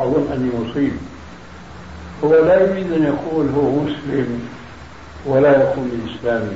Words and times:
أظن 0.00 0.32
أني 0.32 0.50
مصيب 0.60 0.92
هو 2.24 2.34
لا 2.34 2.60
يريد 2.60 2.92
أن 2.92 3.02
يقول 3.02 3.48
هو 3.48 3.70
مسلم 3.70 4.48
ولا 5.26 5.60
يقوم 5.60 5.90
بإسلامه 5.92 6.52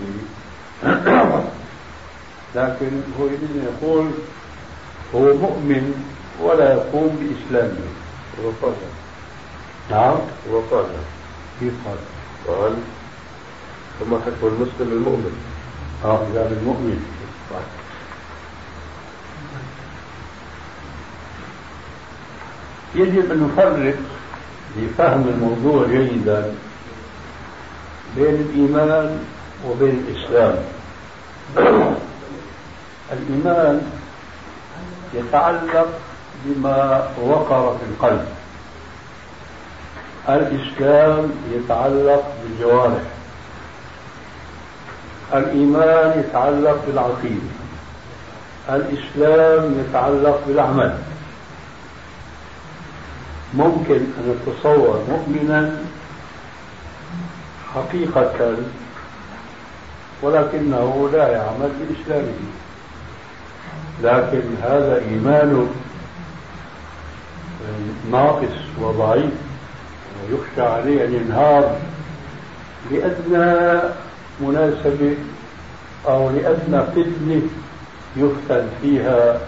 لكن 2.57 2.91
هو 3.21 3.27
يريد 3.27 3.51
أن 3.55 3.69
يقول 3.73 4.11
هو 5.15 5.37
مؤمن 5.37 5.95
ولا 6.43 6.73
يقوم 6.73 7.17
بإسلامه. 7.21 7.89
وقال 8.45 8.75
نعم. 9.91 10.17
وقال 10.51 10.87
كيف 11.61 11.73
قال؟ 11.87 11.99
قال 12.49 12.75
ثم 14.01 14.15
حكم 14.15 14.47
المسلم 14.47 14.93
المؤمن. 14.93 15.37
آه 16.05 16.19
قال 16.19 16.59
المؤمن 16.61 17.05
يجب 22.95 23.33
أن 23.33 23.51
نفرق 23.53 23.95
لفهم 24.77 25.29
الموضوع 25.29 25.87
جيدا 25.87 26.55
بين 28.17 28.35
الإيمان 28.35 29.19
وبين 29.69 30.05
الإسلام. 30.09 30.57
الإيمان 33.13 33.83
يتعلق 35.15 35.89
بما 36.45 37.09
وقر 37.23 37.79
في 37.79 37.85
القلب. 37.91 38.27
الإسلام 40.29 41.31
يتعلق 41.53 42.25
بالجوارح. 42.43 43.03
الإيمان 45.35 46.21
يتعلق 46.21 46.85
بالعقيدة. 46.87 47.55
الإسلام 48.69 49.81
يتعلق 49.81 50.41
بالعمل. 50.47 50.99
ممكن 53.57 53.95
أن 53.95 54.37
نتصور 54.47 55.05
مؤمنا 55.09 55.81
حقيقة 57.75 58.57
ولكنه 60.23 61.11
لا 61.13 61.29
يعمل 61.29 61.71
بإسلامه. 61.81 62.35
لكن 64.03 64.43
هذا 64.63 65.03
إيمانه 65.11 65.69
ناقص 68.11 68.57
وضعيف 68.81 69.33
ويخشى 70.23 70.63
عليه 70.63 71.05
أن 71.05 71.15
ينهار 71.15 71.77
لأدنى 72.91 73.81
مناسبة 74.41 75.17
أو 76.07 76.31
لأدنى 76.31 76.83
فتنة 76.83 77.43
يفتن 78.17 78.67
فيها 78.83 79.41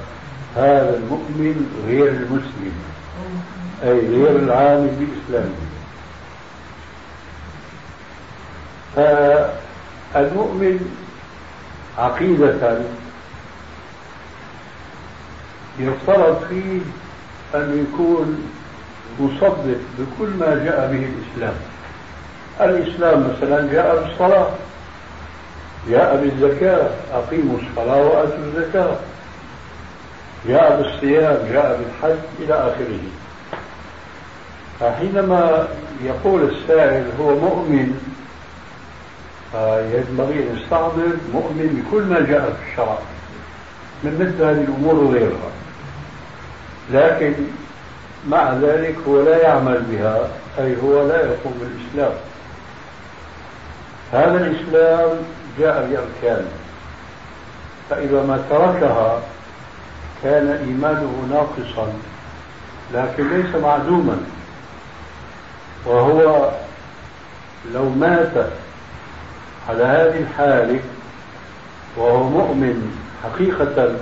هذا 0.57 0.97
المؤمن 0.97 1.83
غير 1.87 2.09
المسلم. 2.09 2.73
أي 3.85 3.99
غير 3.99 4.37
العامل 4.37 4.91
بإسلامه 4.99 5.67
فالمؤمن 10.15 10.95
عقيدة 11.99 12.79
يفترض 15.79 16.45
فيه 16.49 16.81
أن 17.55 17.87
يكون 17.87 18.51
مصدق 19.21 19.81
بكل 19.99 20.31
ما 20.41 20.65
جاء 20.65 20.93
به 20.93 21.09
الإسلام. 21.09 21.55
الإسلام 22.61 23.31
مثلا 23.31 23.73
جاء 23.73 24.03
بالصلاة 24.03 24.51
جاء 25.89 26.17
بالزكاة 26.17 26.91
أقيموا 27.13 27.59
الصلاة 27.59 28.03
وآتوا 28.03 28.45
الزكاة. 28.45 28.97
جاء 30.49 30.83
بالصيام 30.83 31.39
جاء 31.53 31.81
بالحج 31.81 32.19
إلى 32.41 32.55
آخره. 32.55 33.01
فحينما 34.81 35.69
يقول 36.05 36.43
السائل 36.43 37.05
هو 37.21 37.35
مؤمن 37.35 38.01
فينبغي 39.53 40.39
أن 40.39 40.57
يستعمل 40.57 41.19
مؤمن 41.33 41.85
بكل 41.85 42.03
ما 42.03 42.21
جاء 42.21 42.41
في 42.41 42.73
الشرع 42.73 42.99
من 44.05 44.15
مثل 44.21 44.45
هذه 44.45 44.65
الأمور 44.65 44.95
وغيرها. 44.95 45.51
لكن 46.93 47.35
مع 48.29 48.53
ذلك 48.53 48.97
هو 49.09 49.23
لا 49.23 49.43
يعمل 49.43 49.83
بها 49.91 50.29
أي 50.59 50.77
هو 50.83 51.09
لا 51.09 51.17
يقوم 51.17 51.55
بالإسلام. 51.61 52.19
هذا 54.13 54.47
الإسلام 54.47 55.11
جاء 55.59 55.89
بأركان. 55.91 56.47
فإذا 57.91 58.23
ما 58.23 58.43
تركها 58.51 59.21
كان 60.23 60.49
إيمانه 60.49 61.27
ناقصا 61.31 61.93
لكن 62.95 63.29
ليس 63.37 63.55
معدوما. 63.63 64.17
وهو 65.87 66.51
لو 67.75 67.89
مات 67.89 68.33
على 69.69 69.85
هذه 69.85 70.19
الحالة 70.21 70.81
وهو 71.97 72.23
مؤمن 72.23 72.97
حقيقة 73.25 73.97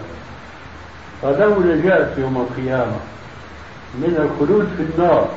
فله 1.22 1.59
نجاة 1.59 2.09
يوم 2.19 2.37
القيامة 2.37 2.97
من 3.95 4.31
الخلود 4.31 4.69
في 4.77 4.83
النار 4.83 5.28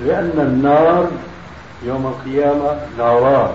لأن 0.00 0.32
النار 0.36 1.10
يوم 1.82 2.06
القيامة 2.06 2.80
ناران 2.98 3.50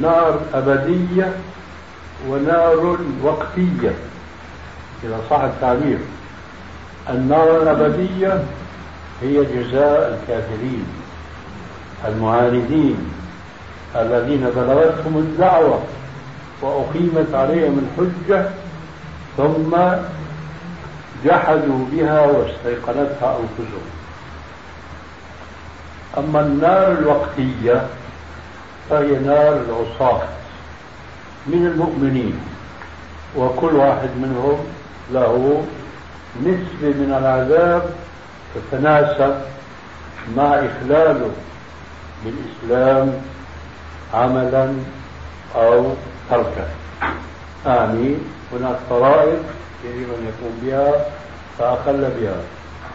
نار 0.00 0.40
أبدية 0.54 1.32
ونار 2.28 2.98
وقتية. 3.22 3.94
إذا 5.04 5.20
صح 5.30 5.40
التعبير 5.40 5.98
النار 7.10 7.62
الأبدية 7.62 8.42
هي 9.22 9.44
جزاء 9.44 10.18
الكافرين 10.20 10.86
المعاندين 12.08 12.98
الذين 13.96 14.40
بلغتهم 14.56 15.16
الدعوة 15.18 15.80
وأقيمت 16.62 17.34
عليهم 17.34 17.88
الحجة 17.98 18.48
ثم 19.36 19.76
جحدوا 21.24 21.84
بها 21.92 22.26
واستيقنتها 22.26 23.38
أنفسهم. 23.38 23.88
أما 26.18 26.40
النار 26.40 26.92
الوقتية 26.92 27.86
فهي 28.90 29.18
نار 29.18 29.60
العصاة 29.68 30.22
من 31.46 31.66
المؤمنين 31.66 32.40
وكل 33.36 33.74
واحد 33.76 34.08
منهم 34.16 34.58
له 35.12 35.64
نسبة 36.42 36.88
من 36.88 37.14
العذاب 37.18 37.90
تتناسب 38.54 39.34
مع 40.36 40.44
إخلاله 40.44 41.30
بالإسلام 42.24 43.12
عملا 44.14 44.74
أو 45.56 45.92
تركا. 46.30 46.68
أعني 47.66 48.16
هناك 48.52 48.76
فرائض 48.90 49.42
يجب 49.84 50.08
أن 50.18 50.28
يقوم 50.28 50.58
بها 50.62 51.06
فأقل 51.58 52.10
بها. 52.20 52.40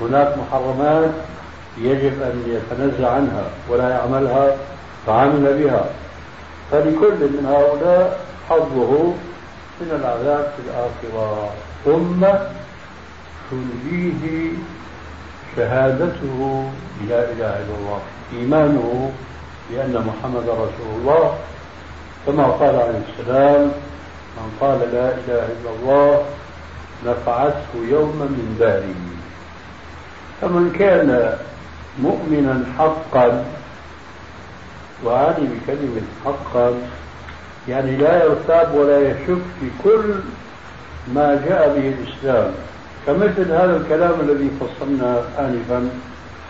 هناك 0.02 0.38
محرمات 0.38 1.12
يجب 1.78 2.22
أن 2.22 2.44
يتنزه 2.48 3.10
عنها 3.10 3.44
ولا 3.70 3.90
يعملها 3.90 4.56
فعمل 5.08 5.64
بها. 5.64 5.86
فلكل 6.72 7.20
من 7.20 7.46
هؤلاء 7.46 8.20
حظه 8.50 9.14
من 9.82 9.92
العذاب 9.92 10.54
في 10.56 10.62
الآخرة. 10.68 11.50
ثم 11.86 12.26
تنجيه 13.52 14.52
شهادته 15.56 16.70
لا 17.10 17.22
إله 17.32 17.54
إلا 17.62 17.76
الله 17.80 18.00
إيمانه 18.34 19.12
بأن 19.70 19.94
محمد 19.94 20.44
رسول 20.50 20.90
الله. 21.00 21.38
كما 22.28 22.46
قال 22.46 22.76
عليه 22.76 23.02
السلام 23.10 23.72
من 24.38 24.48
قال 24.62 24.80
لا 24.80 25.08
إله 25.10 25.44
إلا 25.56 25.70
الله 25.80 26.24
نفعته 27.06 27.74
يوما 27.90 28.26
من 28.26 28.56
داره. 28.60 29.02
فمن 30.42 30.76
كان 30.80 31.38
مؤمنا 32.00 32.64
حقا 32.78 33.46
وأعني 35.04 35.46
بكلمة 35.48 36.02
حقا 36.26 36.74
يعني 37.70 37.96
لا 37.98 38.24
يرتاب 38.24 38.76
ولا 38.76 39.00
يشك 39.10 39.44
في 39.60 39.68
كل 39.84 40.14
ما 41.14 41.42
جاء 41.48 41.76
به 41.76 41.94
الإسلام. 41.94 42.52
كمثل 43.08 43.52
هذا 43.52 43.78
الكلام 43.78 44.20
الذي 44.20 44.52
فصلنا 44.60 45.22
آنفا 45.40 45.90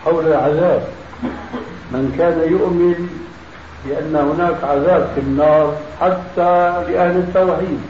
حول 0.04 0.26
العذاب 0.26 0.82
من 1.92 2.14
كان 2.18 2.52
يؤمن 2.52 3.08
بأن 3.86 4.16
هناك 4.16 4.64
عذاب 4.64 5.10
في 5.14 5.20
النار 5.20 5.76
حتى 6.00 6.82
لأهل 6.88 7.16
التوحيد 7.16 7.80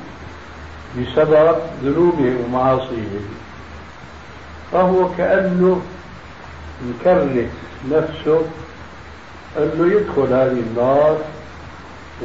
بسبب 0.99 1.57
ذنوبهم 1.85 2.37
ومعاصيهم 2.45 3.25
فهو 4.73 5.09
كأنه 5.19 5.81
يكرس 6.89 7.49
نفسه 7.91 8.43
أنه 9.59 9.93
يدخل 9.93 10.33
هذه 10.33 10.63
النار 10.71 11.17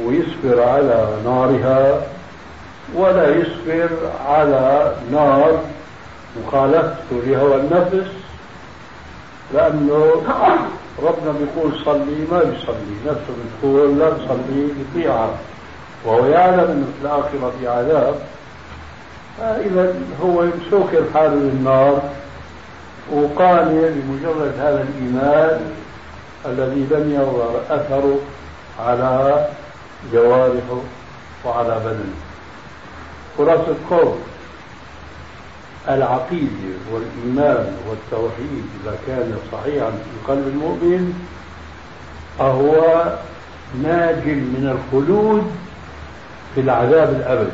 ويصبر 0.04 0.62
على 0.62 1.08
نارها 1.24 2.02
ولا 2.94 3.36
يصبر 3.36 3.88
على 4.26 4.94
نار 5.12 5.60
مخالفته 6.36 7.22
لهوى 7.26 7.56
النفس 7.56 8.10
لأنه 9.54 10.22
ربنا 11.02 11.32
بيقول 11.38 11.72
صلي 11.84 12.26
ما 12.30 12.38
بيصلي. 12.38 12.96
نفسه 13.06 13.34
بتقول 13.58 13.98
لا 13.98 14.10
تصلي 14.10 14.68
يطيعها 14.80 15.30
وهو 16.04 16.26
يعلم 16.26 16.60
أنه 16.60 16.86
في 16.86 17.02
الآخرة 17.02 17.52
في 17.60 17.68
عذاب. 17.68 18.14
فإذا 19.38 19.94
هو 20.22 20.44
سوكر 20.70 21.02
حاله 21.14 21.34
للنار 21.34 22.02
وقانع 23.12 23.88
بمجرد 23.88 24.54
هذا 24.58 24.86
الإيمان 24.88 25.60
الذي 26.46 26.86
لم 26.90 27.14
يظهر 27.14 27.60
أثره 27.70 28.18
على 28.86 29.46
جوارحه 30.12 30.80
وعلى 31.44 31.80
بدنه. 31.84 32.14
خلاصة 33.38 33.68
القول 33.68 34.14
العقيدة 35.88 36.76
والإيمان 36.92 37.76
والتوحيد 37.88 38.64
إذا 38.82 38.98
كان 39.06 39.38
صحيحا 39.52 39.90
في 39.90 40.32
قلب 40.32 40.48
المؤمن 40.48 41.14
فهو 42.38 43.02
ناج 43.82 44.26
من 44.26 44.76
الخلود 44.78 45.50
في 46.54 46.60
العذاب 46.60 47.10
الأبدي 47.14 47.50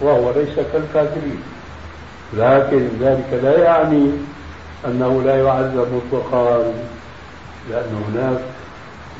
وهو 0.00 0.30
ليس 0.30 0.56
كالكافرين. 0.72 1.42
لكن 2.34 2.88
ذلك 3.00 3.40
لا 3.42 3.58
يعني 3.58 4.10
أنه 4.86 5.22
لا 5.22 5.42
يعذب 5.42 5.86
مطلقا 5.94 6.72
لأن 7.70 8.04
هناك 8.08 8.40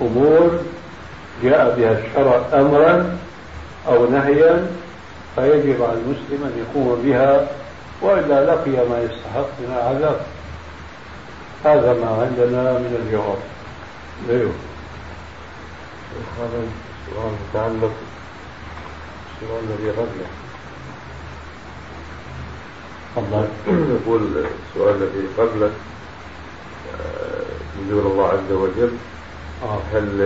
أمور 0.00 0.60
جاء 1.42 1.74
بها 1.78 1.98
الشرع 1.98 2.60
أمرا 2.60 3.16
أو 3.88 4.10
نهيا 4.10 4.66
فيجب 5.36 5.82
على 5.82 5.98
المسلم 5.98 6.44
أن 6.44 6.52
يقوم 6.58 7.02
بها 7.04 7.46
وإلا 8.02 8.44
لقي 8.44 8.88
ما 8.88 9.02
يستحق 9.02 9.50
من 9.60 9.72
العذاب 9.76 10.20
هذا 11.64 11.92
ما 11.92 12.08
عندنا 12.22 12.72
من 12.78 13.02
الجواب. 13.02 13.38
أيوه. 14.30 14.52
هذا 16.38 16.62
سؤال 17.10 17.32
متعلق 17.48 17.92
السؤال 19.42 19.64
الذي 19.64 19.90
قبله. 19.90 20.26
تفضل 23.16 23.48
يقول 23.68 24.22
السؤال 24.70 24.94
الذي 24.94 25.26
قبله 25.38 25.70
نزول 27.86 28.04
آه، 28.04 28.12
الله 28.12 28.28
عز 28.28 28.52
وجل 28.52 28.92
آه. 29.62 29.78
هل 29.92 30.20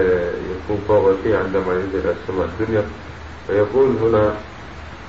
يكون 0.50 0.84
فوق 0.88 1.12
شيء 1.22 1.36
عندما 1.36 1.72
ينزل 1.74 2.14
السماء 2.22 2.46
الدنيا؟ 2.46 2.84
فيقول 3.46 3.96
هنا 3.96 4.34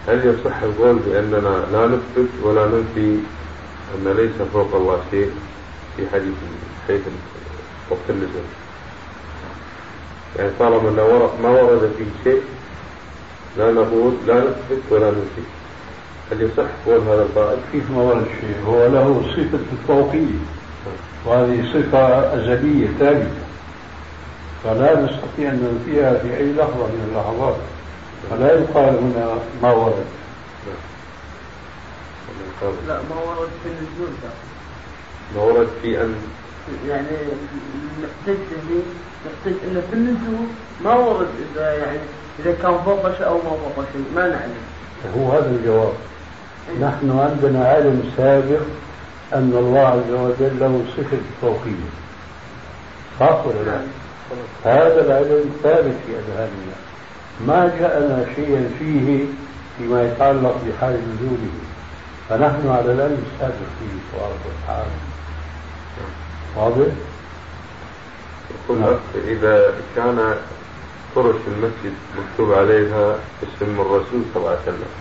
هل 0.08 0.26
يصح 0.26 0.62
القول 0.62 1.00
بأننا 1.06 1.66
لا 1.72 1.88
نثبت 1.88 2.30
ولا 2.44 2.66
ننفي 2.66 3.18
أن 3.96 4.14
ليس 4.18 4.48
فوق 4.54 4.76
الله 4.76 5.00
شيء 5.12 5.32
في 5.98 6.10
حديث 6.14 6.34
حيث 6.88 7.02
وقت 7.90 8.10
النزول؟ 8.10 8.50
يعني 10.40 10.52
طالما 10.60 10.90
ما 11.44 11.50
ورد 11.50 11.92
فيه 11.98 12.32
شيء 12.32 12.42
لا 13.58 13.72
نقول 13.72 14.14
لا 14.28 14.40
نثبت 14.40 14.82
ولا 14.90 15.12
ننفي. 15.12 15.42
هل 16.32 16.42
يصح 16.42 16.70
قول 16.86 17.00
هذا 17.02 17.22
القائل؟ 17.22 17.58
كيف 17.72 17.92
ما 17.92 18.02
ورد 18.02 18.26
شيء؟ 18.42 18.56
هو 18.68 18.88
له 18.88 19.22
صفة 19.36 19.60
الفوقية 19.72 20.40
وهذه 21.26 21.66
صفة 21.74 22.36
أزلية 22.36 22.88
ثابتة 23.00 23.42
فلا 24.64 25.02
نستطيع 25.02 25.50
أن 25.50 25.80
ننفيها 25.86 26.14
في 26.14 26.38
أي 26.38 26.54
لحظة 26.54 26.88
من 26.88 27.08
اللحظات. 27.12 27.56
فلا 28.30 28.54
يقال 28.54 28.98
هنا 28.98 29.38
ما 29.64 29.72
ورد 29.72 30.06
لا 32.88 33.00
ما 33.10 33.16
ورد 33.16 33.50
في 33.64 33.70
النزول 33.70 34.14
ما 35.36 35.42
ورد 35.42 35.68
في 35.82 36.02
أن 36.02 36.16
يعني 36.88 37.08
نحتج 38.04 38.38
به 38.70 38.84
نحتج 39.26 39.58
أنه 39.68 39.82
في 39.90 39.94
النزول 39.94 40.48
ما 40.84 40.96
ورد 40.96 41.28
إذا 41.56 41.78
يعني 41.78 42.00
إذا 42.40 42.52
كان 42.62 42.78
فوق 42.86 43.18
شيء 43.18 43.28
أو 43.28 43.38
ما 43.38 43.50
فوق 43.76 43.86
شيء 43.94 44.06
ما 44.16 44.28
نعلم 44.28 44.62
هو 45.18 45.32
هذا 45.32 45.50
الجواب 45.50 45.94
إيه. 46.70 46.86
نحن 46.88 47.20
عندنا 47.20 47.68
علم 47.68 48.12
سابق 48.18 48.62
أن 49.34 49.54
الله 49.56 49.80
عز 49.80 50.12
وجل 50.12 50.60
له 50.60 50.84
صفة 50.98 51.18
فوقية 51.42 51.92
صح 53.20 53.46
ولا 53.46 53.64
لا؟ 53.64 53.72
نعم. 53.72 53.88
هذا 54.64 55.06
العلم 55.06 55.52
ثابت 55.64 55.96
في 56.08 56.12
أذهاننا 56.12 56.91
ما 57.48 57.72
جاءنا 57.80 58.26
شيئا 58.36 58.70
فيه 58.80 59.26
فيما 59.78 60.04
يتعلق 60.04 60.56
بحال 60.68 60.94
نزوله 60.94 61.52
فنحن 62.30 62.70
على 62.70 62.92
العلم 62.92 63.24
السابق 63.34 63.70
فيه 63.80 64.18
تبارك 64.18 64.40
وتعالى 64.46 64.90
واضح؟ 66.56 66.94
يقول 68.52 68.80
نعم. 68.80 68.96
إذا 69.28 69.74
كان 69.96 70.36
فرش 71.16 71.36
المسجد 71.48 71.94
مكتوب 72.18 72.54
عليها 72.54 73.16
اسم 73.44 73.82
الرسول 73.82 74.22
صلى 74.34 74.38
الله 74.38 74.50
عليه 74.50 74.62
وسلم 74.62 74.92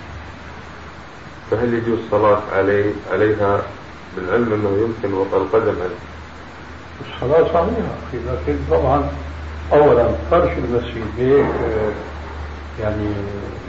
فهل 1.51 1.75
يجوز 1.75 1.99
الصلاة 2.05 2.41
عليه 2.53 2.93
عليها 3.13 3.63
بالعلم 4.17 4.53
أنه 4.53 4.79
يمكن 4.83 5.15
وضع 5.15 5.37
القدم 5.37 5.75
عليه؟ 5.83 6.01
الصلاة 7.15 7.45
صحيحة 7.45 7.97
لكن 8.13 8.57
طبعا 8.71 9.09
أولا 9.73 10.09
فرش 10.31 10.53
المسجد 10.53 11.05
هيك 11.19 11.47
يعني 12.81 13.09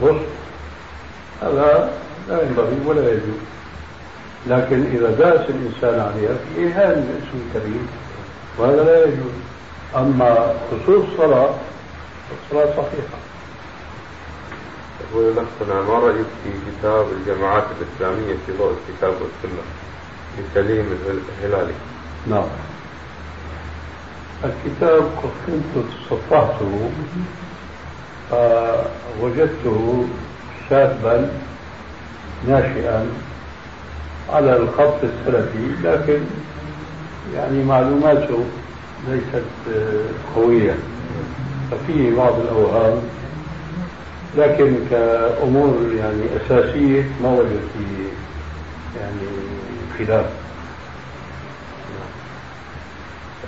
بص 0.02 0.20
هذا 1.42 1.92
لا 2.28 2.42
ينبغي 2.42 2.76
ولا 2.86 3.12
يجوز. 3.12 3.42
لكن 4.46 4.84
إذا 4.92 5.10
داس 5.10 5.50
الإنسان 5.50 6.00
عليها 6.00 6.34
في 6.34 6.60
إيهان 6.60 6.90
الاسم 6.92 7.46
الكريم؟ 7.46 7.88
وهذا 8.58 8.84
لا 8.84 9.04
يجوز. 9.04 9.32
أما 9.96 10.54
خصوص 10.70 11.04
الصلاة 11.12 11.50
الصلاة 12.44 12.66
صحيحة. 12.66 13.18
يقول 15.00 15.30
نفسنا 15.30 15.80
ما 15.80 15.98
رأيك 15.98 16.26
في 16.44 16.50
كتاب 16.70 17.06
الجماعات 17.12 17.64
الإسلامية 17.80 18.34
في 18.46 18.52
ضوء 18.58 18.72
الكتاب 18.72 19.12
والسنة؟ 19.12 19.62
لسليم 20.38 20.98
الهلالي 21.42 21.74
نعم. 22.26 22.44
الكتاب 24.44 25.10
كنت 25.46 25.84
تصفحته 26.08 26.90
فوجدته 28.32 30.04
شابا 30.70 31.30
ناشئا 32.48 33.06
على 34.32 34.56
الخط 34.56 34.94
السلفي 35.04 35.66
لكن 35.84 36.20
يعني 37.34 37.64
معلوماته 37.64 38.44
ليست 39.08 39.44
قوية. 40.36 40.74
ففيه 41.70 42.16
بعض 42.16 42.40
الأوهام 42.40 43.02
لكن 44.36 44.76
كأمور 44.90 45.92
يعني 45.96 46.22
أساسية 46.36 47.04
ما 47.22 47.28
وجد 47.32 47.60
فيه 47.74 48.08
يعني 49.00 49.28
خلاف. 49.98 50.26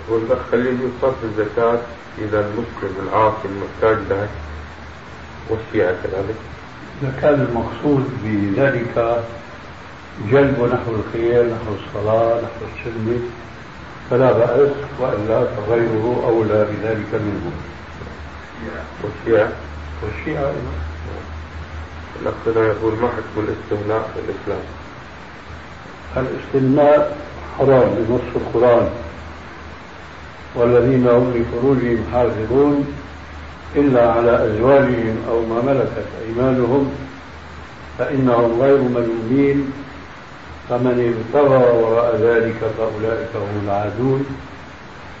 والأخ 0.09 0.37
خليل 0.51 0.77
يصرف 0.81 1.15
الزكاة 1.23 1.79
إذا 2.17 2.39
المسلم 2.39 3.07
العاصي 3.07 3.45
المحتاج 3.45 3.97
لها. 4.09 4.27
والشيعة 5.49 5.95
كذلك. 6.03 6.35
إذا 7.01 7.13
كان 7.21 7.47
المقصود 7.49 8.09
بذلك 8.23 9.23
جلب 10.31 10.69
نحو 10.73 10.95
الخير 10.95 11.43
نحو 11.45 11.73
الصلاة 11.73 12.41
نحو 12.41 12.65
السلم 12.75 13.29
فلا 14.09 14.31
بأس 14.31 14.71
وإلا 14.99 15.45
فغيره 15.45 16.23
أولى 16.27 16.65
بذلك 16.65 17.13
منه. 17.13 17.51
والشيعة 19.03 19.49
والشيعة 20.03 20.51
الأخ 22.21 22.33
يقول 22.47 22.93
ما 22.93 23.07
حكم 23.07 23.37
الاستمناء 23.37 24.09
في 24.13 24.19
الإسلام؟ 24.19 24.65
الاستمناء 26.17 27.17
حرام 27.57 27.89
بنص 27.95 28.35
القرآن. 28.35 28.89
والذين 30.55 31.07
هم 31.07 31.33
لفروجهم 31.35 32.05
حافظون 32.13 32.87
إلا 33.75 34.11
على 34.11 34.47
أزواجهم 34.47 35.17
أو 35.29 35.45
ما 35.45 35.61
ملكت 35.61 36.07
أيمانهم 36.27 36.91
فإنهم 37.99 38.61
غير 38.61 38.77
ملومين 38.77 39.71
فمن 40.69 41.15
ابتغى 41.15 41.81
وراء 41.81 42.15
ذلك 42.15 42.59
فأولئك 42.77 43.29
هم 43.35 43.65
العادون 43.65 44.25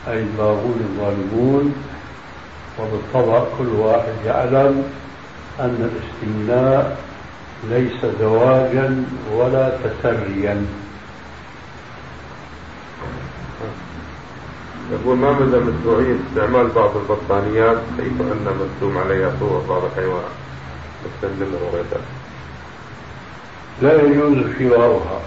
أي 0.07 0.19
الباغون 0.19 0.79
الظالمون. 0.89 1.75
وبالطبع 2.79 3.43
كل 3.57 3.67
واحد 3.67 4.13
يعلم 4.25 4.83
أن 5.59 5.89
الاستمناء 5.91 6.97
ليس 7.69 8.05
زواجا 8.19 9.03
ولا 9.33 9.69
تسريا. 9.69 10.65
يقول 14.91 15.17
ما 15.17 15.31
مدى 15.31 15.57
مشروعية 15.57 16.15
استعمال 16.29 16.67
بعض 16.67 16.91
البطانيات 16.97 17.77
كيف 17.97 18.21
أن 18.21 18.45
مرسوم 18.45 18.97
عليها 18.97 19.31
صور 19.39 19.63
بعض 19.69 19.83
الحيوانات؟ 19.83 20.31
مثل 21.05 21.33
النمر 21.33 21.57
وغير 21.63 21.83
لا 23.81 24.01
يجوز 24.01 24.37
شراؤها 24.59 25.19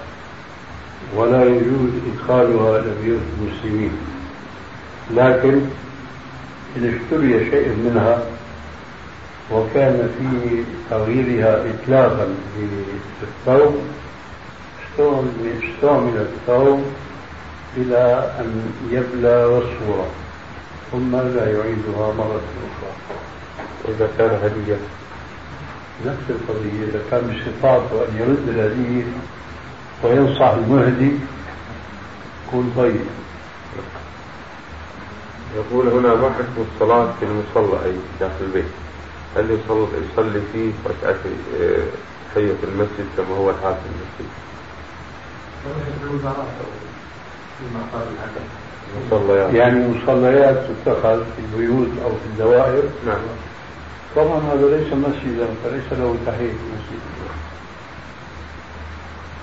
ولا 1.17 1.45
يجوز 1.45 1.91
إدخالها 2.13 2.79
إلى 2.79 2.91
بيوت 3.03 3.21
المسلمين 3.41 3.93
لكن 5.11 5.61
إذا 6.77 6.89
اشتري 6.89 7.51
شيء 7.51 7.69
منها 7.69 8.23
وكان 9.53 10.11
في 10.19 10.63
تغييرها 10.91 11.65
إتلافا 11.71 12.35
للثوب 13.47 13.77
استعمل 14.99 16.27
الثوب 16.27 16.83
إلى 17.79 18.33
أن 18.41 18.73
يبلى 18.91 19.45
والصورة 19.45 20.07
ثم 20.93 21.17
لا 21.17 21.45
يعيدها 21.45 22.13
مرة 22.19 22.41
أخرى. 22.69 22.93
إذا 23.89 24.09
كان 24.19 24.31
هدية. 24.43 24.77
نفس 26.07 26.27
القضية 26.31 26.85
إذا 26.85 27.03
كان 27.11 27.21
بصفاته 27.21 28.05
أن 28.09 28.17
يرد 28.17 28.49
الهدية 28.49 29.05
وينصح 30.03 30.49
المهدي 30.49 31.13
يكون 32.47 32.73
طيب. 32.77 33.01
يقول 35.57 35.89
هنا 35.89 36.15
ما 36.15 36.31
حكم 36.31 36.65
الصلاة 36.75 37.13
في 37.21 37.25
المصلى 37.25 37.85
أي 37.85 37.93
داخل 38.21 38.45
البيت 38.45 38.65
هل 39.37 39.51
يصلي, 39.51 39.87
يصلي 40.13 40.41
فيه 40.53 40.73
ركعة 40.87 41.17
تحية 42.35 42.51
آه، 42.51 42.65
المسجد 42.65 43.07
كما 43.17 43.37
هو 43.37 43.51
الحال 43.51 43.75
في 43.75 43.89
المسجد؟ 43.91 44.31
مصليات. 49.07 49.55
يعني 49.55 49.89
مصليات 49.89 50.57
تتخذ 50.57 51.25
في 51.25 51.41
البيوت 51.45 51.89
أو 52.05 52.11
في 52.11 52.27
الدوائر. 52.27 52.83
نعم. 53.07 53.21
طبعا 54.17 54.39
هذا 54.39 54.77
ليس 54.77 54.93
مسجدا 54.93 55.47
فليس 55.65 55.93
له 55.93 56.17
تحية 56.27 56.53
مسجد 56.53 57.01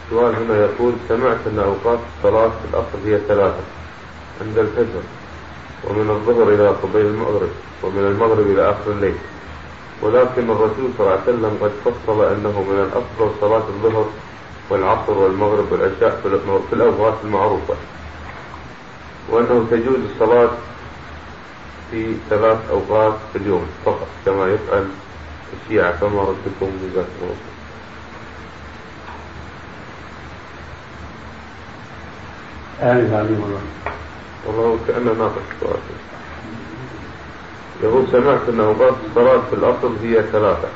السؤال 0.06 0.36
هنا 0.36 0.56
يقول 0.66 0.94
سمعت 1.10 1.38
أن 1.48 1.60
أوقات 1.60 2.00
الصلاة 2.18 2.48
في 2.48 2.66
الاصل 2.74 2.98
هي 3.06 3.20
ثلاثة 3.28 3.64
عند 4.42 4.58
الفجر 4.58 5.02
ومن 5.84 6.10
الظهر 6.10 6.50
إلى 6.50 6.68
قبيل 6.68 7.06
المغرب 7.06 7.50
ومن 7.84 8.08
المغرب 8.08 8.48
إلى 8.52 8.70
آخر 8.70 8.92
الليل. 8.92 9.16
ولكن 10.02 10.50
الرسول 10.50 10.90
صلى 10.98 11.08
الله 11.08 11.12
عليه 11.12 11.24
وسلم 11.24 11.58
قد 11.62 11.72
فصل 11.86 12.24
أنه 12.24 12.66
من 12.70 12.80
الأفضل 12.80 13.32
صلاة 13.42 13.64
الظهر 13.70 14.06
والعصر 14.70 15.18
والمغرب 15.18 15.72
والعشاء 15.72 16.20
في 16.70 16.74
الأوقات 16.76 17.14
المعروفة. 17.24 17.76
وأنه 19.30 19.68
تجوز 19.72 20.00
الصلاة 20.14 20.50
في 21.92 22.16
ثلاث 22.30 22.58
أوقات 22.70 23.14
في 23.34 23.38
اليوم 23.40 23.68
فقط 23.86 24.08
كما 24.26 24.48
يفعل 24.48 24.88
الشيعة. 25.54 25.92
فما 25.98 26.22
ردكم 26.22 26.72
جزاكم 26.84 27.36
الله 32.82 33.18
عليه 33.18 33.38
والله 33.40 33.62
والله 34.46 34.80
كأنه 34.88 35.14
ناقص 35.14 35.42
السؤال 35.56 35.80
يقول 37.84 38.06
سمعت 38.12 38.50
أن 38.50 38.60
أوقات 38.60 38.94
الصلاة 39.10 39.42
في 39.50 39.54
الأصل 39.56 39.96
هي 40.04 40.24
ثلاثة 40.32 40.68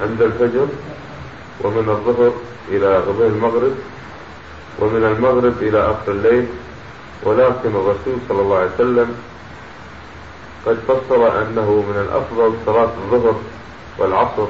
عند 0.00 0.22
الفجر 0.22 0.66
ومن 1.64 1.88
الظهر 1.88 2.32
إلى 2.68 2.96
قبيل 2.96 3.26
المغرب 3.26 3.74
ومن 4.80 5.04
المغرب 5.04 5.62
إلى 5.62 5.80
آخر 5.90 6.12
الليل 6.12 6.46
ولكن 7.24 7.68
الرسول 7.68 8.16
صلى 8.28 8.40
الله 8.42 8.56
عليه 8.58 8.70
وسلم 8.74 9.14
قد 10.66 10.78
فسر 10.88 11.42
أنه 11.42 11.70
من 11.88 12.06
الأفضل 12.08 12.54
صلاة 12.66 12.90
الظهر 12.98 13.34
والعصر 13.98 14.46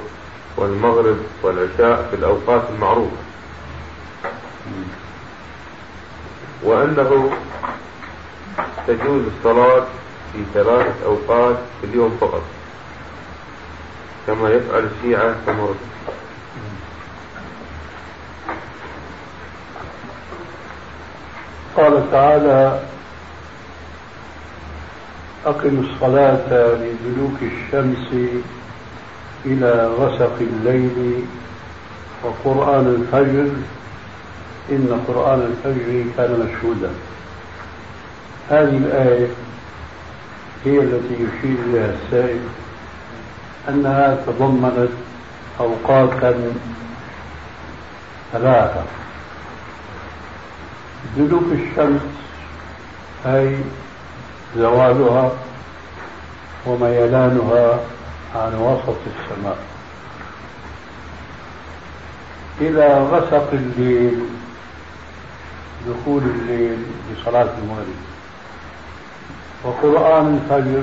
والمغرب 0.57 1.17
والعشاء 1.43 2.09
في 2.11 2.17
الأوقات 2.17 2.63
المعروفة. 2.75 3.17
وأنه 6.63 7.31
تجوز 8.87 9.23
الصلاة 9.39 9.85
في 10.33 10.39
ثلاثة 10.55 11.07
أوقات 11.07 11.57
في 11.81 11.87
اليوم 11.87 12.17
فقط 12.21 12.43
كما 14.27 14.51
يفعل 14.51 14.89
الشيعة 14.97 15.37
كما 15.47 15.69
قال 21.77 22.11
تعالى 22.13 22.81
أقم 25.47 25.85
الصلاة 25.91 26.75
لدلوك 26.75 27.39
الشمس 27.43 28.07
إلى 29.47 29.91
غسق 29.99 30.37
الليل 30.41 31.25
وقرآن 32.23 32.87
الفجر 32.87 33.49
إن 34.71 35.01
قرآن 35.09 35.41
الفجر 35.41 36.05
كان 36.17 36.31
مشهودا. 36.47 36.91
هذه 38.51 38.77
الآية 38.77 39.29
هي 40.65 40.79
التي 40.79 41.15
يشير 41.15 41.57
إليها 41.67 41.95
السائل 41.95 42.41
أنها 43.69 44.19
تضمنت 44.27 44.91
أوقاتا 45.61 46.53
ثلاثة. 48.33 48.83
دلوك 51.17 51.45
الشمس 51.53 52.01
أي 53.27 53.57
زوالها 54.57 55.33
وميلانها 56.67 57.81
عن 58.35 58.55
وسط 58.55 58.99
السماء. 59.07 59.59
إلى 62.61 63.09
غسق 63.13 63.49
الليل 63.53 64.21
دخول 65.89 66.23
الليل 66.23 66.79
بصلاة 67.13 67.49
المغرب. 67.63 68.01
وقرآن 69.65 70.41
الفجر 70.41 70.83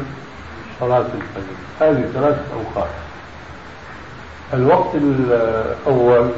صلاة 0.79 1.05
الفجر. 1.15 1.57
هذه 1.79 2.11
ثلاثة 2.13 2.43
أوقات. 2.53 2.89
الوقت 4.53 4.95
الأول 4.95 6.29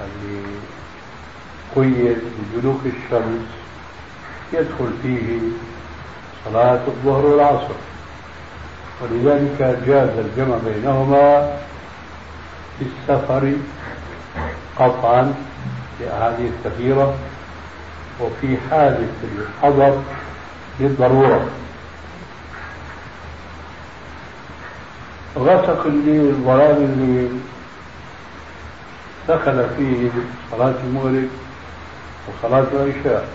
اللي 0.00 0.42
قيد 1.76 2.18
بدلوك 2.54 2.80
الشمس 2.86 3.46
يدخل 4.52 4.90
فيه 5.02 5.38
صلاة 6.44 6.80
الظهر 6.86 7.26
والعصر. 7.26 7.74
ولذلك 9.02 9.78
جاز 9.86 10.08
الجمع 10.18 10.56
بينهما 10.64 11.58
في 12.78 12.84
السفر 12.84 13.52
قطعا 14.78 15.34
في 15.98 16.12
أحاديث 16.12 16.52
كثيرة 16.64 17.14
وفي 18.20 18.56
حالة 18.70 19.08
الحضر 19.38 20.02
للضرورة. 20.80 21.46
غسق 25.38 25.86
الليل 25.86 26.34
ظلام 26.34 26.76
الليل 26.76 27.40
دخل 29.28 29.68
فيه 29.76 30.10
صلاة 30.50 30.74
المغرب. 30.84 31.28
وصلاة 32.28 32.66
العشاء. 32.72 33.28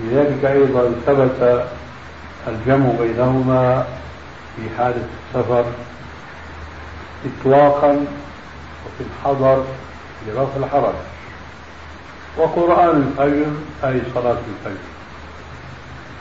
لذلك 0.00 0.44
أيضا 0.44 0.94
ثبت 1.06 1.66
الجمع 2.48 2.90
بينهما 3.00 3.86
في 4.56 4.62
حالة 4.78 5.04
السفر 5.34 5.64
إطلاقا 7.26 8.06
وفي 8.86 9.00
الحضر 9.00 9.64
لرفع 10.26 10.56
الحرج. 10.56 10.94
وقرآن 12.36 13.14
الفجر 13.18 13.44
أي 13.84 14.02
صلاة 14.14 14.36
الفجر. 14.48 14.82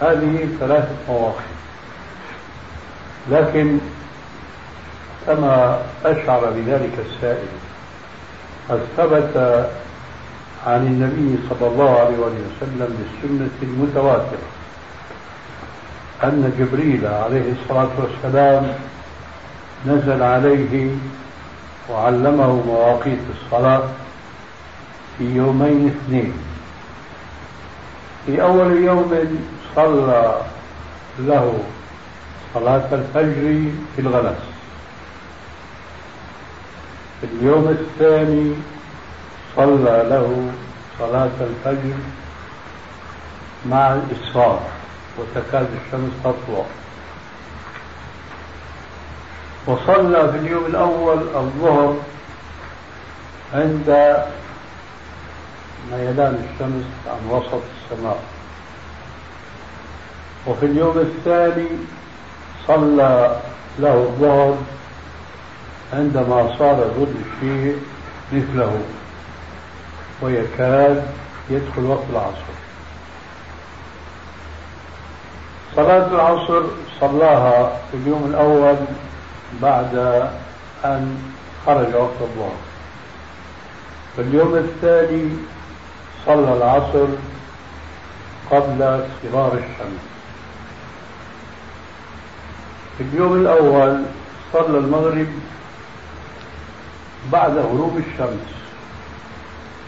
هذه 0.01 0.49
ثلاثة 0.59 0.95
مواقف. 1.09 1.51
لكن 3.31 3.77
كما 5.27 5.81
أشعر 6.05 6.53
بذلك 6.55 7.05
السائل 7.09 7.47
قد 8.69 8.79
ثبت 8.97 9.67
عن 10.67 10.87
النبي 10.87 11.39
صلى 11.49 11.67
الله 11.67 11.99
عليه 11.99 12.17
وسلم 12.17 12.97
بالسنة 12.97 13.49
المتواترة. 13.63 14.47
أن 16.23 16.53
جبريل 16.59 17.05
عليه 17.05 17.53
الصلاة 17.53 17.89
والسلام 17.97 18.73
نزل 19.87 20.23
عليه 20.23 20.89
وعلمه 21.89 22.63
مواقيت 22.67 23.19
الصلاة 23.35 23.83
في 25.17 25.35
يومين 25.35 25.87
اثنين. 25.87 26.33
في 28.25 28.41
أول 28.41 28.83
يوم 28.83 29.39
صلى 29.75 30.41
له 31.19 31.53
صلاة 32.53 32.87
الفجر 32.91 33.71
في 33.95 34.01
الغلس 34.01 34.43
في 37.21 37.27
اليوم 37.33 37.67
الثاني 37.67 38.53
صلى 39.55 40.05
له 40.09 40.51
صلاة 40.99 41.31
الفجر 41.41 41.97
مع 43.65 43.93
الإسفار 43.93 44.59
وتكاد 45.17 45.67
الشمس 45.85 46.11
تطلع. 46.23 46.65
وصلى 49.67 50.31
في 50.31 50.37
اليوم 50.37 50.65
الأول 50.65 51.17
الظهر 51.35 51.95
عند 53.53 54.17
ميلان 55.91 56.47
الشمس 56.53 56.85
عن 57.07 57.29
وسط 57.29 57.61
السماء. 57.91 58.19
وفي 60.47 60.65
اليوم 60.65 60.97
الثاني 60.97 61.69
صلى 62.67 63.41
له 63.79 63.93
الظهر 63.93 64.57
عندما 65.93 66.55
صار 66.59 66.75
ظل 66.75 67.13
الشيء 67.25 67.77
مثله. 68.33 68.81
ويكاد 70.21 71.03
يدخل 71.49 71.83
وقت 71.83 72.03
العصر. 72.11 72.51
صلاة 75.75 76.07
العصر 76.07 76.63
صلاها 77.01 77.79
في 77.91 77.97
اليوم 77.97 78.25
الأول 78.25 78.75
بعد 79.61 79.95
أن 80.85 81.33
خرج 81.65 81.95
وقت 81.95 82.21
الظهر. 82.21 82.57
في 84.15 84.21
اليوم 84.21 84.55
الثاني 84.55 85.29
صلى 86.25 86.53
العصر 86.53 87.07
قبل 88.51 88.81
اصفرار 88.83 89.53
الشمس. 89.53 90.01
في 92.97 93.03
اليوم 93.03 93.33
الأول 93.33 94.03
صلى 94.53 94.77
المغرب 94.77 95.27
بعد 97.31 97.57
غروب 97.57 97.97
الشمس. 97.97 98.60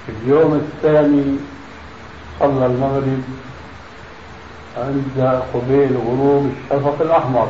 في 0.06 0.12
اليوم 0.24 0.54
الثاني 0.54 1.38
صلى 2.40 2.66
المغرب 2.66 3.22
عند 4.78 5.42
قبيل 5.54 5.98
غروب 5.98 6.52
الشفق 6.72 7.02
الأحمر. 7.02 7.48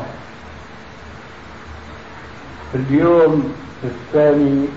في 2.72 2.78
اليوم 2.78 3.54
الثاني 3.84 4.68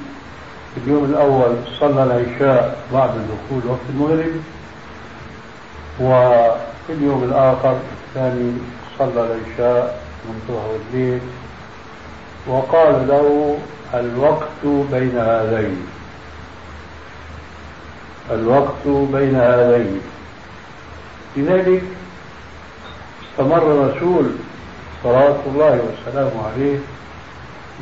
في 0.75 0.81
اليوم 0.87 1.05
الأول 1.05 1.57
صلى 1.81 2.03
العشاء 2.05 2.79
بعد 2.93 3.11
دخول 3.11 3.71
وقت 3.71 3.81
المغرب 3.91 4.33
وفي 6.01 6.93
اليوم 6.93 7.25
الآخر 7.25 7.77
الثاني 8.09 8.53
صلى 8.99 9.21
العشاء 9.27 10.01
منتصف 10.29 10.63
الليل 10.93 11.21
وقال 12.47 13.09
له 13.09 13.59
الوقت 13.95 14.63
بين 14.93 15.19
هذين. 15.19 15.87
الوقت 18.31 18.87
بين 18.87 19.37
هذين. 19.37 20.01
لذلك 21.37 21.83
استمر 23.23 23.63
الرسول 23.73 24.27
صلوات 25.03 25.37
الله 25.47 25.81
وسلامه 25.81 26.47
عليه 26.47 26.79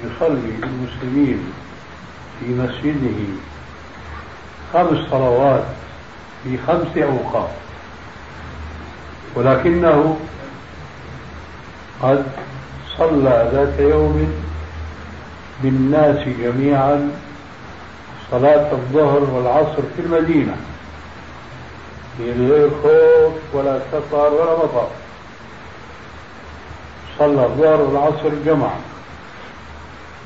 يصلي 0.05 0.53
بالمسلمين 0.61 1.53
في 2.41 2.47
مسجده 2.47 3.21
خمس 4.73 5.11
صلوات 5.11 5.65
في 6.45 6.59
خمس 6.67 6.99
أوقات. 6.99 7.51
ولكنه 9.35 10.19
قد 12.03 12.25
صلى 12.99 13.51
ذات 13.53 13.81
يوم 13.81 14.33
بالناس 15.63 16.29
جميعا 16.29 17.11
صلاة 18.35 18.73
الظهر 18.73 19.21
والعصر 19.35 19.83
في 19.97 20.03
المدينة. 20.03 20.57
من 22.19 22.51
غير 22.51 22.71
خوف 22.83 23.33
ولا 23.53 23.79
سفر 23.93 24.35
ولا 24.35 24.53
مطر. 24.53 24.89
صلى 27.19 27.45
الظهر 27.45 27.81
والعصر 27.81 28.31
جمعا. 28.47 28.81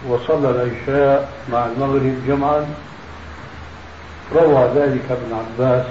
وصلى 0.08 0.50
العشاء 0.50 1.32
مع 1.52 1.66
المغرب 1.66 2.22
جمعا. 2.28 2.66
روى 4.36 4.70
ذلك 4.74 5.04
ابن 5.10 5.36
عباس 5.36 5.86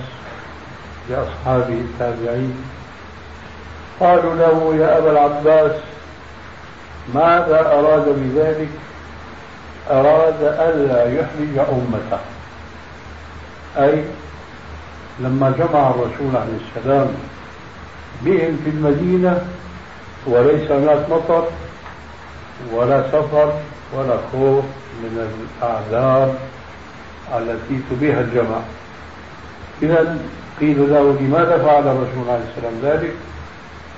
لأصحابه 1.10 1.74
التابعين. 1.74 2.64
قالوا 4.00 4.36
له 4.36 4.76
يا 4.76 4.98
أبا 4.98 5.12
العباس 5.12 5.72
ماذا 7.14 7.60
أراد 7.60 8.06
بذلك؟ 8.10 8.70
أراد 9.92 10.44
ألا 10.44 11.20
يحرج 11.20 11.58
أمته. 11.58 12.20
أي 13.78 14.04
لما 15.20 15.50
جمع 15.50 15.90
الرسول 15.90 16.36
عليه 16.36 16.58
السلام 16.68 17.08
بهم 18.22 18.60
في 18.64 18.70
المدينة 18.70 19.46
وليس 20.28 20.72
هناك 20.72 21.10
مطر 21.10 21.48
ولا 22.74 23.08
سفر 23.08 23.54
ولا 23.94 24.18
خوف 24.32 24.66
من 25.04 25.30
الأعذار 25.62 26.36
التي 27.38 27.80
تبيها 27.92 28.22
الجمع 28.22 28.60
إذا 29.82 30.18
قيل 30.60 30.94
له 30.94 31.18
لماذا 31.22 31.58
فعل 31.58 31.88
الرسول 31.88 32.30
عليه 32.30 32.44
السلام 32.56 32.74
ذلك؟ 32.84 33.14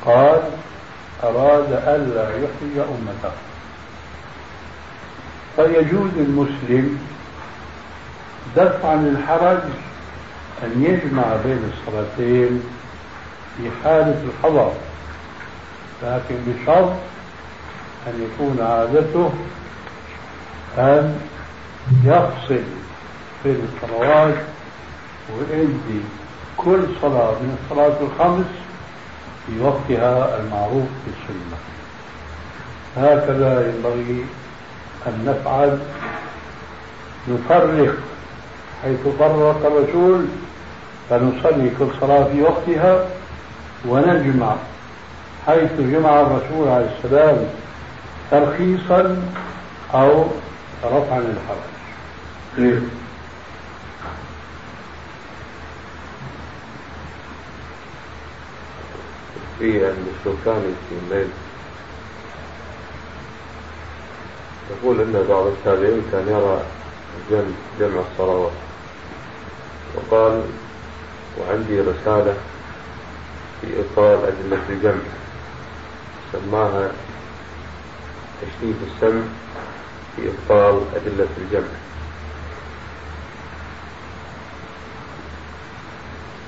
قال 0.06 0.42
أراد 1.24 1.72
ألا 1.72 2.30
يحرج 2.30 2.78
أمته. 2.78 3.32
فيجوز 5.60 6.12
المسلم 6.18 7.00
دفعا 8.56 8.96
للحرج 8.96 9.60
أن 10.64 10.84
يجمع 10.84 11.24
بين 11.46 11.72
الصلاتين 11.74 12.64
في 13.58 13.64
حالة 13.84 14.24
الحضر 14.24 14.72
لكن 16.04 16.36
بشرط 16.48 16.92
أن 18.08 18.28
يكون 18.28 18.58
عادته 18.62 19.32
أن 20.78 21.20
يفصل 22.04 22.64
بين 23.46 23.68
الصلوات 23.76 24.36
ويؤدي 25.34 26.02
كل 26.58 26.84
صلاة 27.02 27.32
من 27.32 27.58
الصلاة 27.64 27.98
الخمس 28.02 28.46
في 29.48 29.62
وقتها 29.62 30.40
المعروف 30.40 30.88
في 31.06 31.12
السنة 31.12 31.58
هكذا 32.98 33.70
ينبغي 33.70 34.26
أن 35.08 35.26
نفعل 35.26 35.80
نفرق 37.28 37.96
حيث 38.84 39.00
فرق 39.20 39.66
الرسول 39.66 40.26
فنصلي 41.10 41.70
كل 41.80 41.88
صلاة 42.02 42.24
في 42.24 42.42
وقتها 42.42 43.06
ونجمع 43.86 44.56
حيث 45.48 45.72
جمع 45.80 46.22
الرسول 46.22 46.68
عليه 46.68 46.90
السلام 46.98 47.38
ترخيصا 48.32 49.22
أو 49.94 50.26
رفعا 50.84 51.20
للحرج. 51.20 51.70
في 59.60 59.92
الشوكاني 60.20 60.74
في 60.90 60.96
الليل 61.04 61.28
يقول 64.70 65.02
إن 65.02 65.26
بعض 65.30 65.46
التابعين 65.46 66.02
كان 66.12 66.28
يرى 66.28 66.64
جمع 67.80 68.02
الصلوات. 68.12 68.52
وقال 69.96 70.44
وعندي 71.40 71.82
رسالة 71.82 72.36
في 73.62 73.68
إبطال 73.80 74.26
أدلة 74.26 74.62
الجمع 74.70 75.02
سماها 76.32 76.92
تشريف 78.42 78.76
السمع 78.88 79.22
في 80.16 80.22
إبطال 80.30 80.82
أدلة 80.96 81.28
الجمع. 81.38 81.68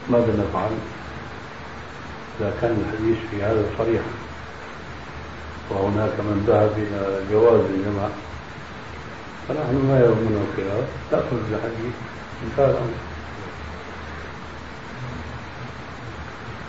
ماذا 0.09 0.43
نفعل؟ 0.43 0.71
إذا 2.39 2.53
كان 2.61 2.71
الحديث 2.71 3.17
في 3.31 3.43
هذا 3.43 3.65
صريح 3.77 4.01
وهناك 5.71 6.19
من 6.19 6.43
ذهب 6.47 6.71
إلى 6.77 7.23
جواز 7.31 7.59
الجمع 7.59 8.07
فنحن 9.47 9.75
ما 9.87 9.99
يهمنا 9.99 10.39
الخلاف 10.45 10.85
تأخذ 11.11 11.37
بالحديث 11.49 11.95
انتهى 12.43 12.65
الأمر 12.65 12.97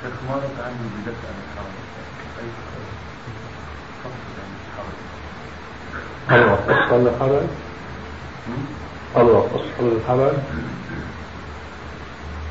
شيخ 0.03 0.13
ما 0.29 0.35
عنه 0.35 0.83
بدفع 1.07 1.29
الحرج 1.43 1.77
فصل 6.29 6.37
الله 6.37 6.57
فصل 6.57 7.07
الحرج 7.07 7.47
الله 9.17 9.49
فصل 9.49 9.87
الحرج 9.97 10.37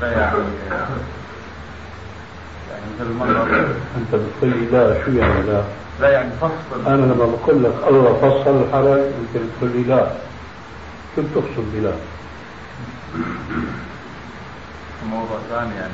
لا 0.00 0.12
يعني 0.12 0.38
يعني 0.70 1.21
مثل 3.00 3.12
مرة 3.12 3.46
أنت 3.96 4.14
بتقول 4.14 4.50
لي 4.50 4.66
لا 4.72 5.04
شو 5.04 5.10
يعني 5.10 5.42
لا؟ 5.42 5.62
لا 6.00 6.08
يعني 6.08 6.30
فصل. 6.40 6.86
أنا 6.86 6.96
لما 7.12 7.26
بقول 7.26 7.64
لك 7.64 7.72
الله 7.88 8.12
فصل 8.22 8.62
الحرج 8.62 8.98
أنت 9.00 9.34
بتقول 9.44 9.70
لي 9.76 9.82
لا. 9.82 10.06
كيف 11.16 11.24
تقصد 11.34 11.66
بلا؟ 11.74 11.92
موضوع 15.10 15.38
ثاني 15.50 15.74
يعني. 15.74 15.92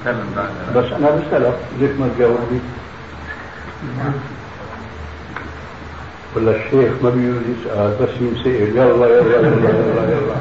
نتكلم 0.00 0.26
بعد. 0.36 0.48
بس 0.84 0.92
أنا 0.92 1.10
بسألك 1.10 1.58
ليش 1.80 1.90
ما 1.90 2.08
تجاوبني؟ 2.16 2.60
ولا 6.36 6.50
الشيخ 6.56 6.92
ما 7.02 7.10
بيقول 7.10 7.42
يسأل 7.60 7.96
بس 8.02 8.08
ينسأل 8.20 8.76
يلا 8.76 9.06
يلا 9.06 9.36
يلا 9.36 9.48
يلا 9.48 10.10
يلا. 10.10 10.36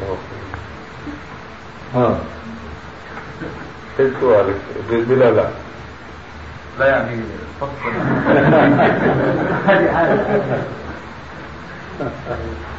ها 1.94 2.18
إيش 4.00 4.12
سؤالك؟ 4.20 4.54
بلا 4.90 5.30
لا 5.30 5.48
لا 6.78 6.86
يعني 6.86 7.20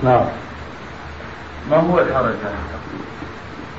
نعم 0.04 0.25
ما 1.71 1.78
هو 1.78 1.99
الحرج 1.99 2.34
يعني؟ 2.43 2.56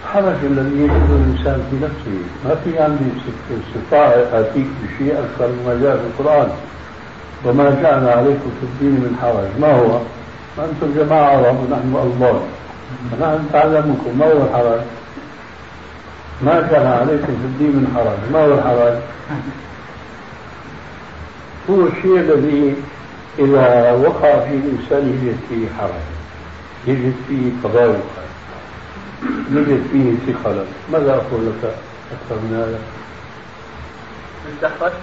الحرج 0.05 0.45
الذي 0.45 0.83
يجده 0.83 0.95
الإنسان 0.95 1.63
في 1.71 1.77
نفسه، 1.77 2.19
ما 2.45 2.55
في 2.65 2.79
عندي 2.79 3.05
استطاعة 3.51 4.41
اتيك 4.41 4.67
بشيء 4.83 5.13
أكثر 5.13 5.49
مما 5.49 5.75
جاء 5.83 5.97
في 5.97 6.03
القرآن. 6.07 6.49
وما 7.45 7.71
جعل 7.83 8.09
عليكم 8.09 8.51
في 8.61 8.67
الدين 8.67 8.91
من 8.91 9.17
حرج، 9.23 9.61
ما 9.61 9.73
هو؟ 9.81 10.01
أنتم 10.65 10.95
جماعة 10.97 11.37
ونحن 11.39 11.97
الله. 11.97 12.43
فنحن 13.11 13.45
نتعلم 13.49 13.87
منكم، 13.89 14.19
ما 14.19 14.27
هو 14.27 14.43
الحرج؟ 14.43 14.81
ما 16.43 16.69
كان 16.71 16.87
عليكم 16.87 17.27
في 17.27 17.45
الدين 17.45 17.77
من 17.77 17.93
حرج، 17.95 18.33
ما 18.33 18.45
هو 18.45 18.55
الحرج؟ 18.55 18.99
هو 21.71 21.87
الشيء 21.87 22.21
الذي 22.21 22.77
إذا 23.39 23.93
وقع 23.93 24.41
في 24.41 24.55
الإنسان 24.55 25.09
يجد 25.09 25.39
فيه 25.49 25.69
حرج. 25.79 26.07
يجد 26.87 27.15
فيه 27.29 27.53
تضايق. 27.65 28.05
يجد 29.51 29.83
فيه 29.93 30.33
ثقلا 30.33 30.65
ماذا 30.93 31.15
أقول 31.15 31.47
لك 31.47 31.75
أكثر 32.13 32.37
من 32.43 32.55
هذا؟ 32.55 32.79
استخرجت. 34.55 34.95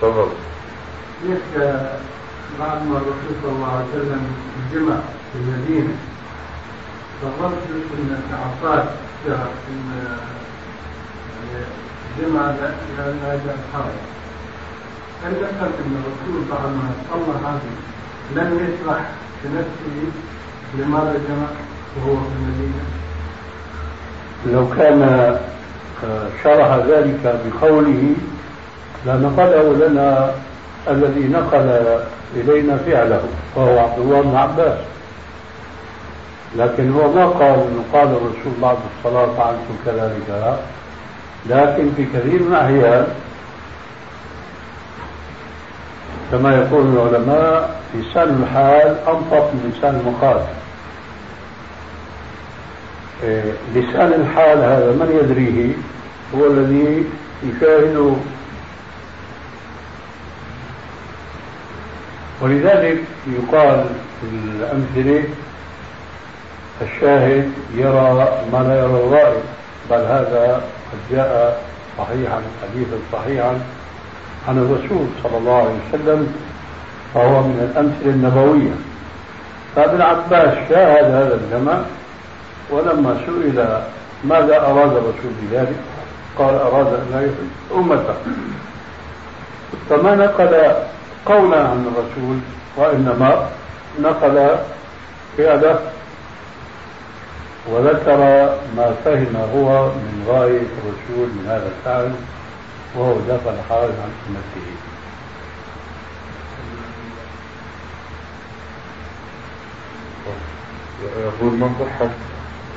تفضل. 0.00 0.28
بعد 2.60 2.86
ما 2.86 2.96
الرسول 2.96 3.34
صلى 3.42 3.52
الله 3.52 3.72
عليه 3.72 3.86
وسلم 3.88 4.22
جمع 4.74 4.96
في 5.32 5.38
المدينة 5.38 5.94
فظلت 7.22 7.62
ان 7.98 8.22
عباس 8.32 8.84
جمع 12.18 12.46
هذا 12.98 13.56
الحرج 13.58 13.98
هل 15.24 15.32
ذكرت 15.32 15.74
أن 15.84 16.02
الرسول 16.02 16.44
بعد 16.50 16.70
ما 16.70 16.90
صلى 17.10 17.34
هذه 17.46 17.72
لم 18.36 18.56
يشرح 18.56 19.00
بنفسه 19.44 20.12
لماذا 20.78 21.20
جمع 21.28 21.48
وهو 21.96 22.16
في 22.16 22.30
المدينة؟ 22.38 22.82
لو 24.46 24.76
كان 24.76 25.02
آه، 26.04 26.28
شرح 26.44 26.76
ذلك 26.76 27.40
بقوله 27.44 28.14
لنقله 29.06 29.86
لنا 29.88 30.34
الذي 30.88 31.28
نقل 31.28 31.98
إلينا 32.36 32.76
فعله 32.76 33.22
وهو 33.56 33.78
عبد 33.78 33.98
الله 33.98 34.20
بن 34.20 34.36
عباس. 34.36 34.78
لكن 36.56 36.92
هو 36.92 37.12
ما 37.12 37.26
قال 37.26 37.54
إنه 37.54 37.84
قال 37.92 38.08
الرسول 38.08 38.52
بعد 38.62 38.76
الصلاة 38.98 39.26
فعلت 39.36 39.58
كذلك. 39.86 40.58
لكن 41.46 41.90
في 41.96 42.04
كثير 42.04 42.42
من 42.42 42.48
الأحيان 42.48 43.06
كما 46.32 46.56
يقول 46.56 46.86
العلماء 46.86 47.80
لسان 47.94 48.42
الحال 48.42 48.96
أنطق 49.08 49.50
من 49.54 49.72
لسان 49.78 50.00
المقال 50.00 50.40
إيه، 53.22 53.52
لسان 53.74 54.12
الحال 54.12 54.58
هذا 54.58 54.92
من 55.00 55.20
يدريه؟ 55.22 55.72
هو 56.34 56.46
الذي 56.46 57.04
يشاهده 57.42 58.12
ولذلك 62.42 62.98
يقال 63.26 63.84
في 64.20 64.26
الأمثلة 64.26 65.24
الشاهد 66.82 67.52
يرى 67.74 68.28
ما 68.52 68.58
لا 68.58 68.78
يرى 68.78 69.04
الرائد 69.04 69.42
بل 69.90 69.96
هذا 69.96 70.62
قد 70.92 71.16
جاء 71.16 71.62
صحيحا 71.98 72.42
حديثا 72.62 72.96
صحيحا 73.12 73.58
عن 74.48 74.58
الرسول 74.58 75.06
صلى 75.22 75.38
الله 75.38 75.56
عليه 75.56 75.78
وسلم 75.88 76.34
فهو 77.14 77.42
من 77.42 77.70
الأمثلة 77.70 78.10
النبوية. 78.10 78.74
فابن 79.76 80.00
عباس 80.02 80.54
شاهد 80.68 81.04
هذا 81.04 81.34
الجمع 81.44 81.78
ولما 82.70 83.16
سئل 83.26 83.80
ماذا 84.24 84.56
أراد 84.56 84.90
الرسول 84.90 85.32
بذلك 85.42 85.76
قال 86.38 86.54
أراد 86.54 86.86
أن 86.86 87.12
يحب 87.12 87.78
أمته. 87.78 88.14
فما 89.90 90.14
نقل 90.14 90.72
قولا 91.26 91.68
عن 91.68 91.86
الرسول 91.86 92.38
وإنما 92.76 93.48
نقل 94.00 94.56
فعله 95.38 95.78
وذكر 97.70 98.18
ما 98.76 98.94
فهم 99.04 99.36
هو 99.54 99.84
من 99.86 100.24
غاية 100.28 100.66
الرسول 100.78 101.28
من 101.28 101.44
هذا 101.48 101.66
الفعل 101.78 102.12
وهو 102.96 103.14
دفع 103.28 103.50
الحرج 103.50 103.90
عن 104.02 104.12
أمته 104.28 104.66
يقول 111.16 111.52
من 111.52 111.74
صحة 111.80 112.10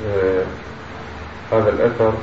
آه 0.08 0.44
هذا 1.52 1.70
الأثر 1.70 2.14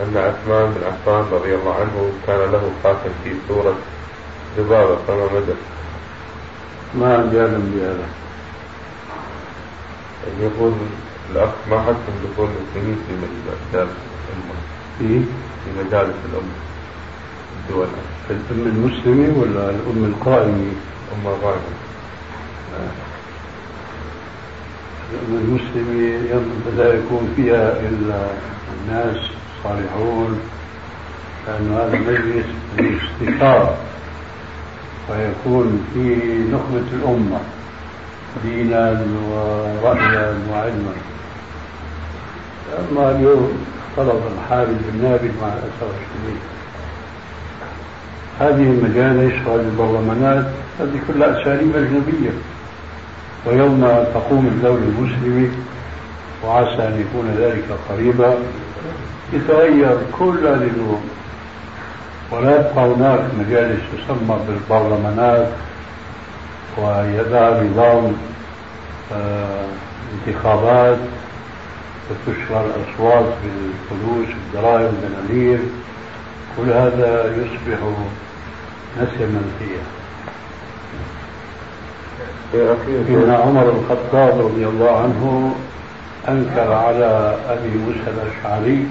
أن 0.00 0.16
عثمان 0.16 0.70
بن 0.74 0.84
عفان 0.86 1.24
رضي 1.32 1.54
الله 1.54 1.74
عنه 1.74 2.12
كان 2.26 2.52
له 2.52 2.70
خاتم 2.82 3.10
في 3.24 3.34
سورة 3.48 3.74
ذبابة 4.58 4.96
فما 5.08 5.24
مدى 5.34 5.54
ما 6.94 7.16
عندي 7.18 7.40
علم 7.40 7.72
بهذا 7.76 8.06
يقول 10.40 10.72
الأخ 11.32 11.48
ما 11.70 11.80
حكم 11.82 12.12
دخول 12.32 12.48
المسلمين 12.48 12.96
في 13.08 13.12
مجالس 13.16 13.90
الأمة؟ 14.28 14.54
في؟ 14.98 15.20
في 15.64 15.70
مجالس 15.80 16.14
الأمة 16.32 16.56
الدول. 17.60 17.86
الأم 18.30 18.66
المسلمة 18.66 19.38
ولا 19.40 19.70
الأم 19.70 20.04
القائمة؟ 20.04 20.72
الأمة 21.12 21.30
القائمة 21.36 21.62
الأمة 25.12 25.38
المسلمة 25.40 26.76
لا 26.76 26.94
يكون 26.94 27.32
فيها 27.36 27.72
إلا 27.80 28.26
الناس 28.74 29.16
الصالحون 29.58 30.40
لأن 31.46 31.72
هذا 31.72 31.98
مجلس 31.98 32.46
للاستشارة 32.78 33.76
ويكون 35.10 35.86
فيه 35.94 36.38
نخبة 36.52 36.86
الأمة 36.92 37.38
دينا 38.44 39.06
ورأيا 39.30 40.34
وعلما. 40.50 40.92
أما 42.78 43.10
اليوم 43.10 43.52
طلب 43.96 44.20
الحال 44.34 44.76
النابل 44.94 45.30
مع 45.42 45.48
الأسف 45.48 45.92
الشديد. 46.00 46.40
هذه 48.40 48.70
المجالس 48.70 49.46
وهذه 49.46 49.60
البرلمانات 49.60 50.46
هذه 50.80 51.00
كلها 51.08 51.42
أساليب 51.42 51.76
أجنبية. 51.76 52.30
ويوم 53.46 53.80
تقوم 54.14 54.46
الدولة 54.46 54.82
المسلمة 54.82 55.50
وعسى 56.44 56.88
أن 56.88 57.06
يكون 57.06 57.34
ذلك 57.38 57.64
قريبا 57.88 58.34
يتغير 59.32 59.98
كل 60.18 60.46
هذه 60.46 60.70
الأمور. 60.74 61.00
ولا 62.32 62.50
يبقى 62.60 62.84
هناك 62.86 63.20
مجالس 63.38 63.80
تسمى 63.92 64.38
بالبرلمانات 64.48 65.48
ويدعى 66.78 67.68
نظام 67.68 68.12
آه 69.12 69.66
انتخابات 70.26 70.98
وتشرى 72.10 72.64
الأصوات 72.66 73.24
بالفلوس 73.42 74.28
بالدراهم 74.28 74.92
بالدنانير 75.02 75.58
كل 76.56 76.70
هذا 76.70 77.26
يصبح 77.36 77.78
نسيا 78.96 79.26
منسيا 79.26 79.82
إن 83.08 83.30
عمر 83.30 83.68
الخطاب 83.70 84.40
رضي 84.40 84.66
الله 84.66 84.98
عنه 84.98 85.54
أنكر 86.28 86.72
على 86.72 87.36
أبي 87.48 87.78
موسى 87.78 88.00
الأشعري 88.10 88.86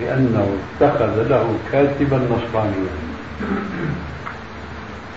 لأنه 0.00 0.56
اتخذ 0.80 1.28
له 1.28 1.58
كاتبا 1.72 2.16
نصرانيا. 2.16 2.94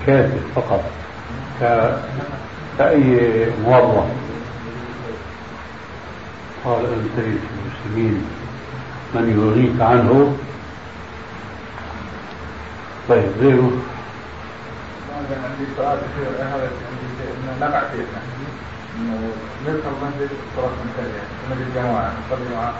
كاتب 0.08 0.41
فقط 0.56 0.84
كأي 2.78 3.48
موظف. 3.65 4.06
قال 6.65 6.86
أنت 6.86 7.17
المسلمين 7.17 8.26
من 9.15 9.26
يغنيك 9.38 9.82
عنه؟ 9.82 10.38
طيب 13.10 13.32
غيره 13.39 13.72
عندي 15.32 15.65
سؤال 15.78 16.00
هذا 16.39 16.70
نبع 17.62 17.82
فينا 17.91 18.22
إنه 18.98 19.20
ندخل 19.67 19.94
مسجد 20.04 20.30
صلاة 20.56 20.70
منتهية 20.70 21.24
مسجد 21.52 21.76
جماعة 21.76 22.13
نصلي 22.28 22.56
مع 22.56 22.72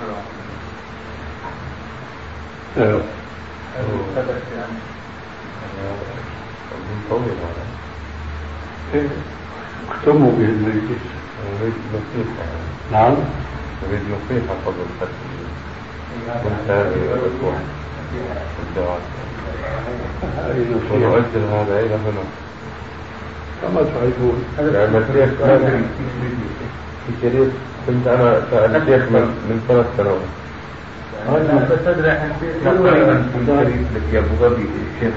اختموا 9.90 10.32
به 10.32 10.46
المجلس 10.46 11.04
نريد 11.62 11.74
نصيحة 11.94 12.46
نعم. 12.92 13.16
نريد 13.84 14.02
نصيحة 14.02 14.56
قبل 14.66 14.86
ختم 15.02 15.22
من 16.26 16.56
هذه 16.68 17.02
الأسبوع 17.14 17.54
الدعاء 18.70 19.02
هذه 20.38 20.66
نصيحة 20.76 20.96
ونؤجل 20.96 21.44
هذا 21.52 21.80
إلى 21.80 21.96
هنا 21.96 22.24
كما 23.62 23.82
تحبون 23.82 24.44
لأن 24.58 24.96
الشيخ 24.96 25.30
في 27.08 27.14
شريط 27.22 27.52
كنت 27.88 28.08
أنا 28.08 28.42
سأل 28.52 28.76
الشيخ 28.76 29.04
من 29.12 29.66
ثلاث 29.68 29.86
سنوات 29.98 30.41
تدري 33.48 33.86
في 34.10 34.16
يا 34.16 34.20
أبو 34.20 34.34
ظبي 34.42 34.66
الشيخ 34.96 35.14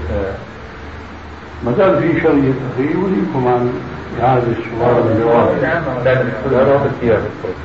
ما 1.65 1.73
دام 1.73 2.01
في 2.01 2.21
شريط 2.21 2.55
أخي 2.73 2.93
يوليكم 2.95 3.49
عن 3.49 3.73
إعادة 4.23 4.43
السؤال. 4.43 5.07
والجواب 5.07 5.49
لا 6.05 6.23
لا 6.51 6.77
أخذ 6.77 6.91
إياه 7.03 7.17
بالصوت 7.17 7.57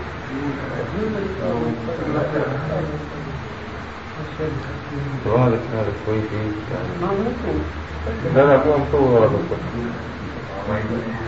سؤالك 5.26 5.60
هذا 5.74 5.92
كويس 6.06 6.24
يعني. 6.34 6.54
لا 8.36 8.42
لا 8.42 8.58
مو 8.66 8.78
مصور 8.78 9.20
هذا 9.20 9.40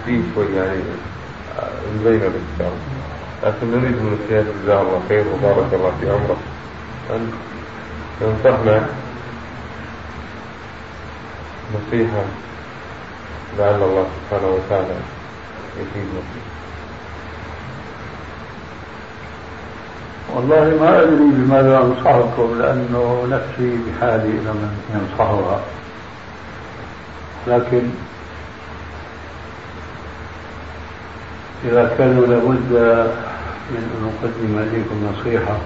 في 0.06 0.22
شوي 0.36 0.46
يعني 0.56 0.80
مبينة 2.00 2.30
بالكتاب 2.34 2.72
لكن 3.44 3.72
نريد 3.72 3.96
من 3.96 4.18
الشيخ 4.24 4.46
جزاه 4.64 4.82
الله 4.82 5.02
خير 5.10 5.26
وبارك 5.34 5.74
الله 5.74 5.92
في 6.02 6.10
عمره. 6.10 6.38
أن 7.12 7.32
ينصحنا 8.22 8.86
نصيحة 11.76 12.24
لعل 13.58 13.84
الله 13.84 14.06
سبحانه 14.30 14.48
وتعالى 14.48 14.96
يفيدنا 15.80 16.22
والله 20.36 20.78
ما 20.82 21.02
أدري 21.04 21.30
بماذا 21.32 21.78
أنصحكم 21.78 22.60
لأنه 22.60 23.28
نفسي 23.32 23.78
بحالي 23.78 24.30
إلى 24.30 24.52
من 24.54 24.72
ينصحها. 24.94 25.60
لكن 27.48 27.84
إذا 31.66 31.96
كان 31.98 32.20
لابد 32.20 32.72
من 33.72 33.84
أن 33.94 34.12
أقدم 34.14 34.58
إليكم 34.60 35.14
نصيحة 35.14 35.58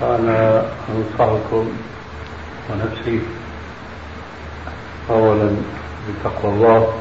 فأنا 0.00 0.64
أنصحكم 0.88 1.68
ونفسي 2.70 3.20
أولا 5.10 5.50
بتقوى 6.08 6.52
الله 6.52 6.92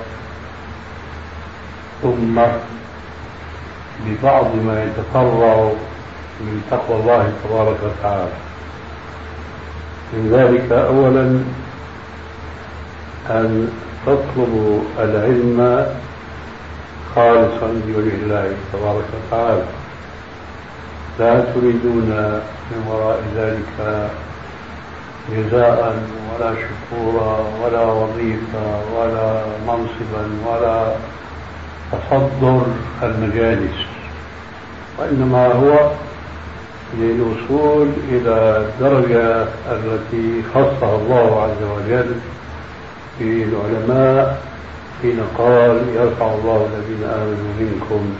ثم 2.02 2.42
ببعض 4.06 4.56
ما 4.56 4.84
يتفرع 4.84 5.72
من 6.40 6.64
تقوى 6.72 7.00
الله 7.00 7.34
تبارك 7.44 7.78
وتعالى. 7.84 8.32
من 10.14 10.30
ذلك 10.32 10.72
أولا 10.72 11.44
أن 13.30 13.72
تطلبوا 14.06 14.82
العلم 15.00 15.86
خالصا 17.16 17.68
لوجه 17.88 18.16
الله 18.24 18.54
تبارك 18.74 19.06
وتعالى. 19.14 19.64
لا 21.20 21.40
تريدون 21.42 22.10
من 22.72 22.88
وراء 22.90 23.20
ذلك 23.36 24.10
جزاء 25.32 26.04
ولا 26.34 26.54
شكورا 26.56 27.40
ولا 27.64 27.84
وظيفة 27.86 28.80
ولا 28.98 29.42
منصبا 29.68 30.24
ولا 30.48 30.96
تصدر 31.92 32.62
المجالس 33.04 33.76
وإنما 35.00 35.48
هو 35.48 35.92
للوصول 36.98 37.88
إلى 38.12 38.58
الدرجة 38.58 39.48
التي 39.72 40.44
خصها 40.54 40.96
الله 40.96 41.42
عز 41.44 41.64
وجل 41.64 42.16
بالعلماء 43.20 44.42
حين 45.02 45.20
قال 45.38 45.78
يرفع 45.96 46.26
الله 46.26 46.68
الذين 46.74 47.04
آمنوا 47.04 47.54
منكم 47.60 48.16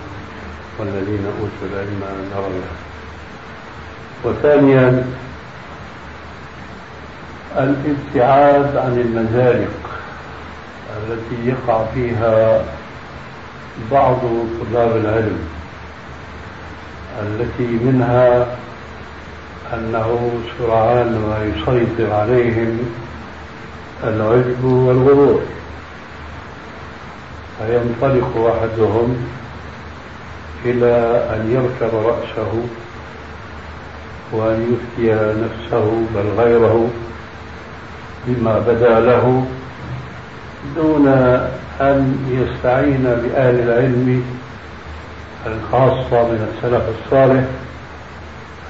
والذين 0.80 1.26
أوتوا 1.26 1.68
العلم 1.74 2.02
درجة 2.36 2.89
وثانيا 4.24 5.06
الابتعاد 7.58 8.78
عن 8.78 9.00
المزالق 9.06 9.90
التي 10.98 11.50
يقع 11.50 11.84
فيها 11.94 12.64
بعض 13.92 14.18
طلاب 14.72 14.96
العلم 14.98 15.40
التي 17.22 17.68
منها 17.84 18.48
أنه 19.74 20.32
سرعان 20.58 21.12
ما 21.30 21.44
يسيطر 21.46 22.14
عليهم 22.14 22.80
العجب 24.04 24.64
والغرور. 24.64 25.42
فينطلق 27.60 28.56
أحدهم 28.58 29.28
إلى 30.66 31.26
أن 31.34 31.52
يركب 31.52 31.96
رأسه 31.96 32.64
وأن 34.32 34.78
يفتي 34.78 35.14
نفسه 35.16 35.92
بل 36.16 36.42
غيره 36.44 36.90
بما 38.28 38.60
بدا 38.60 39.00
له 39.00 39.46
دون 40.76 41.08
أن 41.82 42.18
يستعين 42.32 43.04
بأهل 43.04 43.60
العلم 43.60 44.24
الخاصة 45.46 46.24
من 46.24 46.48
السلف 46.54 46.84
الصالح 47.06 47.44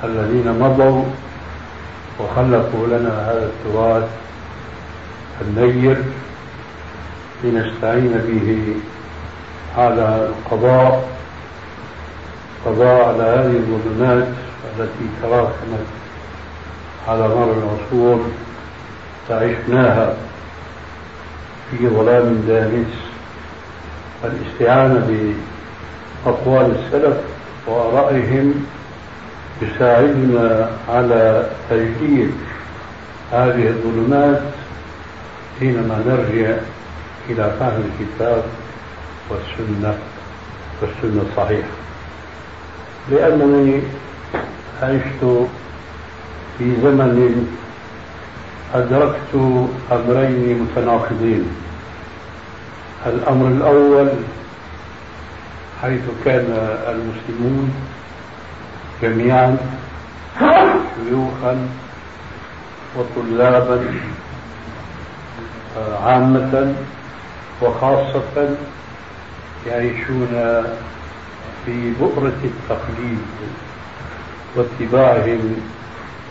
الذين 0.04 0.60
مضوا 0.60 1.04
وخلقوا 2.20 2.88
لنا 2.88 3.32
هذا 3.32 3.50
التراث 3.50 4.10
النير 5.42 5.98
لنستعين 7.44 8.12
به 8.28 8.76
على 9.78 10.30
القضاء 10.30 11.10
قضاء 12.66 13.08
على 13.08 13.24
هذه 13.24 13.56
الظلمات. 13.58 14.28
التي 14.80 15.10
تراكمت 15.22 15.86
على 17.08 17.28
مر 17.28 17.54
العصور 17.54 18.26
فعشناها 19.30 20.16
في 21.72 21.90
ظلام 21.90 22.44
دامس 22.48 22.94
الاستعانة 24.24 25.34
بأقوال 26.26 26.76
السلف 26.76 27.18
وآرائهم 27.68 28.66
يساعدنا 29.62 30.70
على 30.90 31.50
تجديد 31.70 32.32
هذه 33.32 33.68
الظلمات 33.68 34.42
حينما 35.60 36.04
نرجع 36.08 36.56
إلى 37.30 37.54
فهم 37.60 37.84
الكتاب 37.92 38.44
والسنة 39.30 39.98
والسنة 40.82 41.24
الصحيحة. 41.32 41.70
لأنني 43.12 43.82
عشت 44.82 45.48
في 46.58 46.76
زمن 46.84 47.48
أدركت 48.74 49.34
أمرين 49.92 50.60
متناقضين. 50.64 51.44
الأمر 53.06 53.48
الأول 53.48 54.10
حيث 55.82 56.02
كان 56.26 56.48
المسلمون 56.88 57.74
جميعا 59.02 59.58
شيوخا 60.96 61.68
وطلابا 62.98 63.86
عامة 66.04 66.74
وخاصة 67.62 68.56
يعيشون 69.68 70.28
في 71.66 71.92
بؤرة 72.00 72.40
التقليد. 72.44 73.20
واتباعهم 74.56 75.56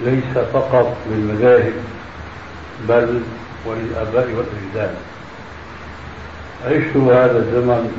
ليس 0.05 0.39
فقط 0.53 0.97
للمذاهب 1.11 1.73
بل 2.89 3.21
وللآباء 3.67 4.29
والأجداد. 4.37 4.95
عشت 6.67 6.97
هذا 6.97 7.39
الزمن 7.39 7.93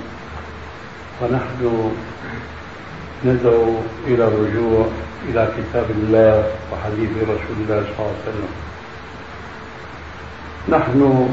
ونحن 1.21 1.91
ندعو 3.25 3.75
إلى 4.07 4.23
الرجوع 4.27 4.87
إلى 5.29 5.47
كتاب 5.57 5.85
الله 5.91 6.43
وحديث 6.71 7.09
رسول 7.23 7.57
الله 7.59 7.83
صلى 7.83 7.91
الله 7.99 8.13
عليه 8.15 8.29
وسلم. 8.29 8.53
نحن 10.69 11.29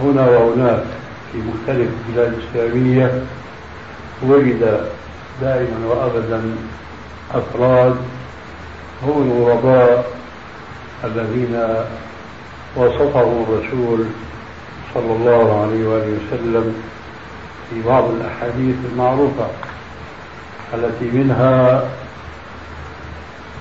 هنا 0.00 0.28
وهناك 0.28 0.84
في 1.32 1.38
مختلف 1.38 1.88
البلاد 2.08 2.32
الإسلامية 2.32 3.22
وجد 4.22 4.86
دائما 5.40 5.86
وأبدا 5.86 6.42
أفراد 7.34 7.96
هم 9.02 9.32
الغرباء 9.32 10.10
الذين 11.04 11.84
وصفه 12.76 13.44
الرسول 13.48 14.04
صلى 14.94 15.12
الله 15.12 15.62
عليه 15.62 15.88
وآله 15.88 16.16
وسلم 16.18 16.74
في 17.70 17.82
بعض 17.88 18.04
الأحاديث 18.10 18.76
المعروفة 18.92 19.46
التي 20.74 21.04
منها 21.04 21.84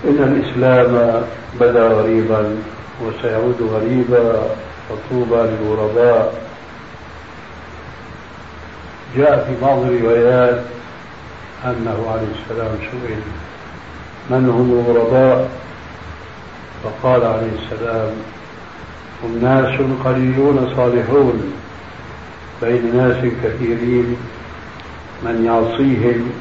إن 0.04 0.18
الإسلام 0.24 1.22
بدا 1.60 1.88
غريبا 1.88 2.56
وسيعود 3.02 3.62
غريبا 3.62 4.34
فطوبى 4.90 5.36
للغرباء 5.36 6.34
جاء 9.18 9.46
في 9.48 9.66
بعض 9.66 9.78
الروايات 9.82 10.62
أنه 11.66 12.06
عليه 12.12 12.28
السلام 12.42 12.72
سئل 12.92 13.22
من 14.32 14.50
هم 14.50 14.72
الغرباء؟ 14.72 15.50
فقال 16.84 17.26
عليه 17.26 17.52
السلام 17.64 18.12
هم 19.24 19.40
ناس 19.42 19.76
قليلون 20.06 20.74
صالحون 20.76 21.54
بين 22.62 22.96
ناس 22.98 23.18
كثيرين 23.44 24.16
من 25.24 25.46
يعصيهم 25.46 26.32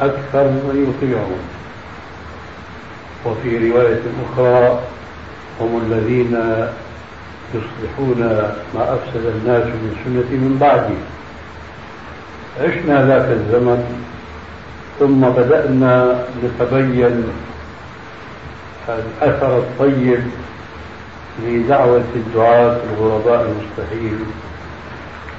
أكثر 0.00 0.44
من 0.44 0.76
يطيعهم. 0.88 1.42
وفي 3.26 3.70
رواية 3.70 4.02
أخرى 4.24 4.80
هم 5.60 5.82
الذين 5.86 6.34
يصلحون 7.54 8.20
ما 8.74 8.94
أفسد 8.94 9.26
الناس 9.26 9.64
من 9.64 9.96
سنة 10.04 10.38
من 10.38 10.58
بعدي. 10.60 10.98
عشنا 12.60 13.06
ذاك 13.06 13.28
الزمن 13.30 14.07
ثم 14.98 15.20
بدأنا 15.20 16.24
نتبين 16.44 17.24
الأثر 18.88 19.58
الطيب 19.58 20.22
لدعوة 21.44 22.04
الدعاة 22.16 22.76
الغرباء 22.92 23.40
المستحيل 23.50 24.18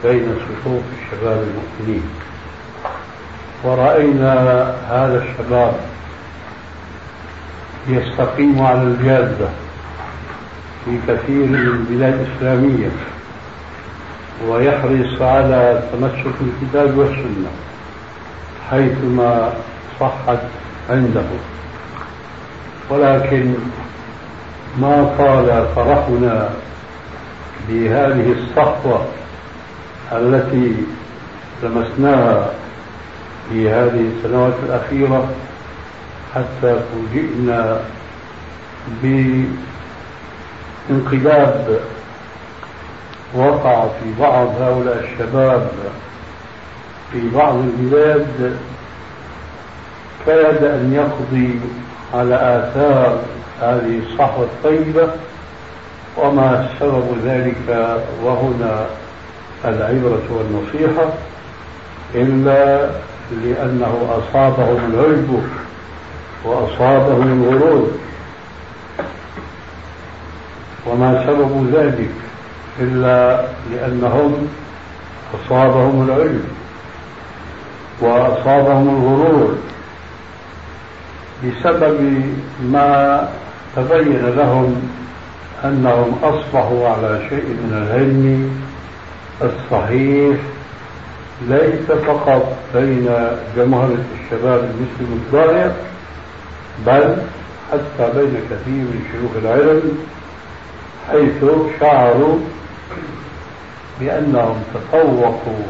بين 0.04 0.36
صفوف 0.36 0.84
الشباب 1.00 1.44
المؤمنين. 1.44 2.10
ورأينا 3.64 4.34
هذا 4.90 5.24
الشباب 5.24 5.74
يستقيم 7.88 8.62
على 8.62 8.82
الجادة 8.84 9.50
في 10.86 10.98
كثير 11.08 11.46
من 11.46 11.56
البلاد 11.56 12.14
الإسلامية 12.14 12.92
ويحرص 14.48 15.22
على 15.22 15.84
تمسك 15.92 16.36
الكتاب 16.42 16.98
والسنة. 16.98 17.52
حيثما 18.72 19.54
صحت 20.00 20.40
عنده. 20.90 21.26
ولكن 22.90 23.54
ما 24.78 25.16
طال 25.18 25.66
فرحنا 25.76 26.50
بهذه 27.70 28.36
الصحوة 28.40 29.06
التي 30.12 30.76
لمسناها 31.64 32.52
في 33.50 33.70
هذه 33.70 34.12
السنوات 34.18 34.54
الأخيرة 34.66 35.30
حتى 36.36 36.80
فوجئنا 36.92 37.80
بانقلاب 40.90 41.80
وقع 43.36 43.88
في 43.88 44.14
بعض 44.20 44.48
هؤلاء 44.62 45.04
الشباب 45.04 45.72
في 47.12 47.30
بعض 47.36 47.56
البلاد 47.56 48.58
كاد 50.26 50.64
أن 50.64 50.94
يقضي 50.94 51.60
على 52.14 52.36
آثار 52.36 53.22
هذه 53.62 54.00
الصحوة 54.08 54.44
الطيبة 54.46 55.08
وما 56.18 56.70
سبب 56.80 57.06
ذلك 57.26 57.96
وهنا 58.24 58.86
العبرة 59.66 60.22
والنصيحة 60.30 61.14
إلا 62.16 62.90
لأنه 63.44 64.08
أصابهم 64.10 64.94
العجب 64.94 65.44
وأصابهم 66.46 67.44
الغرور. 67.44 67.92
وما 70.88 71.24
سبب 71.28 71.74
ذلك 71.74 72.12
إلا 72.80 73.46
لأنهم 73.72 74.48
أصابهم 75.34 76.10
العلم 76.10 76.59
وأصابهم 78.02 78.90
الغرور 78.90 79.58
بسبب 81.44 82.24
ما 82.64 83.30
تبين 83.76 84.26
لهم 84.38 84.90
أنهم 85.66 86.20
أصبحوا 86.24 86.88
على 86.90 87.20
شيء 87.30 87.46
من 87.46 87.72
العلم 87.74 88.52
الصحيح 89.42 90.38
ليس 91.48 91.92
فقط 92.06 92.56
بين 92.76 93.10
جمهرة 93.58 93.98
الشباب 94.24 94.60
المسلم 94.64 95.22
الضائع 95.26 95.72
بل 96.86 97.18
حتى 97.72 98.12
بين 98.16 98.34
كثير 98.50 98.84
من 98.84 99.04
شيوخ 99.12 99.32
العلم 99.44 99.98
حيث 101.12 101.52
شعروا 101.80 102.38
بأنهم 104.00 104.64
تفوقوا 104.74 105.64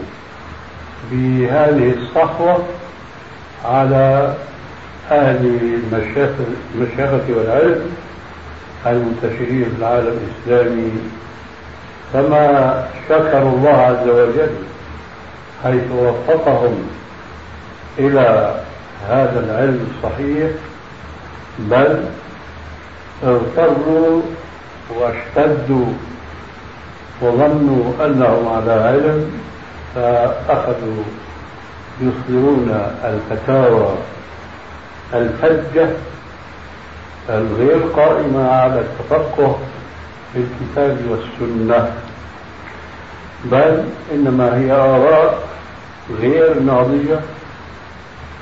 بهذه 1.11 1.93
الصحوة 1.97 2.57
على 3.65 4.33
أهل 5.11 5.45
المشيخة 6.75 7.23
والعلم 7.29 7.81
المنتشرين 8.85 9.65
في 9.65 9.79
العالم 9.79 10.17
الإسلامي. 10.47 10.91
كما 12.13 12.83
شكروا 13.09 13.51
الله 13.51 13.69
عز 13.69 14.07
وجل 14.07 14.49
حيث 15.63 15.91
وفقهم 15.91 16.89
إلى 17.99 18.55
هذا 19.09 19.39
العلم 19.45 19.87
الصحيح 19.91 20.51
بل 21.59 22.03
اغتروا 23.23 24.21
واشتدوا 24.95 25.85
وظنوا 27.21 28.05
أنهم 28.05 28.47
على 28.47 28.71
علم 28.71 29.31
فأخذوا 29.95 31.03
يصدرون 32.01 32.91
الفتاوى 33.03 33.95
الفجة 35.13 35.89
الغير 37.29 37.81
قائمة 37.95 38.51
على 38.51 38.79
التفقه 38.79 39.59
في 40.33 40.39
الكتاب 40.39 40.97
والسنة. 41.09 41.91
بل 43.45 43.83
إنما 44.13 44.57
هي 44.57 44.71
آراء 44.71 45.39
غير 46.21 46.59
ناضجة 46.59 47.19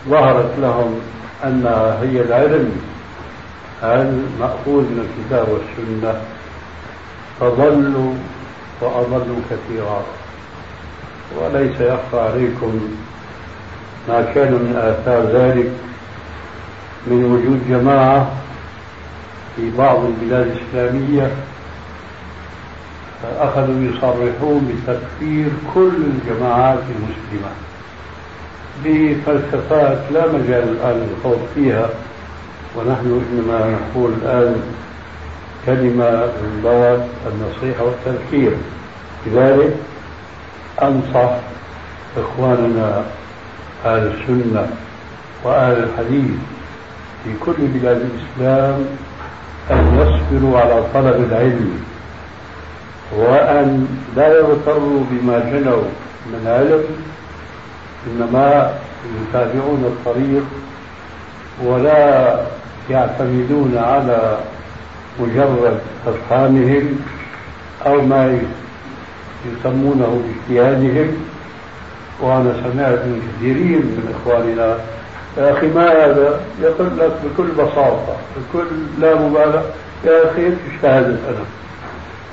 ظهرت 0.09 0.51
لهم 0.59 0.99
أنها 1.43 1.99
هي 2.01 2.21
العلم 2.21 2.71
المأخوذ 3.83 4.81
من 4.83 5.07
الكتاب 5.09 5.47
والسنة. 5.49 6.21
فضلوا 7.39 8.13
وأضلوا 8.81 9.41
كثيرا. 9.49 10.03
وليس 11.35 11.81
يخفى 11.81 12.19
عليكم 12.19 12.79
ما 14.09 14.21
كان 14.35 14.51
من 14.51 14.75
آثار 14.77 15.23
ذلك 15.23 15.71
من 17.07 17.23
وجود 17.25 17.61
جماعة 17.69 18.31
في 19.55 19.71
بعض 19.77 19.99
البلاد 20.05 20.47
الإسلامية 20.47 21.31
أخذوا 23.39 23.81
يصرحون 23.81 24.67
بتكفير 24.67 25.49
كل 25.73 25.91
الجماعات 25.95 26.79
المسلمة 26.79 27.51
بفلسفات 28.85 29.99
لا 30.11 30.27
مجال 30.27 30.63
الآن 30.63 31.07
للخوض 31.09 31.39
فيها 31.55 31.89
ونحن 32.75 33.21
إنما 33.31 33.77
نقول 33.79 34.11
الآن 34.21 34.61
كلمة 35.65 36.09
من 36.25 37.07
النصيحة 37.27 37.83
والتذكير. 37.83 38.51
لذلك 39.27 39.75
أنصح 40.81 41.31
إخواننا 42.17 43.03
أهل 43.85 44.07
السنة 44.07 44.67
وأهل 45.43 45.83
الحديث 45.83 46.31
في 47.23 47.29
كل 47.45 47.53
بلاد 47.59 48.01
الإسلام 48.01 48.85
أن 49.71 49.95
يصبروا 49.99 50.59
على 50.59 50.83
طلب 50.93 51.25
العلم 51.31 51.79
وأن 53.17 53.87
لا 54.15 54.27
يغتروا 54.27 55.03
بما 55.11 55.39
جنوا 55.39 55.83
من 56.27 56.47
علم 56.47 56.83
إنما 58.07 58.73
يتابعون 59.21 59.83
الطريق 59.85 60.43
ولا 61.63 62.35
يعتمدون 62.89 63.77
على 63.77 64.37
مجرد 65.19 65.79
أفهامهم 66.07 66.99
أو 67.85 68.01
ما 68.01 68.39
يسمونه 69.45 70.21
باجتهادهم 70.49 71.11
وأنا 72.21 72.53
سمعت 72.63 72.99
من 72.99 73.21
كثيرين 73.27 73.79
من 73.79 74.15
إخواننا 74.15 74.77
يا 75.37 75.51
أخي 75.53 75.67
ما 75.67 76.05
هذا؟ 76.05 76.39
يقول 76.61 76.87
لك 76.99 77.11
بكل 77.25 77.47
بساطة 77.51 78.15
بكل 78.37 78.65
لا 79.01 79.15
مبالغة 79.15 79.65
يا 80.05 80.31
أخي 80.31 80.47
اجتهدت 80.47 81.19
أنا 81.29 81.45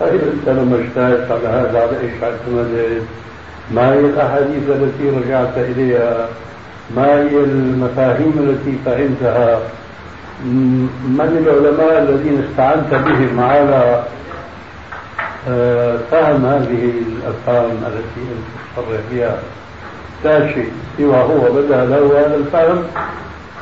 طيب 0.00 0.20
أنت 0.20 0.48
لما 0.48 0.76
اجتهدت 0.76 1.30
على 1.30 1.48
هذا 1.48 1.78
على 1.80 2.00
إيش 2.00 2.22
اعتمدت 2.22 3.02
ما 3.70 3.92
هي 3.92 4.00
الأحاديث 4.00 4.68
التي 4.68 5.10
رجعت 5.10 5.58
إليها؟ 5.58 6.28
ما 6.96 7.06
هي 7.06 7.36
المفاهيم 7.44 8.32
التي 8.38 8.78
فهمتها؟ 8.84 9.60
من 10.44 11.44
العلماء 11.46 12.02
الذين 12.02 12.44
استعنت 12.48 13.04
بهم 13.04 13.40
على 13.40 14.04
فهم 16.10 16.46
هذه 16.46 16.92
الأفهام 17.06 17.70
التي 17.70 18.20
أنت 18.20 18.76
تصرح 18.76 19.00
بها 19.10 19.38
لا 20.24 20.52
شيء 20.52 20.72
سوى 20.98 21.16
هو 21.16 21.52
بدأ 21.52 21.84
له 21.84 22.20
هذا 22.20 22.34
الفهم 22.34 22.82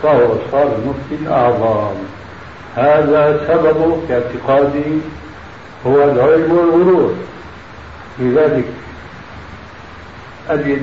فهو 0.03 0.35
صار 0.53 0.63
المفتي 0.63 1.25
الأعظم 1.25 1.95
هذا 2.77 3.41
سببه 3.49 4.01
في 4.07 4.15
اعتقادي 4.15 4.99
هو 5.87 6.05
العلم 6.05 6.53
والغرور. 6.53 7.15
لذلك 8.19 8.65
أجد 10.51 10.83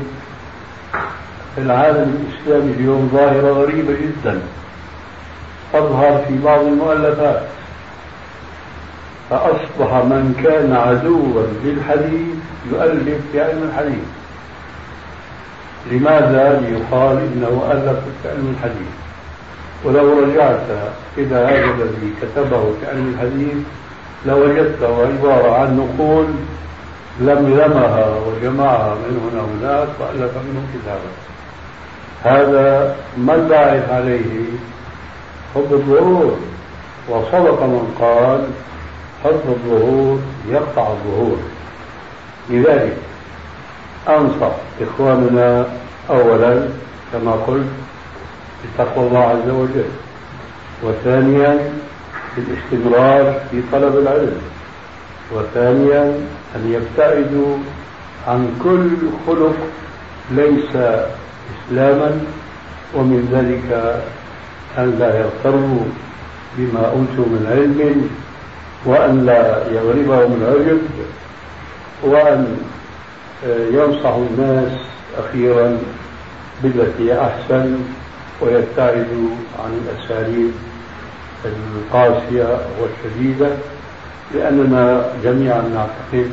في 1.55 1.61
العالم 1.61 2.25
الإسلامي 2.25 2.73
اليوم 2.73 3.09
ظاهرة 3.13 3.51
غريبة 3.51 3.93
جدا 3.93 4.41
تظهر 5.73 6.23
في 6.27 6.37
بعض 6.37 6.61
المؤلفات. 6.61 7.41
فأصبح 9.29 9.93
من 9.93 10.41
كان 10.43 10.73
عدوا 10.73 11.43
للحديث 11.63 12.35
يؤلف 12.71 13.21
في 13.31 13.41
علم 13.41 13.63
الحديث. 13.63 14.07
لماذا 15.91 16.59
ليقال 16.59 17.17
إنه 17.17 17.63
ألف 17.71 17.99
في 18.23 18.29
علم 18.29 18.55
الحديث؟ 18.57 18.93
ولو 19.83 20.19
رجعت 20.19 20.61
إلى 21.17 21.35
هذا 21.35 21.83
الذي 21.83 22.13
كتبه 22.21 22.61
في 22.61 22.87
علم 22.89 23.13
الحديث 23.13 23.57
لوجدته 24.25 25.07
عبارة 25.07 25.51
عن 25.59 25.77
نقول 25.77 26.25
لملمها 27.19 28.15
وجمعها 28.27 28.95
من 28.95 29.31
هنا 29.31 29.41
وهناك 29.41 29.89
وألف 29.99 30.31
منه 30.37 30.63
كتابا. 30.73 31.11
هذا 32.23 32.95
ما 33.17 33.35
الباعث 33.35 33.89
عليه؟ 33.89 34.45
حب 35.55 35.73
الظهور. 35.73 36.37
وصدق 37.09 37.63
من 37.63 37.95
قال 37.99 38.43
حب 39.23 39.41
الظهور 39.47 40.19
يقطع 40.49 40.87
الظهور. 40.87 41.37
لذلك 42.49 42.97
أنصح 44.09 44.51
إخواننا 44.81 45.65
أولا 46.09 46.67
كما 47.13 47.31
قلت 47.31 47.67
بتقوى 48.63 49.07
الله 49.07 49.19
عز 49.19 49.49
وجل 49.49 49.89
وثانيا 50.83 51.71
بالاستمرار 52.37 53.39
في 53.51 53.61
طلب 53.71 53.97
العلم 53.97 54.41
وثانيا 55.35 56.03
أن 56.55 56.61
يبتعدوا 56.73 57.57
عن 58.27 58.59
كل 58.63 58.89
خلق 59.27 59.55
ليس 60.31 60.75
إسلاما 61.55 62.19
ومن 62.95 63.29
ذلك 63.33 63.99
أن 64.77 64.95
لا 64.99 65.19
يغتروا 65.19 65.83
بما 66.57 66.85
أوتوا 66.85 67.25
من 67.25 67.45
علم 67.51 68.09
وأن 68.85 69.25
لا 69.25 69.63
يغلبهم 69.71 70.41
العجب 70.41 70.81
وأن 72.03 72.57
ينصح 73.71 74.13
الناس 74.15 74.71
أخيرا 75.17 75.77
بالتي 76.63 77.21
أحسن 77.21 77.77
ويبتعدوا 78.41 79.29
عن 79.59 79.81
الأساليب 79.85 80.51
القاسية 81.45 82.57
والشديدة 82.79 83.47
لأننا 84.35 85.05
جميعا 85.23 85.61
نعتقد 85.61 86.31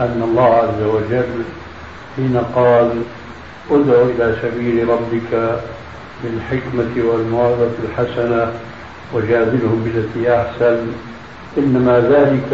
أن 0.00 0.22
الله 0.24 0.54
عز 0.54 0.82
وجل 0.82 1.42
حين 2.16 2.40
قال 2.54 3.02
ادع 3.70 4.02
إلى 4.02 4.36
سبيل 4.42 4.88
ربك 4.88 5.60
بالحكمة 6.24 7.10
والموعظة 7.10 7.70
الحسنة 7.84 8.52
وجادلهم 9.14 9.84
بالتي 9.84 10.34
أحسن 10.36 10.86
إنما 11.58 12.00
ذلك 12.00 12.50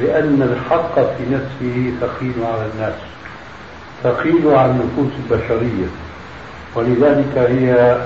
لأن 0.00 0.42
الحق 0.52 0.94
في 0.94 1.22
نفسه 1.30 1.92
ثقيل 2.00 2.34
على 2.44 2.66
الناس 2.74 2.94
ثقيل 4.02 4.54
على 4.54 4.70
النفوس 4.70 5.12
البشرية. 5.24 5.86
ولذلك 6.74 7.38
هي 7.38 7.96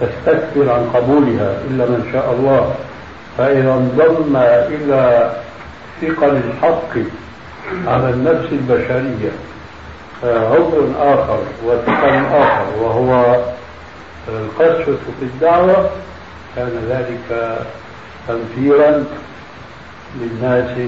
تستكثر 0.00 0.70
عن 0.70 0.90
قبولها 0.94 1.56
إلا 1.70 1.84
من 1.84 2.08
شاء 2.12 2.32
الله. 2.32 2.74
فإذا 3.38 3.72
انضم 3.72 4.36
إلى 4.36 5.32
ثقل 6.02 6.36
الحق 6.36 6.94
على 7.86 8.10
النفس 8.10 8.52
البشرية 8.52 9.32
عذر 10.22 10.92
آخر 10.98 11.38
وثقل 11.66 12.24
آخر 12.34 12.66
وهو 12.80 13.36
القسوة 14.28 14.98
في 15.20 15.22
الدعوة 15.22 15.90
كان 16.56 16.70
ذلك 16.88 17.58
تنفيرا 18.28 19.04
للناس 20.20 20.78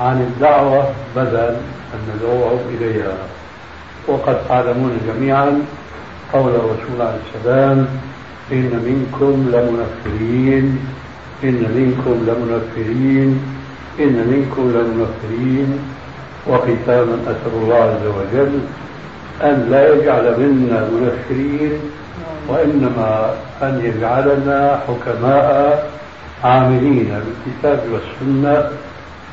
عن 0.00 0.20
الدعوة 0.20 0.92
بدل 1.16 1.56
أن 1.94 2.00
ندعوهم 2.16 2.58
إليها. 2.74 3.16
وقد 4.08 4.36
تعلمون 4.48 4.98
جميعا 5.06 5.62
قول 6.32 6.50
الرسول 6.50 7.00
عليه 7.00 7.18
السلام 7.28 7.86
إن 8.52 8.70
منكم 8.88 9.50
لمنفرين 9.52 10.78
إن 11.44 11.60
منكم 11.76 12.16
لمنفرين 12.26 13.40
إن 14.00 14.16
منكم 14.30 14.62
لمنفرين. 14.62 15.78
وختاما 16.46 17.16
أسأل 17.26 17.52
الله 17.54 17.76
عز 17.76 18.06
وجل 18.06 18.60
أن 19.42 19.68
لا 19.70 19.94
يجعل 19.94 20.40
منا 20.40 20.88
منفرين 20.92 21.72
وإنما 22.48 23.34
أن 23.62 23.80
يجعلنا 23.84 24.80
حكماء 24.88 25.90
عاملين 26.44 27.22
بالكتاب 27.24 27.88
والسنة 27.92 28.70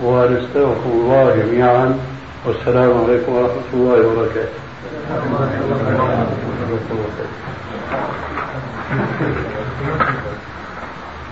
ونستغفر 0.04 0.90
الله 0.90 1.36
جميعا 1.36 2.00
والسلام 2.46 3.04
عليكم 3.04 3.32
ورحمة 3.32 3.70
الله 3.74 4.08
وبركاته 4.08 4.60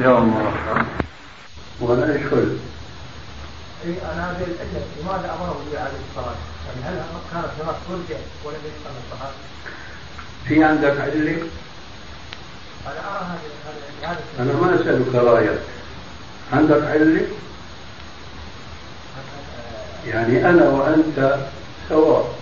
يا 0.02 0.18
الله 0.18 0.52
وأنا 1.82 2.14
إيش 2.14 2.28
قلت؟ 2.28 2.60
إي 3.86 3.94
أنا 4.14 4.32
هذه 4.32 4.44
العله 4.44 4.86
لماذا 5.02 5.34
أمره 5.34 5.62
باعاده 5.72 5.98
الصلاة؟ 6.10 6.36
يعني 6.68 6.98
هل 6.98 7.04
كانت 7.34 7.46
هناك 7.62 7.76
ترجع 7.90 8.20
ولم 8.46 8.60
يسال 8.66 8.92
الصحابه؟ 9.06 9.34
في 10.48 10.64
عندك 10.64 11.02
عله؟ 11.02 11.38
أنا 14.40 14.54
ما 14.54 14.76
أسألك 14.76 15.16
رأيك. 15.16 15.60
عندك 16.54 16.84
عله؟ 16.84 17.28
يعني 20.08 20.50
أنا 20.50 20.70
وأنت 20.70 21.38
سواء. 21.90 22.36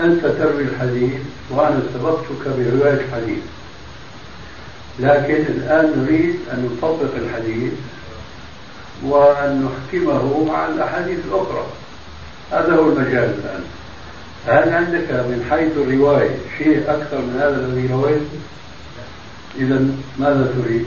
أنت 0.00 0.26
تروي 0.26 0.62
الحديث 0.62 1.20
وأنا 1.50 1.80
سبقتك 1.94 2.46
برواية 2.46 3.00
الحديث. 3.00 3.42
لكن 4.98 5.34
الآن 5.34 6.04
نريد 6.04 6.36
أن 6.52 6.76
نطبق 6.78 7.14
الحديث 7.16 7.72
وأن 9.04 9.68
نحكمه 9.68 10.44
مع 10.44 10.66
الأحاديث 10.66 11.18
الأخرى 11.28 11.66
هذا 12.50 12.74
هو 12.74 12.88
المجال 12.88 13.34
الآن. 13.38 13.64
هل 14.46 14.72
عندك 14.72 15.10
من 15.10 15.46
حيث 15.50 15.72
الرواية 15.76 16.36
شيء 16.58 16.84
أكثر 16.88 17.18
من 17.18 17.40
هذا 17.40 17.56
الذي 17.56 17.92
رويت؟ 17.92 18.22
إذا 19.58 19.86
ماذا 20.18 20.54
تريد؟ 20.56 20.86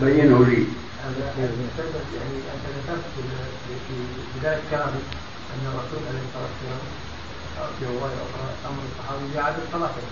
بينه 0.00 0.44
لي. 0.44 0.64
يعني 1.02 2.36
أنت 2.54 2.66
ذكرت 2.78 3.04
في 3.88 3.94
بداية 4.38 4.60
كلامك 4.70 5.06
أن 5.52 5.62
الرسول 5.66 6.00
عليه 6.08 6.22
الصلاة 6.28 6.48
والسلام 6.50 6.82
في 7.78 7.84
رواية 7.86 8.14
أخرى 8.14 8.46
أمر 8.68 8.82
الصحابي 8.92 9.24
بإعادة 9.34 9.62
صلاته. 9.72 10.02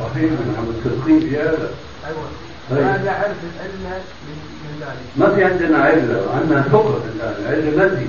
صحيح 0.00 0.32
نحن 0.32 0.66
متفقين 0.68 1.20
في 1.20 1.36
هذا. 1.36 1.70
أيوه 2.06 2.28
هذا 2.70 3.10
عرف 3.10 3.36
العلة 3.54 4.02
من 4.24 4.72
ذلك 4.80 5.06
ما 5.16 5.34
في 5.34 5.44
عندنا 5.44 5.78
علة 5.78 6.34
عندنا 6.34 6.62
فقه 6.62 7.00
الآن 7.14 7.46
علة 7.46 7.76
ما 7.76 7.96
في 7.96 8.06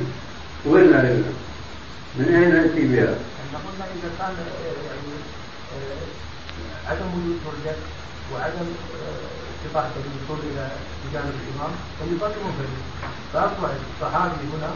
وين 0.70 0.86
العلة؟ 0.86 1.24
من 2.16 2.26
أين 2.36 2.56
نأتي 2.56 2.88
بها؟ 2.88 3.16
إحنا 3.40 3.60
قلنا 3.66 3.86
إذا 3.86 4.10
كان 4.20 4.34
يعني 4.88 5.16
عدم 6.88 7.08
وجود 7.08 7.38
فرجة 7.46 7.76
وعدم 8.34 8.68
استطاعة 9.56 9.92
الوصول 10.02 10.40
إلى 10.52 10.66
جانب 11.14 11.34
الإمام. 11.44 11.74
فيبقى 12.00 12.30
منفرد 12.30 12.76
فأصبح 13.34 13.70
الصحابي 13.96 14.44
هنا. 14.54 14.72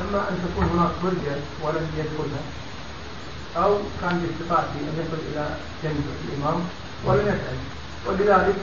إما 0.00 0.18
أن 0.30 0.36
تكون 0.44 0.64
هناك 0.64 0.92
فرجة 1.02 1.36
ولم 1.62 1.86
يدخلها 1.98 2.42
أو 3.56 3.76
كان 4.00 4.14
باستطاعته 4.20 4.80
أن 4.80 4.94
يصل 5.00 5.20
إلى 5.32 5.44
جانب 5.82 6.04
الإمام 6.28 6.60
ولم 7.04 7.20
يسأل 7.20 7.58
ولذلك 8.06 8.56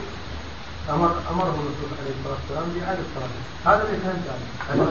أمر 0.89 1.11
أمره 1.31 1.55
الرسول 1.61 1.89
عليه 1.99 2.13
الصلاة 2.19 2.37
والسلام 2.41 2.69
بإعادة 2.75 2.99
الصلاة. 2.99 3.29
هذا 3.65 3.83
اللي 3.87 3.97
فهمت 3.97 4.27
عنه 4.71 4.83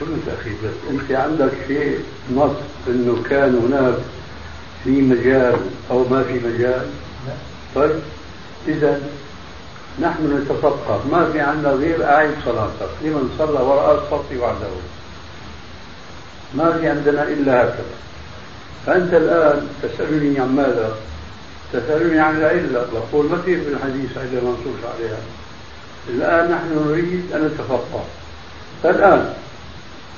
فهمت 0.00 0.28
أخي 0.40 0.50
بس 0.50 0.74
أنت 0.90 1.12
عندك 1.12 1.52
شيء 1.68 2.04
نص 2.34 2.56
أنه 2.88 3.22
كان 3.30 3.58
هناك 3.58 3.98
في 4.84 4.90
مجال 4.90 5.60
أو 5.90 6.08
ما 6.08 6.22
في 6.22 6.32
مجال؟ 6.34 6.90
طيب 7.74 8.00
إذا 8.68 9.00
نحن 10.00 10.42
نتفقه. 10.42 11.00
ما 11.10 11.30
في 11.32 11.40
عندنا 11.40 11.70
غير 11.70 12.04
أعيد 12.04 12.30
صلاتك 12.44 12.90
لمن 13.02 13.34
صلى 13.38 13.60
وراء 13.60 13.94
الصف 13.94 14.40
وحده. 14.40 14.68
ما 16.54 16.78
في 16.78 16.88
عندنا 16.88 17.22
إلا 17.22 17.64
هكذا. 17.64 17.96
فأنت 18.86 19.14
الآن 19.14 19.68
تسألني 19.82 20.40
عن 20.40 20.56
ماذا؟ 20.56 20.96
تسألني 21.72 22.20
عن 22.20 22.36
العلة. 22.36 22.86
بقول 22.92 23.26
ما 23.26 23.38
في 23.42 23.54
الحديث 23.54 24.18
علة 24.18 24.40
منصوص 24.40 24.84
عليها؟ 24.96 25.18
الآن 26.08 26.50
نحن 26.50 26.88
نريد 26.88 27.32
أن 27.34 27.46
نتفقه. 27.46 28.04
فالآن 28.82 29.34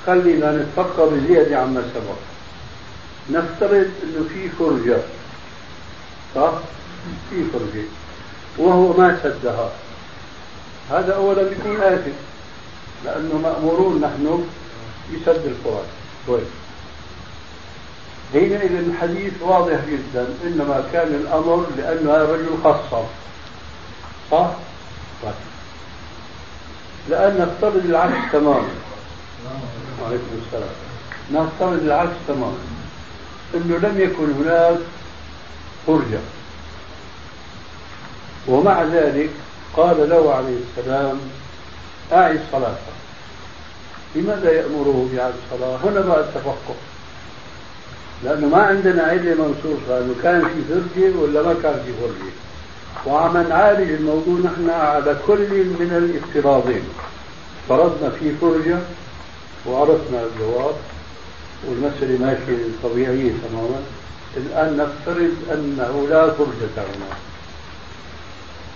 خلينا 0.05 0.51
نتفقه 0.51 1.09
بزيادة 1.09 1.57
عما 1.57 1.83
سبق. 1.93 2.17
نفترض 3.29 3.89
أنه 4.03 4.25
في 4.33 4.49
فرجة. 4.49 4.97
صح؟ 6.35 6.53
في 7.29 7.43
فرجة 7.53 7.85
وهو 8.57 8.97
ما 8.97 9.19
سدها 9.23 9.69
هذا 10.91 11.15
أولا 11.15 11.43
بيكون 11.43 11.81
آثم 11.81 12.11
لأنه 13.05 13.37
مأمورون 13.37 14.01
نحن 14.01 14.47
بسد 15.13 15.45
الفرج 15.45 15.85
طيب. 16.27 16.47
حينئذ 18.33 18.75
الحديث 18.75 19.33
واضح 19.41 19.79
جدا 19.91 20.27
إنما 20.43 20.83
كان 20.93 21.07
الأمر 21.07 21.65
لأن 21.77 22.07
هذا 22.07 22.23
الرجل 22.23 22.63
خصص 22.63 23.05
صح؟ 24.31 24.49
طيب. 25.23 25.33
لأن 27.09 27.37
نفترض 27.41 27.85
العكس 27.85 28.31
تماما. 28.31 28.69
وعليكم 30.01 30.23
السلام. 30.45 30.75
نفترض 31.31 31.83
العكس 31.83 32.15
تماما. 32.27 32.57
إنه 33.55 33.77
لم 33.77 33.99
يكن 33.99 34.31
هناك 34.31 34.77
فرجة. 35.87 36.19
ومع 38.47 38.83
ذلك 38.83 39.29
قال 39.77 40.09
له 40.09 40.33
عليه 40.33 40.57
السلام 40.77 41.19
أعد 42.13 42.39
صلاتك 42.51 42.95
لماذا 44.15 44.51
يأمره 44.51 45.09
بإعادة 45.11 45.35
الصلاة؟ 45.45 45.77
هنا 45.83 46.01
بقى 46.01 46.19
التفقه. 46.19 46.75
لأنه 48.23 48.47
ما 48.47 48.63
عندنا 48.63 49.03
علة 49.03 49.33
منصوصة 49.35 49.97
أنه 49.99 50.15
كان 50.23 50.41
في 50.41 50.61
فرجة 50.69 51.17
ولا 51.17 51.41
ما 51.41 51.53
كان 51.63 51.73
في 51.85 51.91
فرجة. 52.01 52.31
وعم 53.05 53.37
نعالج 53.37 53.91
الموضوع 53.91 54.39
نحن 54.39 54.69
على 54.69 55.15
كل 55.27 55.49
من 55.79 55.91
الافتراضين. 55.97 56.83
فرضنا 57.69 58.09
في 58.09 58.31
فرجة 58.41 58.79
وعرفنا 59.65 60.23
الجواب 60.23 60.75
والمسألة 61.67 62.25
ماشية 62.25 62.63
طبيعية 62.83 63.31
تماما. 63.49 63.81
الآن 64.37 64.77
نفترض 64.77 65.33
أنه 65.53 66.07
لا 66.09 66.29
فرجة 66.31 66.75
هنا. 66.77 67.15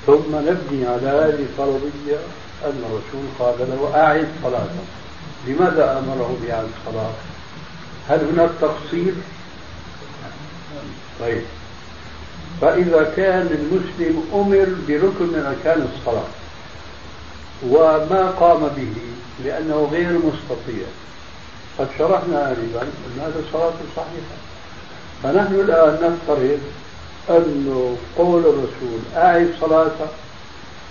ثم 0.08 0.36
نبني 0.36 0.88
على 0.88 1.08
هذه 1.08 1.46
الفرضية 1.50 2.18
أن 2.66 2.84
الرسول 2.86 3.26
قال 3.40 3.70
له 3.70 4.02
أعد 4.04 4.28
صلاتك 4.44 4.90
لماذا 5.48 6.00
أمره 6.00 6.38
بإعادة 6.42 6.68
الصلاة؟ 6.88 7.12
هل 8.10 8.20
هناك 8.34 8.50
تقصير؟ 8.62 9.14
طيب 11.20 11.42
فإذا 12.62 13.14
كان 13.18 13.48
المسلم 13.48 14.24
أمر 14.34 14.68
بركن 14.88 15.26
من 15.26 15.46
أركان 15.58 15.88
الصلاة 15.94 16.28
وما 17.70 18.32
قام 18.40 18.60
به 18.60 18.94
لأنه 19.46 19.90
غير 19.92 20.10
مستطيع 20.14 20.86
قد 21.80 21.88
شرحنا 21.98 22.50
آنفا 22.50 22.82
أن 22.82 23.20
هذا 23.20 23.44
صلاة 23.54 23.74
صحيحة 23.96 24.38
فنحن 25.24 25.54
الآن 25.56 25.94
نفترض 25.94 26.60
أنه 27.30 27.98
قول 28.18 28.40
الرسول 28.40 29.00
أعد 29.16 29.50
صلاته 29.62 30.08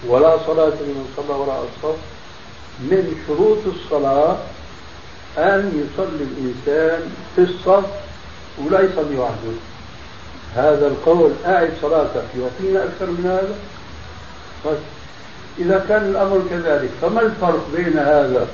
ولا 0.07 0.39
صلاة 0.47 0.67
لمن 0.69 1.09
صلى 1.17 1.35
وراء 1.37 1.69
الصف 1.69 1.99
من 2.81 3.17
شروط 3.27 3.59
الصلاة 3.67 4.37
أن 5.39 5.85
يصلي 5.85 6.23
الإنسان 6.23 7.01
في 7.37 7.43
الصف 7.43 7.85
ولا 8.59 8.81
يصلي 8.81 9.19
وحده. 9.19 9.57
هذا 10.57 10.87
القول 10.87 11.33
أعد 11.47 11.73
صلاتك 11.83 12.25
يعطينا 12.41 12.85
أكثر 12.85 13.07
من 13.07 13.27
هذا؟ 13.27 13.55
بس 14.67 14.79
إذا 15.59 15.85
كان 15.89 16.11
الأمر 16.11 16.43
كذلك 16.51 16.91
فما 17.03 17.21
الفرق 17.21 17.67
بين 17.77 17.99
هذا 17.99 18.49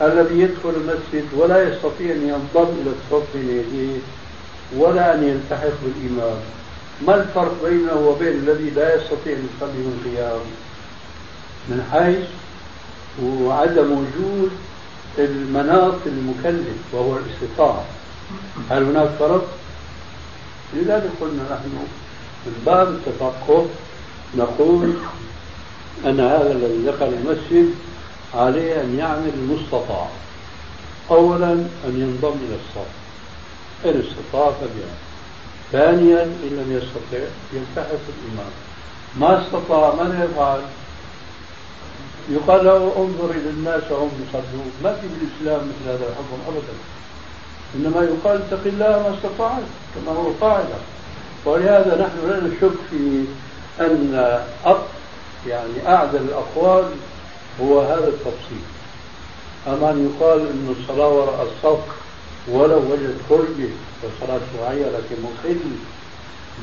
الذي 0.00 0.40
يدخل 0.40 0.68
المسجد 0.68 1.24
ولا 1.36 1.68
يستطيع 1.68 2.12
أن 2.12 2.28
ينضم 2.28 2.68
إلى 2.82 2.90
الصف 2.90 3.26
بين 3.34 3.50
يديه 3.50 3.98
ولا 4.76 5.14
أن 5.14 5.24
يلتحق 5.24 5.72
بالإمام؟ 5.84 6.36
ما 7.06 7.14
الفرق 7.14 7.64
بينه 7.64 7.94
وبين 7.94 8.32
الذي 8.32 8.70
لا 8.70 8.96
يستطيع 8.96 9.32
أن 9.32 9.48
يصلي 9.56 9.78
من 9.78 10.02
قيام 10.04 10.40
من 11.68 11.88
حيث 11.92 12.28
وعدم 13.22 13.92
وجود 13.92 14.50
المناط 15.18 16.06
المكلف 16.06 16.76
وهو 16.92 17.16
الاستطاعة. 17.16 17.84
هل 18.70 18.82
هناك 18.82 19.08
فرق؟ 19.18 19.48
لذلك 20.74 21.10
قلنا 21.20 21.42
نحن 21.42 21.78
من 22.46 22.62
باب 22.66 22.88
التفقه 22.88 23.66
نقول 24.36 24.94
أن 26.04 26.20
هذا 26.20 26.52
الذي 26.52 26.86
دخل 26.86 27.06
المسجد 27.06 27.74
عليه 28.34 28.82
أن 28.82 28.98
يعمل 28.98 29.32
المستطاع. 29.34 30.08
أولا 31.10 31.52
أن 31.52 31.68
ينضم 31.84 32.36
إلى 32.46 32.56
الصف. 32.56 32.90
إن 33.84 34.02
استطاع 34.08 34.50
فليعمل 34.50 35.07
ثانيا 35.72 36.22
إن 36.22 36.50
لم 36.50 36.72
يستطع 36.76 37.24
يلتحق 37.52 38.04
الإمام. 38.08 38.52
ما 39.16 39.42
استطاع 39.42 39.94
من 39.94 40.30
يفعل؟ 40.30 40.60
يقال 42.30 42.64
له 42.64 42.76
انظر 42.76 43.30
إلى 43.30 43.50
الناس 43.50 43.82
وهم 43.90 44.10
يصلون. 44.28 44.72
ما 44.84 44.92
في 44.92 45.06
بالإسلام 45.08 45.68
مثل 45.68 45.90
هذا 45.90 46.08
الحكم 46.08 46.38
أبدا. 46.48 46.74
إنما 47.74 48.02
يقال 48.02 48.42
اتق 48.42 48.66
الله 48.66 48.88
ما 48.88 49.14
استطعت 49.16 49.62
كما 49.94 50.12
هو 50.12 50.30
قاعدة. 50.40 50.78
ولهذا 51.44 52.06
نحن 52.06 52.30
لا 52.30 52.48
نشك 52.48 52.78
في 52.90 53.24
أن 53.80 54.14
أق 54.64 54.86
يعني 55.46 55.88
أعدل 55.88 56.18
الأقوال 56.18 56.84
هو 57.60 57.80
هذا 57.80 58.08
التفصيل. 58.08 58.64
أما 59.66 59.90
أن 59.90 60.10
يقال 60.10 60.40
أن 60.40 60.74
الصلاة 60.80 61.08
وراء 61.08 61.42
الصف 61.42 62.07
ولو 62.48 62.78
وجد 62.78 63.16
فرجة 63.28 63.70
وصلاة 64.02 64.72
لكن 64.72 65.16
مخل 65.22 65.60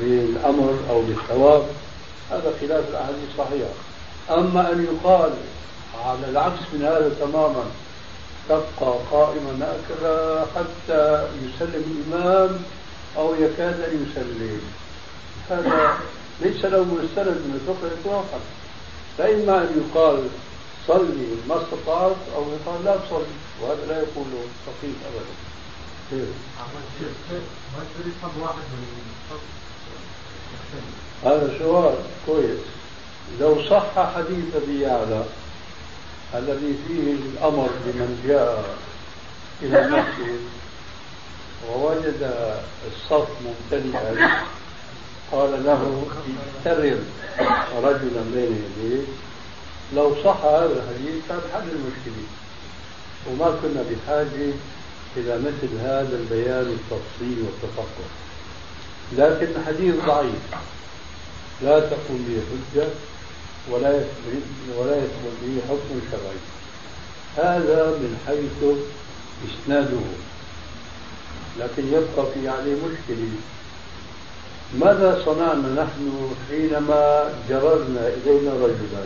بالأمر 0.00 0.74
أو 0.90 1.02
بالثواب 1.02 1.66
هذا 2.30 2.52
خلاف 2.60 2.84
الأحاديث 2.90 3.24
الصحيحة. 3.32 3.70
أما 4.30 4.72
أن 4.72 4.84
يقال 4.84 5.32
على 6.04 6.28
العكس 6.30 6.60
من 6.72 6.82
هذا 6.82 7.12
تماما 7.20 7.64
تبقى 8.48 8.98
قائما 9.10 9.52
هكذا 9.60 10.46
حتى 10.54 11.28
يسلم 11.42 12.04
الإمام 12.08 12.58
أو 13.16 13.34
يكاد 13.34 13.80
أن 13.80 14.06
يسلم. 14.10 14.60
هذا 15.50 15.98
ليس 16.40 16.64
له 16.64 16.84
مستند 16.84 17.28
من 17.28 17.60
الفقه 17.60 17.90
إطلاقا. 18.00 18.40
فإما 19.18 19.62
أن 19.62 19.82
يقال 19.82 20.28
صلي 20.86 21.28
ما 21.48 21.62
استطعت 21.62 22.16
أو 22.36 22.42
يقال 22.42 22.84
لا 22.84 22.96
تصلي 22.96 23.36
وهذا 23.62 23.86
لا 23.88 23.98
يقول 23.98 24.26
فقيه 24.66 24.94
أبدا. 25.08 25.45
هذا 31.24 31.58
سؤال 31.58 31.94
كويس. 32.26 32.60
لو 33.40 33.62
صح 33.70 34.14
حديث 34.14 34.44
أبي 34.56 34.80
يعلى 34.80 35.24
الذي 36.34 36.74
فيه 36.88 37.12
الأمر 37.12 37.70
بمن 37.84 38.22
جاء 38.28 38.64
إلى 39.62 39.84
المسجد 39.84 40.40
ووجد 41.70 42.34
الصف 42.86 43.28
ممتلئا 43.44 44.42
قال 45.32 45.64
له 45.64 46.06
اضطرب 46.66 46.98
رجلا 47.76 48.22
بين 48.34 48.64
يديه. 48.64 49.02
لو 49.94 50.16
صح 50.24 50.44
هذا 50.44 50.82
الحديث 50.82 51.22
كان 51.28 51.40
حل 51.54 51.68
المشكلة. 51.68 52.26
وما 53.30 53.58
كنا 53.62 53.82
بحاجة 53.82 54.52
إلى 55.16 55.38
مثل 55.38 55.74
هذا 55.80 56.16
البيان 56.16 56.78
التفصيل 56.78 57.44
والتفقه. 57.44 58.08
لكن 59.12 59.60
الحديث 59.60 59.94
ضعيف. 60.06 60.42
لا 61.62 61.80
تقوم 61.80 62.26
به 62.28 62.40
حجة 62.50 62.88
ولا 63.70 64.04
ولا 64.78 64.96
يثبت 64.96 65.36
به 65.42 65.60
حكم 65.68 66.00
شرعي. 66.10 66.40
هذا 67.36 67.90
من 67.90 68.18
حيث 68.26 68.78
إسناده. 69.48 70.00
لكن 71.60 71.86
يبقى 71.86 72.32
في 72.34 72.48
عليه 72.48 72.74
مشكلة 72.74 73.28
ماذا 74.74 75.22
صنعنا 75.24 75.82
نحن 75.82 76.34
حينما 76.50 77.32
جررنا 77.48 78.08
إلينا 78.08 78.52
رجلا؟ 78.52 79.04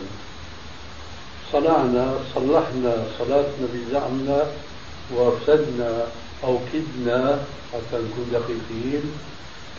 صنعنا 1.51 2.15
صلحنا 2.35 3.03
صلاتنا 3.19 3.67
بزعمنا 3.73 4.45
وأفسدنا 5.15 6.05
أو 6.43 6.59
كدنا 6.73 7.39
حتى 7.73 7.97
نكون 8.03 8.27
دقيقين 8.31 9.03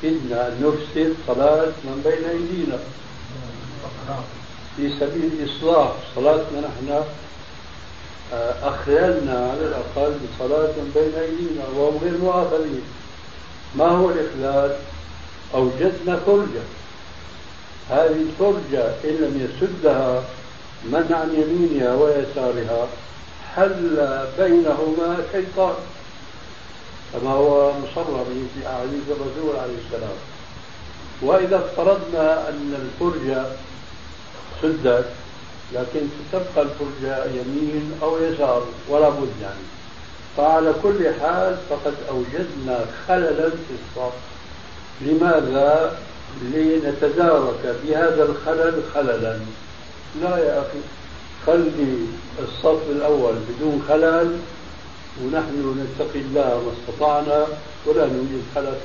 كدنا 0.02 0.48
أن 0.48 0.62
نفسد 0.62 1.14
صلاة 1.26 1.72
من 1.84 2.00
بين 2.04 2.28
أيدينا. 2.30 2.78
في 4.76 4.90
سبيل 5.00 5.48
اصلاح 5.48 5.92
صلاتنا 6.14 6.60
نحن 6.60 7.04
آه، 8.32 8.54
اخللنا 8.62 9.50
على 9.50 9.60
الأقل 9.60 10.12
بصلاة 10.12 10.66
من 10.66 10.90
بين 10.94 11.22
أيدينا 11.22 11.64
وهم 11.76 11.98
غير 12.02 12.18
مؤاخذين. 12.18 12.82
ما 13.74 13.88
هو 13.88 14.10
الاخلال؟ 14.10 14.76
أوجدنا 15.54 16.16
فرجة. 16.26 16.64
هذه 17.90 18.22
الفرجة 18.22 18.84
إن 19.04 19.14
لم 19.14 19.48
يسدها 19.48 20.24
من 20.84 21.06
عن 21.10 21.34
يمينها 21.34 21.94
ويسارها. 21.94 22.88
حل 23.56 24.08
بينهما 24.38 25.16
شيطان 25.32 25.74
كما 27.12 27.30
هو 27.30 27.72
مصرح 27.72 28.22
في 28.54 28.66
أحاديث 28.66 29.02
الرسول 29.10 29.56
عليه 29.56 29.74
السلام. 29.86 30.16
وإذا 31.22 31.56
افترضنا 31.56 32.48
أن 32.48 32.74
الفرجة 32.82 33.44
سدت 34.62 35.06
لكن 35.72 36.00
تبقى 36.32 36.66
الفرجة 36.66 37.24
يمين 37.24 37.98
أو 38.02 38.18
يسار 38.18 38.62
ولا 38.88 39.08
بد 39.08 39.32
يعني. 39.42 39.64
فعلى 40.36 40.72
كل 40.82 41.10
حال 41.20 41.56
فقد 41.70 41.94
أوجدنا 42.10 42.86
خللا 43.08 43.50
في 43.50 43.74
الصف. 43.74 44.12
لماذا؟ 45.00 45.96
لنتدارك 46.42 47.76
بهذا 47.84 48.22
الخلل 48.22 48.82
خللا. 48.94 49.38
لا 50.22 50.38
يا 50.38 50.60
أخي. 50.60 50.78
خلي 51.46 52.06
الصف 52.38 52.90
الأول 52.90 53.34
بدون 53.48 53.82
خلل 53.88 54.38
ونحن 55.22 55.86
نتقي 55.86 56.20
الله 56.20 56.62
ما 56.64 56.72
استطعنا 56.78 57.46
ولا 57.86 58.06
نوجد 58.06 58.42
خلل 58.54 58.76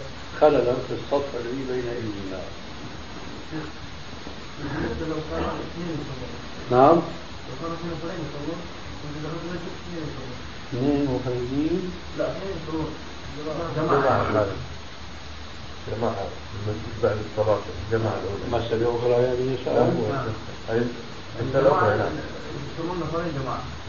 خللا 0.42 0.74
في 0.88 0.94
الصف 0.94 1.26
الذي 1.36 1.64
بين 1.70 1.88
أيدينا 1.88 2.42
نعم 6.72 7.02
اثنين 10.74 11.06
مفردين 11.06 11.92
لا 12.18 12.26
اثنين 12.32 12.52
يصلون 12.68 12.90
جماعة 13.78 14.46
جماعة 15.92 16.28
بعد 17.04 17.18
الصلاة 17.32 17.60
الجماعة 17.92 18.16
الأولى 18.24 18.66
مسألة 18.66 18.96
أخرى 19.00 19.24
يعني 19.24 19.56
أخرى 19.56 19.74
نعم 19.76 19.90
يصلون 19.98 20.22
نفرين 20.70 20.90
جماعة 21.54 22.10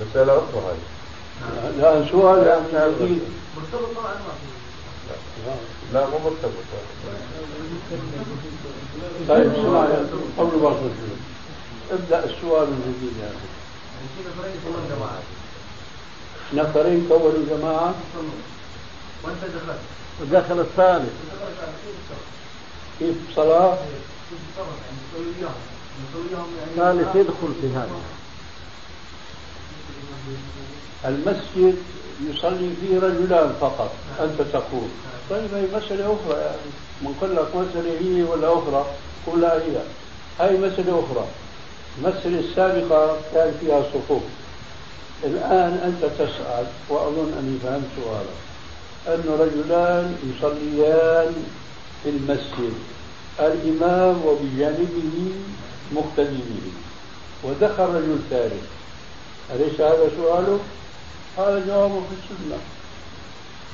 مسألة 0.00 0.32
أخرى 0.32 0.60
هذه 0.60 0.78
لا 1.78 2.10
سؤال 2.10 2.46
يعني 2.46 3.18
مرتبط 3.56 3.96
طبعا 3.96 4.14
ما 5.46 5.54
لا. 5.92 6.06
مو 6.06 6.18
مرتبط 6.18 6.52
طيب 9.28 9.52
سؤال 9.54 10.06
قبل 10.38 10.58
ما 10.62 10.76
ابدأ 11.92 12.24
السؤال 12.24 12.66
من 12.66 12.94
جديد 12.98 13.16
يا 13.18 13.24
يعني 13.24 13.36
في 16.52 16.56
نفرين 16.56 17.06
كونوا 17.08 17.44
جماعة. 17.50 17.94
وانت 19.24 19.44
دخلت. 19.44 19.78
ودخل 20.20 20.60
الثالث. 20.60 21.12
كيف 22.98 23.16
صلاة؟ 23.36 23.78
الثالث 26.76 27.16
يدخل 27.16 27.52
في 27.60 27.68
هذا. 27.68 28.17
المسجد 31.04 31.76
يصلي 32.30 32.70
فيه 32.80 32.98
رجلان 32.98 33.52
فقط 33.60 33.92
أنت 34.20 34.42
تقول. 34.52 34.88
طيب 35.30 35.54
هي 35.54 35.62
مسألة 35.76 36.04
أخرى 36.04 36.40
يعني 36.40 36.70
من 37.02 37.14
لك 37.22 37.56
مسألة 37.56 38.00
هي 38.00 38.22
ولا 38.22 38.52
أخرى؟ 38.52 38.86
قل 39.26 39.40
لا 39.40 39.54
هي. 39.54 39.82
هاي 40.40 40.56
مسألة 40.56 41.04
أخرى. 41.04 41.26
المسألة 41.98 42.40
السابقة 42.40 43.16
كان 43.34 43.54
فيها 43.60 43.82
صفوف. 43.82 44.22
الآن 45.24 45.72
أنت 45.84 46.12
تسأل 46.14 46.66
وأظن 46.88 47.32
أني 47.38 47.58
فهمت 47.62 47.88
سؤالك. 47.96 48.38
أن 49.08 49.24
رجلان 49.40 50.16
يصليان 50.30 51.34
في 52.02 52.08
المسجد 52.08 52.74
الإمام 53.40 54.22
وبجانبه 54.26 55.32
مقتدي 55.92 56.36
به 56.36 56.72
ودخل 57.44 57.84
رجل 57.84 58.18
ثالث. 58.30 58.77
أليس 59.54 59.80
هذا 59.80 60.10
سؤاله؟ 60.16 60.58
هذا 61.38 61.62
جوابه 61.66 62.00
في 62.00 62.14
السنة. 62.20 62.58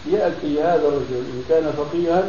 يأتي 0.07 0.63
هذا 0.63 0.89
الرجل 0.89 1.25
إن 1.33 1.45
كان 1.49 1.73
فقيها 1.77 2.23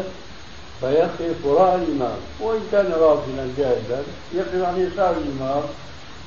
فيقف 0.81 1.45
وراء 1.45 1.75
الإمام 1.75 2.17
وإن 2.39 2.59
كان 2.71 2.91
غافلا 2.91 3.47
جاهلا 3.57 4.01
يقف 4.33 4.63
عن 4.63 4.79
يسار 4.79 5.15
الإمام 5.17 5.63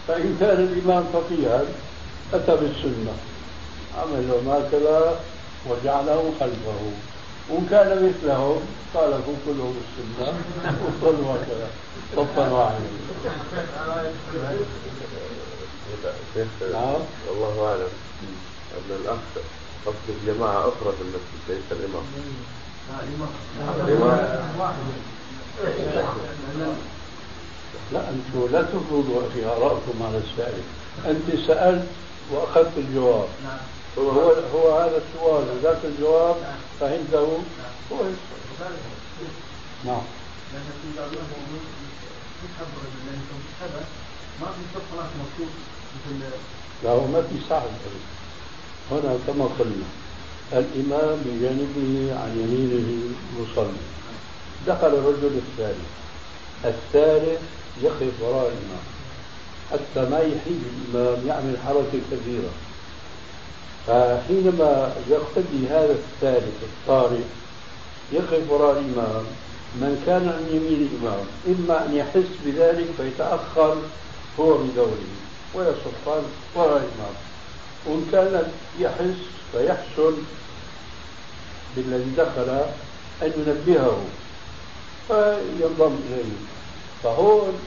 فإن 0.09 0.37
كان 0.41 0.61
الإمام 0.61 1.05
فقيها 1.13 1.63
أتى 2.35 2.57
بالسنة. 2.57 3.15
عمل 3.99 4.49
هكذا 4.49 5.21
وجعله 5.71 6.33
خلفه. 6.41 6.81
وإن 7.51 7.67
كان 7.71 7.89
مثلهم 8.09 8.61
خالفوا 8.95 9.35
كلهم 9.47 9.75
السنة 9.85 10.33
وصلوا 10.85 11.35
هكذا 11.35 11.69
صفا 12.17 12.53
واحدا. 12.53 12.89
نعم. 16.73 17.01
والله 17.29 17.69
أعلم. 17.69 17.93
أن 18.77 18.97
الأخ 19.03 19.19
قصد 19.87 20.27
جماعة 20.27 20.59
أخرى 20.61 20.93
في 20.97 21.03
المسجد 21.03 21.41
ليس 21.49 21.69
الإمام. 21.71 22.05
لا 27.93 28.11
أنتم 28.11 28.53
لا 28.53 28.63
تفرضوا 28.63 29.23
في 29.35 29.47
آرائكم 29.47 30.03
على 30.03 30.19
السائل. 30.19 30.63
أنت 31.07 31.47
سألت 31.47 31.87
وأخذت 32.31 32.73
الجواب. 32.77 33.29
هو 33.99 34.33
هو 34.55 34.79
هذا 34.81 35.03
السؤال 35.03 35.45
وذاك 35.57 35.79
الجواب 35.85 36.37
فعنده 36.81 37.19
هو 37.19 37.99
نعم. 39.85 40.03
ما 44.41 44.47
في 44.47 44.63
صف 44.75 44.83
صلاة 44.93 45.11
مكتوب 45.23 45.49
مثل 45.49 45.78
لا 46.85 46.91
هو 46.91 47.07
ما 47.07 47.23
في 47.23 47.35
سعد 47.49 47.63
هنا 48.91 49.19
كما 49.27 49.45
قلنا 49.59 49.89
الإمام 50.53 51.19
بجانبه 51.25 52.21
عن 52.21 52.31
يمينه 52.41 53.15
مصلي. 53.41 53.85
دخل 54.67 54.87
الرجل 54.87 55.33
الثالث 55.37 55.89
الثالث 56.65 57.41
يقف 57.83 58.13
وراء 58.23 58.53
الإمام. 58.53 58.87
حتى 59.71 60.11
ما 60.11 60.19
يحيج 60.19 60.61
الإمام 60.73 61.27
يعمل 61.27 61.57
حركة 61.67 62.01
كبيرة. 62.11 62.53
فحينما 63.87 64.93
يقتدي 65.11 65.69
هذا 65.71 65.93
الثالث 65.93 66.57
الطارئ 66.63 67.25
يقف 68.13 68.51
وراء 68.51 68.79
الإمام. 68.79 69.25
من 69.75 70.03
كان 70.07 70.29
عن 70.29 70.57
يمين 70.57 70.89
الإمام 70.89 71.25
إما 71.47 71.87
أن 71.87 71.95
يحس 71.95 72.31
بذلك 72.45 72.87
فيتأخر 72.97 73.77
هو 74.41 74.59
بدوره. 74.59 75.28
ويصف 75.55 76.09
وراء 76.55 76.77
الإمام 76.77 77.15
وإن 77.87 78.09
كان 78.13 78.53
يحس 78.81 79.21
فيحسن 79.53 80.17
بالذي 81.77 82.11
دخل 82.17 82.49
أن 83.23 83.33
ينبهه 83.37 84.03
فينضم 85.09 85.97
إليه. 86.09 86.39
فهون 87.03 87.59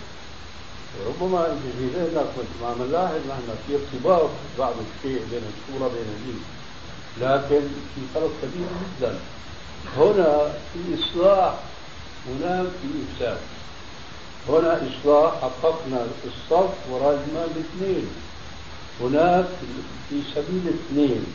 ربما 1.07 1.45
انت 1.47 1.61
في 1.77 1.85
ذهنك 1.87 2.25
كنت 2.35 2.51
ما 2.61 2.85
نلاحظ 2.85 3.15
نحن 3.29 3.55
في 3.67 3.75
ارتباط 3.75 4.29
بعض 4.59 4.73
الشيء 4.73 5.25
بين 5.31 5.41
الصورة 5.51 5.87
بين 5.89 6.09
دي 6.25 6.33
لكن 7.25 7.67
في 7.95 8.01
فرق 8.13 8.31
كبير 8.41 8.67
جدا. 8.99 9.19
هنا 9.97 10.53
في 10.73 10.79
إصلاح 10.99 11.53
هناك 12.27 12.65
في 12.81 12.87
إفساد. 13.13 13.37
هنا 14.49 14.81
إصلاح 14.87 15.33
حققنا 15.41 16.07
الصف 16.25 16.73
وراء 16.89 17.13
الامام 17.13 17.49
اثنين 17.49 18.07
هناك 19.01 19.45
في 20.09 20.21
سبيل 20.35 20.63
اثنين 20.67 21.25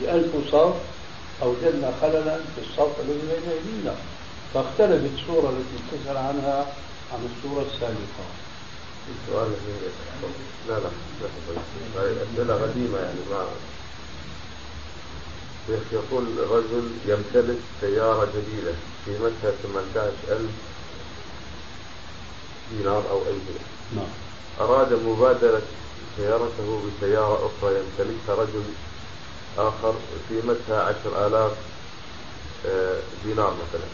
بألف 0.00 0.32
صف 0.52 0.74
أوجدنا 1.42 1.92
خللا 2.00 2.36
في 2.36 2.60
الصف 2.70 3.00
الذي 3.00 3.20
بين 3.20 3.50
أيدينا. 3.52 3.94
فاختلفت 4.54 5.10
الصورة 5.14 5.50
التي 5.50 5.96
تسأل 6.04 6.16
عنها 6.16 6.66
عن 7.12 7.28
الصورة 7.30 7.66
السابقة. 7.74 8.26
سؤال 9.30 9.50
لا 10.68 10.74
لا 10.74 10.88
أسئلة 12.22 12.54
قديمة 12.54 12.98
يعني 12.98 13.18
ما 13.30 13.46
يقول 15.68 16.24
رجل 16.50 16.90
يمتلك 17.06 17.58
سيارة 17.80 18.28
جديدة 18.36 18.74
قيمتها 19.06 19.52
18000 19.62 20.40
دينار 22.72 23.02
أو 23.10 23.18
أي 23.18 23.38
نعم. 23.96 24.06
أراد 24.60 24.92
مبادلة 24.92 25.62
سيارته 26.16 26.82
بسيارة 26.86 27.34
أخرى 27.34 27.74
يمتلكها 27.74 28.34
رجل 28.42 28.64
آخر 29.58 29.94
قيمتها 30.30 30.82
عشر 30.82 31.26
آلاف 31.26 31.52
آه، 32.66 33.00
دينار 33.24 33.54
مثلا 33.54 33.88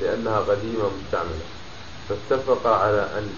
لأنها 0.00 0.38
قديمة 0.40 0.90
مستعملة. 1.04 1.46
فاتفق 2.08 2.66
على 2.66 3.10
أن 3.18 3.34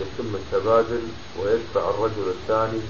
يتم 0.00 0.34
التبادل 0.34 1.02
ويدفع 1.38 1.90
الرجل 1.90 2.28
الثاني 2.28 2.80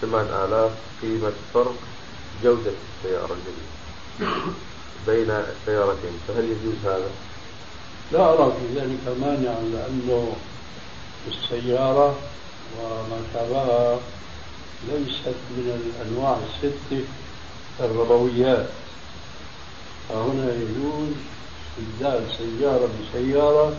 ثمان 0.00 0.26
آلاف 0.26 0.72
قيمة 1.02 1.32
فرق 1.54 1.74
جودة 2.42 2.72
السيارة 2.98 3.36
الجديدة 3.36 4.44
بين 5.06 5.30
السيارتين 5.30 6.18
فهل 6.28 6.44
يجوز 6.44 6.74
هذا؟ 6.84 7.10
لا 8.12 8.32
أرى 8.32 8.52
في 8.52 8.80
ذلك 8.80 9.18
مانعا 9.20 9.60
لأنه 9.60 10.36
السيارة 11.28 12.16
وما 12.80 13.20
شابهها 13.34 13.98
ليست 14.88 15.38
من 15.50 15.66
الأنواع 15.80 16.38
الستة 16.38 17.04
الربويات. 17.80 18.66
فهنا 20.08 20.52
يجوز 20.52 21.08
استبدال 21.78 22.22
سيارة 22.38 22.88
بسيارة 23.00 23.76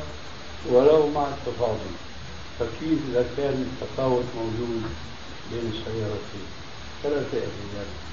ولو 0.71 1.09
مع 1.09 1.27
التفاضل. 1.27 1.93
فكيف 2.59 2.99
إذا 3.11 3.25
كان 3.37 3.67
التفاوت 3.71 4.23
موجود 4.37 4.83
بين 5.51 5.71
السيارتين؟ 5.73 6.47
فلا 7.03 7.21
شيء 7.31 7.41
في 7.41 7.77
ذلك. 7.77 8.04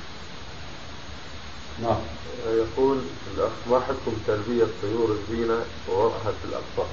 نعم 1.83 2.01
يقول 2.47 2.99
الأخ 3.37 3.51
ما 3.71 3.81
حكم 3.81 4.13
تربية 4.27 4.67
طيور 4.83 5.17
الزينة 5.19 5.61
ووضعها 5.89 6.33
في 6.43 6.45
الأقصى؟ 6.49 6.91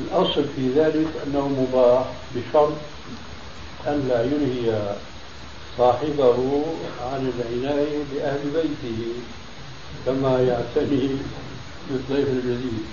الأصل 0.00 0.44
في 0.56 0.72
ذلك 0.72 1.08
أنه 1.26 1.48
مباح 1.48 2.04
بشرط 2.34 2.72
أن 3.86 4.08
لا 4.08 4.24
ينهي 4.24 4.96
صاحبه 5.78 6.64
عن 7.02 7.32
العناية 7.38 8.04
بأهل 8.12 8.50
بيته 8.50 9.06
كما 10.06 10.40
يعتني 10.42 11.10
بالضيف 11.90 12.28
الجديد 12.28 12.84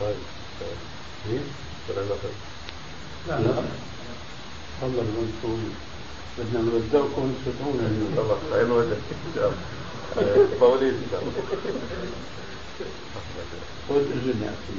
طيب 0.00 0.16
إيه؟ 1.30 1.40
لا 3.28 3.40
لا 3.40 3.54
والله 4.82 5.02
المنصوب 5.02 5.58
بدنا 6.38 6.60
نودعكم 6.62 7.34
تدعونا 7.46 7.86
اليوم 7.86 8.12
خلاص 8.16 8.38
خير 8.52 8.72
وجهك 8.72 8.96
ان 9.26 9.32
شاء 9.34 9.46
الله 9.48 9.58
طولين 10.60 10.94
ان 10.94 11.06
شاء 11.10 11.20
الله 11.20 11.32
خذ 13.88 13.96
اجلنا 13.96 14.46
أخي. 14.46 14.74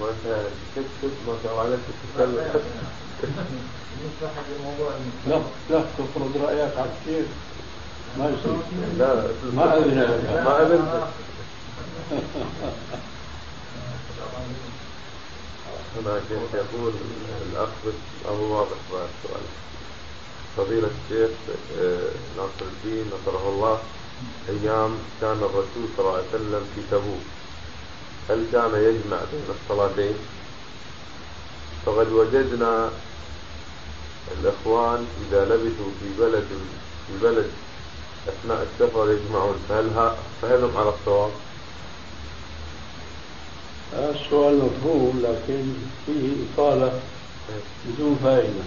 ما 0.00 0.06
انت 0.10 0.46
كيف 0.74 0.86
ما 1.26 1.32
الله 1.44 1.60
عليك 1.60 1.80
تتكلم؟ 1.88 2.62
لا 5.28 5.38
لا 5.70 5.80
تفرض 5.98 6.32
رأيك 6.42 6.76
على 6.76 6.90
الشيخ 7.00 7.26
ما 8.18 8.24
يصير. 8.30 8.56
لا 8.98 9.10
ما 9.54 9.76
اذن 9.78 9.96
ما 10.44 10.62
اذن 10.62 10.82
هنا 15.96 16.20
شيخ 16.28 16.54
يقول 16.54 16.92
الأخ 17.52 17.68
أبو 18.28 18.44
واضح 18.54 18.76
بقى 18.92 19.06
السؤال 19.14 19.42
فضيلة 20.56 20.88
الشيخ 21.04 21.30
آه، 21.80 22.08
ناصر 22.36 22.64
الدين 22.72 23.04
نصره 23.06 23.48
الله 23.48 23.78
أيام 24.48 24.98
كان 25.20 25.36
الرسول 25.36 25.84
صلى 25.96 26.06
الله 26.06 26.12
عليه 26.16 26.28
وسلم 26.28 26.62
في 26.74 26.80
تبوك 26.90 27.24
هل 28.30 28.46
كان 28.52 28.70
يجمع 28.82 29.18
بين 29.32 29.44
الصلاتين؟ 29.62 30.14
فقد 31.86 32.12
وجدنا 32.12 32.90
الإخوان 34.40 35.06
إذا 35.28 35.44
لبثوا 35.44 35.90
في 36.00 36.20
بلد 36.22 36.46
في 37.06 37.12
بلد 37.22 37.50
أثناء 38.28 38.66
السفر 38.72 39.10
يجمعون 39.10 39.56
فهل 39.68 40.12
فهل 40.42 40.64
هم 40.64 40.76
على 40.76 40.88
الصواب؟ 41.00 41.30
السؤال 43.92 44.56
مفهوم 44.56 45.22
لكن 45.24 45.64
فيه 46.06 46.32
إطالة 46.44 46.92
بدون 47.86 48.18
فائدة. 48.24 48.64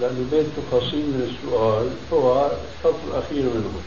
لأنه 0.00 0.26
بين 0.30 0.46
تفاصيل 0.56 1.06
من 1.06 1.30
السؤال 1.30 1.90
هو 2.12 2.46
الشرط 2.46 2.94
الأخير 3.08 3.42
منه. 3.42 3.80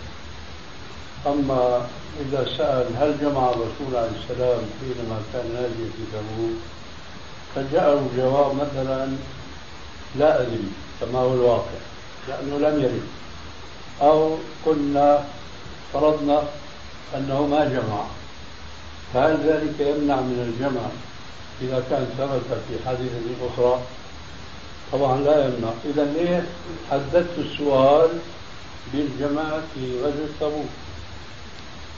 أما 1.28 1.88
إذا 2.22 2.48
سأل 2.58 2.86
هل 2.98 3.18
جمع 3.22 3.50
الرسول 3.50 3.96
عليه 3.96 4.12
السلام 4.24 4.62
حينما 4.80 5.22
كان 5.34 5.46
نازل 5.54 5.90
في 5.98 6.04
تبوك 6.14 6.58
فجاءه 7.56 8.08
الجواب 8.12 8.56
مثلا 8.56 9.10
لا 10.20 10.42
أدري 10.42 10.72
كما 11.02 11.20
هو 11.20 11.34
الواقع 11.34 11.80
لأنه 12.28 12.70
لم 12.70 12.82
يرد. 12.84 13.08
أو 14.02 14.38
قلنا 14.66 15.24
فرضنا 15.94 16.44
أنه 17.16 17.48
ما 17.48 17.66
جمع. 17.66 18.04
فهل 19.14 19.38
ذلك 19.43 19.80
يمنع 19.80 20.16
من 20.16 20.53
الجمع 20.53 20.82
إذا 21.62 21.84
كان 21.89 22.08
ثبت 22.18 22.60
في 22.68 22.86
حادثة 22.86 23.47
أخرى؟ 23.47 23.82
طبعا 24.91 25.22
لا 25.22 25.45
يمنع، 25.45 25.70
إذا 25.86 26.03
ليه 26.03 26.45
حددت 26.91 27.38
السؤال 27.38 28.10
بالجمع 28.93 29.43
في 29.76 30.01
غزوة 30.01 30.30
تبوك؟ 30.39 30.70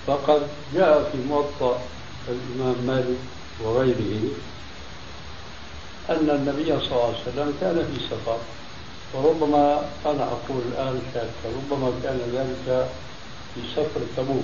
فقد 0.08 0.42
جاء 0.74 1.10
في 1.12 1.18
موطأ 1.30 1.80
الإمام 2.28 2.76
مالك 2.88 3.18
وغيره 3.64 4.32
أن 6.10 6.30
النبي 6.30 6.66
صلى 6.66 6.92
الله 6.92 7.06
عليه 7.06 7.22
وسلم 7.22 7.54
كان 7.62 7.76
في 7.94 8.00
سفر 8.06 8.38
وربما 9.14 9.86
أنا 10.06 10.24
أقول 10.24 10.62
الآن 10.72 11.02
شاك 11.14 11.30
ربما 11.46 11.92
كان 12.04 12.20
ذلك 12.34 12.88
في 13.56 13.62
سفر 13.76 14.02
تبوك 14.18 14.44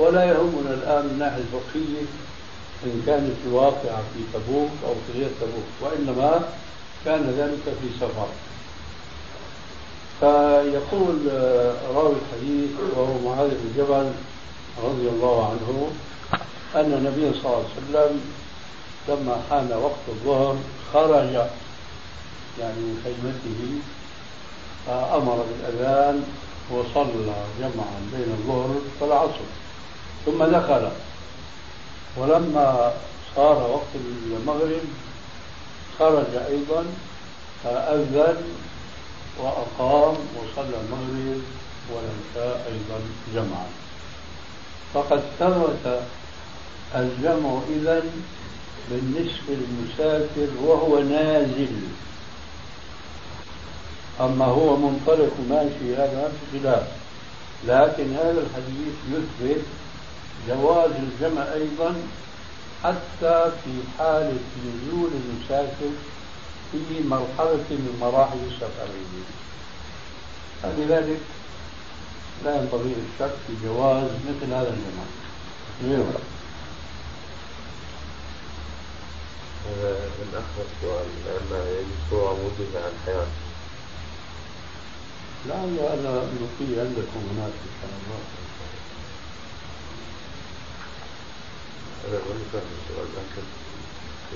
ولا 0.00 0.24
يهمنا 0.24 0.74
الآن 0.74 1.04
من 1.04 1.10
الناحية 1.10 1.42
الفقهية 1.42 2.02
إن 2.84 3.02
كانت 3.06 3.36
الواقعة 3.46 4.02
في 4.14 4.20
تبوك 4.34 4.70
أو 4.86 4.94
في 5.06 5.18
غير 5.18 5.30
تبوك 5.40 5.70
وإنما 5.80 6.48
كان 7.04 7.34
ذلك 7.38 7.76
في 7.80 7.88
سفر 8.00 8.28
فيقول 10.20 11.28
آه، 11.30 11.74
راوي 11.94 12.14
الحديث 12.14 12.70
وهو 12.96 13.18
معاذ 13.28 13.48
بن 13.48 13.72
جبل 13.76 14.12
رضي 14.84 15.08
الله 15.08 15.46
عنه 15.50 15.90
أن 16.74 16.92
النبي 16.92 17.38
صلى 17.38 17.44
الله 17.46 17.64
عليه 17.64 17.66
وسلم 17.76 18.20
لما 19.08 19.42
حان 19.50 19.72
وقت 19.72 20.04
الظهر 20.08 20.56
خرج 20.92 21.32
يعني 22.60 22.80
من 22.80 23.00
خيمته 23.04 23.80
فأمر 24.86 25.44
بالأذان 25.48 26.24
وصلى 26.70 27.34
جمعا 27.60 28.00
بين 28.12 28.34
الظهر 28.38 28.74
والعصر. 29.00 29.59
ثم 30.26 30.44
دخل. 30.44 30.88
ولما 32.16 32.92
صار 33.36 33.70
وقت 33.70 33.92
المغرب 34.26 34.84
خرج 35.98 36.34
أيضا 36.48 36.84
فأذن 37.64 38.36
وأقام 39.38 40.14
وصلى 40.36 40.76
المغرب 40.84 41.42
والعشاء 41.90 42.72
أيضا 42.72 43.00
جمعا. 43.34 43.66
فقد 44.94 45.22
ثبت 45.38 46.02
الجمع 46.94 47.60
إذا 47.70 48.02
بالنسبة 48.90 49.48
للمسافر 49.48 50.48
وهو 50.62 50.98
نازل. 50.98 51.76
أما 54.20 54.44
هو 54.44 54.76
منطلق 54.76 55.32
ماشي 55.50 55.96
هذا 55.96 56.32
خلاف 56.52 56.86
لكن 57.66 58.14
هذا 58.14 58.40
الحديث 58.40 58.94
يثبت 59.10 59.64
جواز 60.48 60.90
الجمع 60.90 61.42
أيضا 61.42 61.94
حتى 62.84 63.52
في 63.64 63.70
حالة 63.98 64.38
نزول 64.66 65.10
المسافر 65.12 65.90
في 66.72 67.02
مرحلة 67.04 67.66
من 67.70 67.98
مراحل 68.00 68.38
السفرية 68.46 69.26
فلذلك 70.62 71.20
لا 72.44 72.56
ينبغي 72.56 72.92
الشك 72.92 73.34
في 73.46 73.52
جواز 73.64 74.10
مثل 74.28 74.52
هذا 74.52 74.68
الجمع. 74.68 75.04
من 80.18 80.32
أخر 80.34 80.62
السؤال 80.70 81.06
لأن 81.26 81.84
صورة 82.10 82.32
موجودة 82.32 82.78
عن 82.84 82.92
حياة. 83.06 83.26
لعل 85.46 85.78
أنا 85.78 86.12
نقي 86.16 86.80
عندكم 86.80 87.20
هناك 87.32 87.54
إن 87.66 87.74
شاء 87.80 87.90
الله. 87.90 88.39
أنا 92.08 92.18
ما 92.18 92.44
فاهم 92.52 92.62
السؤال 92.82 93.08
لكن 93.16 93.46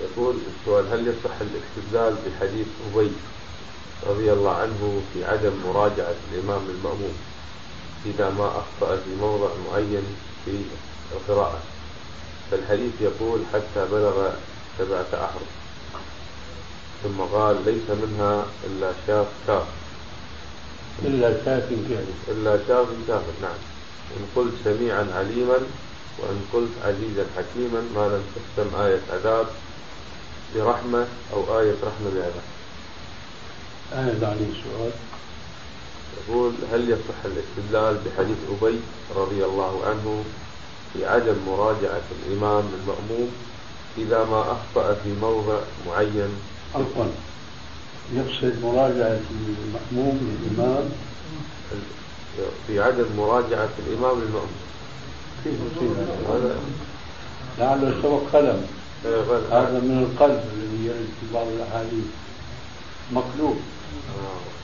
يقول 0.05 0.37
السؤال 0.61 0.93
هل 0.93 1.09
يصح 1.09 1.35
الاستدلال 1.41 2.17
بحديث 2.27 2.67
أبي 2.95 3.11
رضي 4.07 4.33
الله 4.33 4.55
عنه 4.57 5.03
في 5.12 5.25
عدم 5.25 5.53
مراجعة 5.67 6.15
الإمام 6.33 6.62
المأموم 6.71 7.15
إذا 8.07 8.31
ما 8.31 8.49
أخطأ 8.49 8.97
في 8.97 9.15
موضع 9.21 9.49
معين 9.71 10.05
في 10.45 10.62
القراءة؟ 11.12 11.59
فالحديث 12.51 12.93
يقول 13.01 13.41
حتى 13.53 13.87
بلغ 13.93 14.31
سبعة 14.79 15.07
أحرف. 15.15 15.49
ثم 17.03 17.21
قال 17.21 17.57
ليس 17.65 17.99
منها 18.03 18.47
إلا 18.67 18.93
شاف 19.07 19.27
كاف. 19.47 19.67
إلا 21.03 21.45
شاف 21.45 21.69
كافر 21.71 22.05
إلا 22.29 22.59
شاف 22.69 22.87
كافر 23.09 23.33
نعم. 23.43 23.59
إن 24.17 24.27
قلت 24.37 24.55
سميعا 24.65 25.09
عليما 25.15 25.59
وإن 26.19 26.41
قلت 26.53 26.71
عزيزا 26.85 27.27
حكيما 27.37 27.81
ما 27.95 28.07
لم 28.09 28.23
تختم 28.37 28.81
آية 28.81 29.01
عذاب 29.12 29.47
برحمة 30.55 31.07
أو 31.33 31.61
آية 31.61 31.75
رحمة 31.83 32.11
بعذاب. 32.15 32.45
أنا 33.93 34.27
عليه 34.27 34.53
سؤال. 34.62 34.91
يقول 36.29 36.53
هل 36.73 36.91
يصح 36.91 37.19
الاستدلال 37.25 37.99
بحديث 38.05 38.37
أبي 38.62 38.81
رضي 39.17 39.45
الله 39.45 39.87
عنه 39.87 40.25
في 40.93 41.07
عدم 41.07 41.35
مراجعة 41.47 42.03
الإمام 42.19 42.65
المأموم 42.81 43.31
إذا 43.99 44.25
ما 44.25 44.41
أخطأ 44.53 44.95
في 44.95 45.12
موضع 45.21 45.59
معين؟ 45.87 46.31
عفوا. 46.75 47.05
يقصد 48.15 48.62
مراجعة 48.62 49.21
المأموم 49.31 50.39
للإمام؟ 50.43 50.91
في 52.67 52.81
عدم 52.81 53.07
مراجعة 53.17 53.69
الإمام 53.87 54.21
للمأموم؟ 54.21 54.65
لعله 57.59 58.03
سبق 58.03 58.20
قلم. 58.32 58.66
إيه، 59.05 59.20
هذا 59.51 59.80
من 59.80 60.07
القلب 60.11 60.45
الذي 60.55 60.86
يرد 60.86 61.09
في 61.20 61.34
بعض 61.34 61.47
الأحاديث. 61.47 62.05
مقلوب. 63.12 63.57
آه. 64.18 64.55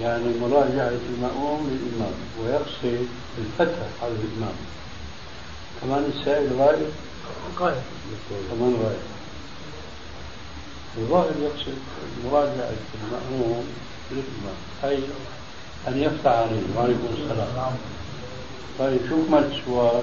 يعني 0.00 0.24
مراجعة 0.40 0.92
المأموم 1.08 1.70
للإمام 1.70 2.12
ويقصد 2.40 3.06
الفتح 3.38 3.86
على 4.02 4.12
الإمام. 4.12 4.54
كمان 5.80 6.12
السائل 6.16 6.60
غائب؟ 6.60 6.90
قائم 7.58 7.82
كمان 8.50 8.74
غائب. 8.84 9.02
الظاهر 10.98 11.32
يقصد 11.42 11.78
مراجعة 12.24 12.72
المأموم 12.94 13.64
للإمام. 14.10 14.56
أي 14.84 14.98
أن 15.88 16.02
يفتح 16.02 16.30
عليه 16.30 16.62
وعليكم 16.76 17.08
السلام. 17.12 17.72
طيب 18.78 19.00
شو 19.08 19.16
كمل 19.26 19.44
السؤال؟ 19.44 20.02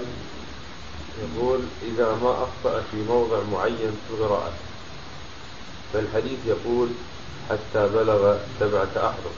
يقول 1.23 1.59
إذا 1.83 2.15
ما 2.23 2.31
أخطأ 2.31 2.83
في 2.91 2.97
موضع 3.09 3.37
معين 3.51 3.91
في 4.07 4.13
القراءة 4.13 4.51
فالحديث 5.93 6.39
يقول 6.45 6.87
حتى 7.49 7.87
بلغ 7.87 8.37
سبعة 8.59 8.87
أحرف 8.97 9.35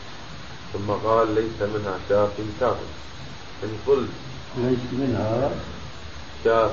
ثم 0.74 0.92
قال 1.08 1.36
ليس 1.36 1.62
منها 1.62 1.98
شاف 2.10 2.30
كافر 2.60 2.90
إن 3.64 3.78
قلت 3.88 4.10
ليس 4.58 4.80
منها 4.92 5.52
شاف 6.44 6.72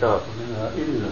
كافر 0.00 0.26
منها 0.40 0.72
إلا. 0.76 1.08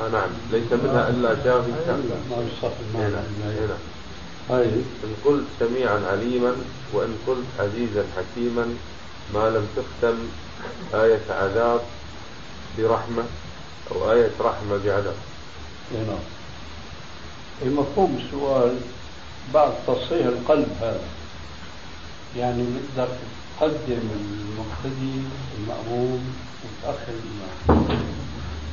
آه 0.00 0.08
نعم 0.08 0.30
ليس 0.52 0.72
منها 0.72 1.08
إلا 1.08 1.34
شاف 1.44 1.64
كافر 1.86 2.16
ما 2.30 2.36
يصح 2.36 2.74
هنا 2.94 3.06
المعنى 3.06 3.58
هنا. 3.58 3.76
طيب. 4.48 4.84
إن 5.04 5.14
قلت 5.24 5.44
سميعا 5.60 6.00
عليما 6.10 6.56
وإن 6.92 7.18
قلت 7.26 7.46
عزيزا 7.58 8.04
حكيما 8.16 8.74
ما 9.34 9.50
لم 9.50 9.68
تختم 9.76 10.18
آية 10.94 11.20
عذاب 11.30 11.80
برحمة 12.78 13.24
أو 13.90 14.12
آية 14.12 14.30
رحمة 14.40 14.76
بعذاب. 14.84 15.16
نعم. 15.92 16.18
المفهوم 17.62 18.22
السؤال؟ 18.24 18.76
بعد 19.54 19.72
تصحيح 19.86 20.26
القلب 20.26 20.68
هذا 20.80 21.00
يعني 22.36 22.62
نقدر 22.62 23.08
تقدم 23.60 24.00
المقتدي 24.20 25.22
المأموم 25.58 26.34
وتأخر 26.64 27.12
الإمام 27.12 27.88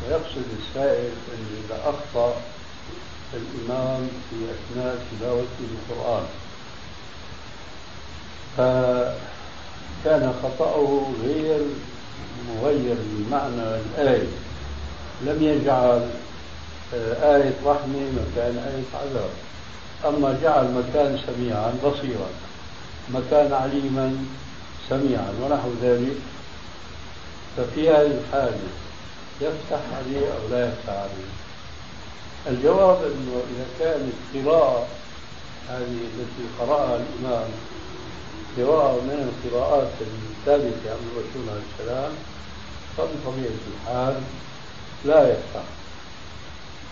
ويقصد 0.03 0.45
السائل 0.59 1.11
أن 1.34 1.63
إذا 1.65 1.80
أخطأ 1.89 2.36
الإمام 3.36 4.08
في 4.30 4.36
أثناء 4.36 5.06
تلاوته 5.12 5.68
القرآن. 5.72 6.26
فكان 8.58 10.34
خطأه 10.44 11.04
غير 11.24 11.60
مغير 12.50 12.96
لمعنى 12.96 13.82
الآية. 13.98 14.28
لم 15.22 15.44
يجعل 15.44 16.10
آه، 16.94 17.36
آية 17.36 17.54
رحمة 17.66 18.00
مكان 18.12 18.58
آية 18.58 19.02
عذاب. 19.02 19.30
أما 20.06 20.40
جعل 20.44 20.72
مكان 20.72 21.20
سميعا 21.28 21.74
بصيرا. 21.86 22.30
مكان 23.10 23.54
عليما 23.54 24.26
سميعا 24.90 25.34
ونحو 25.42 25.70
ذلك. 25.82 26.18
ففي 27.58 27.90
هذه 27.90 28.20
الحالة 28.20 28.68
يفتح 29.42 29.80
عليه 29.98 30.28
أو 30.28 30.50
لا 30.52 30.68
يفتح 30.68 30.94
عليه؟ 30.94 31.32
الجواب 32.48 32.98
أنه 33.04 33.41
إذا 33.52 33.66
كانت 33.80 34.14
قراءة 34.34 34.88
هذه 35.70 35.84
التي 35.84 36.46
قرأها 36.60 36.96
الإمام 36.96 37.50
قراءة 38.58 38.93
من 39.02 39.32
القراءات 39.32 39.93
الثابتة 40.02 40.91
عن 40.91 41.00
الرسول 41.12 41.50
عليه 41.50 41.62
السلام 41.74 42.12
فبطبيعة 42.98 43.60
الحال 43.74 44.22
لا 45.06 45.32
يفتح 45.32 45.64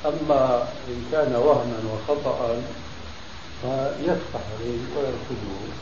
أما 0.05 0.67
إن 0.87 1.05
كان 1.11 1.35
وهما 1.35 1.79
وخطأ 1.93 2.61
فيفتح 3.61 4.41
عليه 4.59 4.79
ويرفضه. 4.97 5.73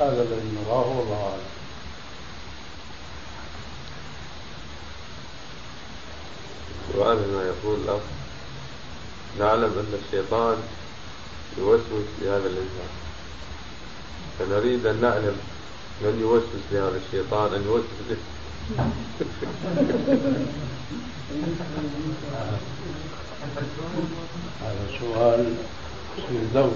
هذا 0.00 0.22
الذي 0.22 0.56
نراه 0.66 0.98
والله 0.98 1.22
أعلم. 1.22 1.50
سؤالنا 6.92 7.42
يقول 7.44 7.80
الأخ. 7.80 8.00
نعلم 9.38 9.72
أن 9.78 10.00
الشيطان 10.06 10.56
يوسوس 11.58 12.08
لهذا 12.22 12.46
الإنسان. 12.46 12.90
فنريد 14.38 14.86
أن 14.86 15.00
نعلم 15.00 15.36
من 16.00 16.20
يوسوس 16.20 16.64
لهذا 16.72 17.00
الشيطان 17.06 17.54
أن 17.54 17.62
يوسوس 17.66 18.00
له. 18.10 18.16
هذا 24.62 24.86
سؤال 25.00 25.54
في 26.28 26.38
دور 26.54 26.72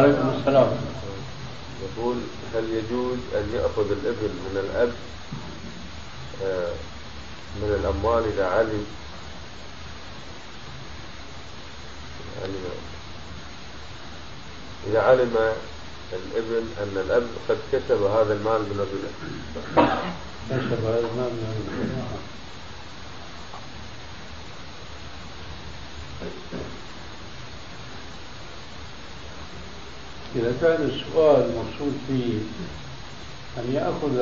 وعليكم 0.00 0.28
السلام. 0.38 0.70
يقول 1.82 2.16
هل 2.54 2.64
يجوز 2.64 3.18
أن 3.34 3.52
يأخذ 3.54 3.90
الابن 3.90 4.30
من 4.46 4.56
الأب؟ 4.64 4.92
آه، 6.44 6.72
من 7.62 7.78
الأموال 7.80 8.24
إذا 8.24 8.46
علم. 8.46 8.86
علم 12.42 12.64
إذا 14.86 15.02
علم 15.02 15.52
الابن 16.12 16.64
أن 16.82 17.04
الأب 17.06 17.26
قد 17.48 17.58
كسب 17.72 18.02
هذا 18.02 18.32
المال 18.32 18.60
من 18.60 18.86
الربا. 18.86 19.10
كسب 20.50 20.84
هذا 20.84 20.98
المال 20.98 21.32
من 21.32 21.50
إذا 30.36 30.54
كان 30.60 30.90
السؤال 30.90 31.50
مقصود 31.56 31.94
فيه 32.08 32.38
أن 33.58 33.72
يأخذ 33.74 34.16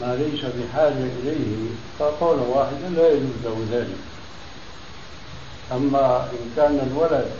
ما 0.00 0.14
ليس 0.16 0.40
بحاجة 0.44 1.06
إليه 1.22 1.56
فقولا 1.98 2.42
واحدا 2.42 2.88
لا 2.88 3.08
يجوز 3.08 3.36
له 3.44 3.66
ذلك. 3.72 3.98
أما 5.72 6.28
إن 6.32 6.52
كان 6.56 6.90
الولد 6.92 7.30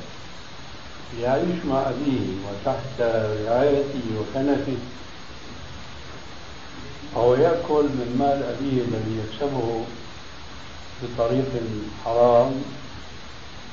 يعيش 1.20 1.64
مع 1.64 1.80
أبيه 1.80 2.26
وتحت 2.45 3.01
رعايته 3.47 4.03
وكنفه 4.18 4.76
أو 7.16 7.34
يأكل 7.34 7.82
من 7.84 8.16
مال 8.18 8.43
أبيه 8.43 8.82
الذي 8.82 9.20
يكسبه 9.24 9.84
بطريق 11.03 11.62
حرام 12.05 12.62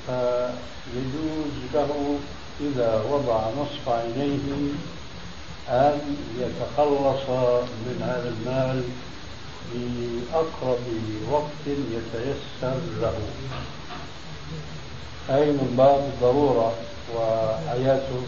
فيجوز 0.06 1.54
له 1.74 2.18
إذا 2.62 3.04
وضع 3.12 3.50
نصف 3.50 3.90
عينيه 3.90 4.74
أن 5.70 6.16
يتخلص 6.40 7.30
من 7.86 8.02
هذا 8.02 8.30
المال 8.30 8.84
في 9.72 10.10
أقرب 10.34 10.80
وقت 11.32 11.66
يتيسر 11.68 12.80
له. 13.02 13.14
أي 15.30 15.52
من 15.52 15.74
باب 15.78 16.12
الضرورة 16.14 16.74
وحياته 17.16 18.22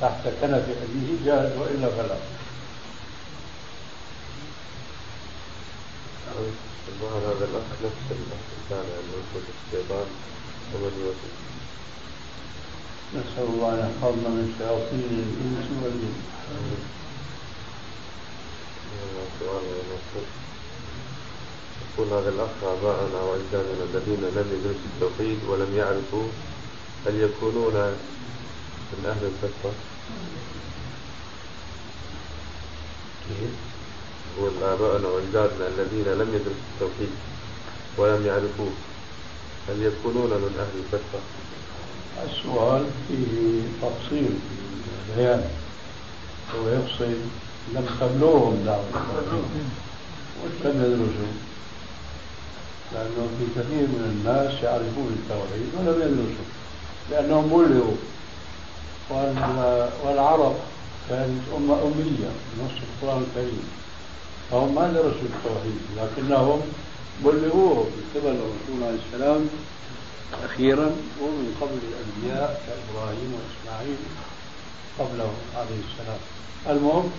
تحت 0.00 0.22
كنف 0.24 0.64
أبيه 0.82 1.26
جاهز 1.26 1.56
وإلا 1.58 1.88
فلا. 1.88 2.16
هذا 7.02 7.44
الأخ 7.44 7.68
نفس 7.84 8.06
الإنسان 8.10 8.84
يعني 8.90 9.08
يوسوس 9.12 9.48
الشيطان 9.66 10.06
ومن 10.74 10.92
يوسوس 11.00 11.34
نسأل 13.12 13.46
الله 13.54 13.68
أن 13.74 13.78
يحفظنا 13.78 14.28
من 14.28 14.54
شياطين 14.58 15.10
الإنس 15.24 15.68
والجن. 15.82 16.14
يقول 21.82 22.08
هذا 22.08 22.28
الأخ 22.28 22.54
آباءنا 22.62 23.20
وأجدادنا 23.22 23.82
الذين 23.90 24.22
لم 24.36 24.46
يدرسوا 24.54 24.88
التوحيد 24.94 25.38
ولم 25.48 25.76
يعرفوا 25.76 26.26
هل 27.06 27.14
يكونون 27.20 27.74
من 28.92 29.02
أهل 29.06 29.24
الفترة؟ 29.32 29.72
يقول 34.36 34.52
آباءنا 34.62 35.08
وأجدادنا 35.08 35.68
الذين 35.68 36.08
لم 36.20 36.28
يدرسوا 36.34 36.68
التوحيد 36.74 37.12
ولم 37.96 38.26
يعرفوه 38.26 38.72
هل 39.68 39.82
يكونون 39.82 40.30
من 40.30 40.52
أهل 40.58 40.74
الفترة؟ 40.84 41.20
السؤال 42.24 42.84
فيه 43.08 43.62
تفصيل 43.82 44.28
في 44.28 45.12
البيان 45.12 45.44
هو 46.54 46.68
يقصد 46.68 47.16
لم 47.74 47.86
تبلغهم 48.00 48.62
دعوة. 48.66 48.84
التوحيد 48.94 49.44
ولم 50.44 50.76
يدرسوا 50.84 51.32
لأنه 52.92 53.28
في 53.38 53.44
كثير 53.60 53.86
من 53.94 54.02
الناس 54.12 54.62
يعرفون 54.62 55.18
التوحيد 55.18 55.66
ولم 55.78 55.98
يدرسوا 56.02 56.48
لأنهم 57.10 57.44
بلغوا. 57.48 57.96
والعرب 60.04 60.54
كانت 61.08 61.40
أمة 61.56 61.74
أمية 61.74 62.30
نص 62.60 62.76
القرآن 63.02 63.22
الكريم. 63.22 63.64
فهم 64.50 64.74
ما 64.74 64.86
درسوا 64.92 65.28
التوحيد 65.32 65.78
لكنهم 65.96 66.60
بلغوه. 67.24 67.84
من 67.84 68.04
قبل 68.14 68.28
الرسول 68.28 68.82
عليه 68.82 68.98
السلام 69.06 69.48
أخيرا. 70.44 70.96
ومن 71.20 71.56
قبل 71.60 71.78
الأنبياء 71.88 72.62
كإبراهيم 72.66 73.34
وإسماعيل 73.34 73.96
قبله 74.98 75.32
عليه 75.56 75.80
السلام. 75.88 76.20
المهم 76.68 77.10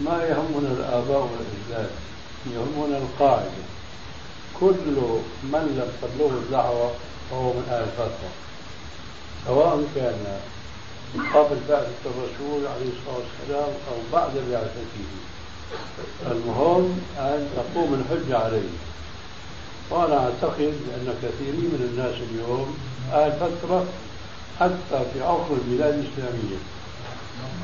ما 0.00 0.22
يهمنا 0.24 0.72
الآباء 0.72 1.28
والأجداد 1.30 1.90
يهمنا 2.46 2.98
القاعدة. 2.98 3.64
كل 4.60 4.96
من 5.42 5.64
لم 5.78 5.90
تبلغه 6.02 6.38
الدعوة 6.38 6.90
فهو 7.30 7.52
من 7.52 7.68
أهل 7.70 7.82
الفترة 7.82 8.30
سواء 9.46 9.84
كان 9.94 10.40
قبل 11.34 11.58
بعثة 11.68 12.02
الرسول 12.06 12.66
عليه 12.66 12.90
الصلاة 12.92 13.18
والسلام 13.18 13.72
أو 13.90 13.96
بعد 14.12 14.32
بعثته. 14.50 15.06
المهم 16.30 17.00
أن 17.18 17.48
تقوم 17.56 17.94
الحجة 17.94 18.38
عليه. 18.38 18.68
وأنا 19.90 20.18
أعتقد 20.24 20.74
أن 20.94 21.14
كثيرين 21.22 21.70
من 21.72 21.88
الناس 21.90 22.14
اليوم 22.30 22.78
أهل 23.12 23.32
فترة 23.32 23.86
حتى 24.60 25.04
في 25.12 25.22
عصر 25.22 25.52
البلاد 25.52 25.94
الإسلامية 25.94 26.58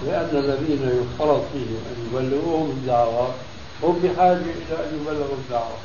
لأن 0.07 0.37
الذين 0.37 0.83
يفترض 0.83 1.49
فيهم 1.53 1.83
أن 1.91 2.07
يبلغوهم 2.07 2.71
الدعوة 2.71 3.35
هم 3.83 4.01
بحاجة 4.03 4.37
إلى 4.37 4.77
أن 4.85 5.01
يبلغوا 5.01 5.37
الدعوة. 5.37 5.79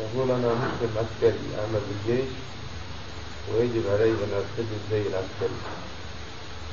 يقول 0.00 0.30
أنا 0.30 0.48
مسلم 0.48 0.90
عسكري 0.96 1.38
أعمل 1.58 1.80
بالجيش 1.88 2.30
ويجب 3.52 3.82
علي 3.92 4.10
أن 4.10 4.32
ألتزم 4.38 4.80
زي 4.90 5.00
العسكري. 5.00 5.58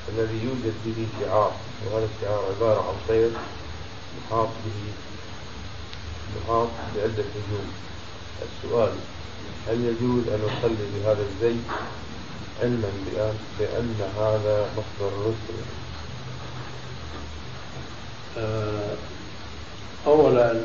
الذي 0.07 0.39
يوجد 0.43 0.73
به 0.85 1.07
شعار 1.19 1.51
وهذا 1.85 2.07
الشعار 2.15 2.43
عبارة 2.55 2.79
عن 2.79 2.95
طير 3.07 3.29
محاط 4.17 4.47
به 4.47 4.79
محاط 6.35 6.67
بعدة 6.95 7.23
نجوم. 7.23 7.69
السؤال 8.41 8.91
هل 9.67 9.85
يجوز 9.85 10.27
أن 10.27 10.39
أصلي 10.45 10.85
بهذا 10.95 11.25
الزي 11.29 11.57
علما 12.61 12.91
بأن 13.05 13.37
بأن 13.59 13.95
هذا 14.17 14.69
مصدر 14.77 15.07
الرسل؟ 15.07 15.59
آه، 18.37 18.95
أولا 20.07 20.61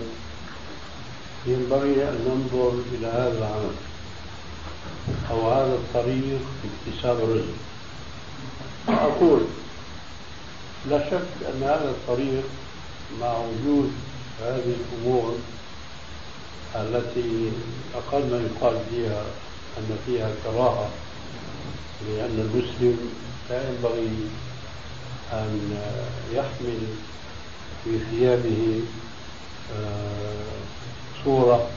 ينبغي 1.47 2.09
أن 2.09 2.19
ننظر 2.27 2.73
إلى 2.93 3.07
هذا 3.07 3.39
العمل 3.39 3.75
أو 5.31 5.51
هذا 5.51 5.75
الطريق 5.75 6.41
في 6.63 6.69
اكتساب 6.93 7.17
الرزق. 7.17 7.55
أقول 8.89 9.41
لا 10.91 11.11
شك 11.11 11.47
أن 11.49 11.63
هذا 11.63 11.91
الطريق 11.91 12.45
مع 13.21 13.37
وجود 13.39 13.93
هذه 14.43 14.75
الأمور 14.81 15.39
التي 16.75 17.53
أقل 17.95 18.21
ما 18.31 18.43
يقال 18.47 18.81
فيها 18.91 19.23
أن 19.79 19.99
فيها 20.07 20.31
كراهة 20.45 20.89
لأن 22.09 22.51
المسلم 22.51 23.11
لا 23.51 23.69
ينبغي 23.69 24.29
أن 25.33 25.77
يحمل 26.33 26.81
في 27.85 27.99
ثيابه 28.11 28.81
آه، 29.73 31.25
صورة 31.25 31.69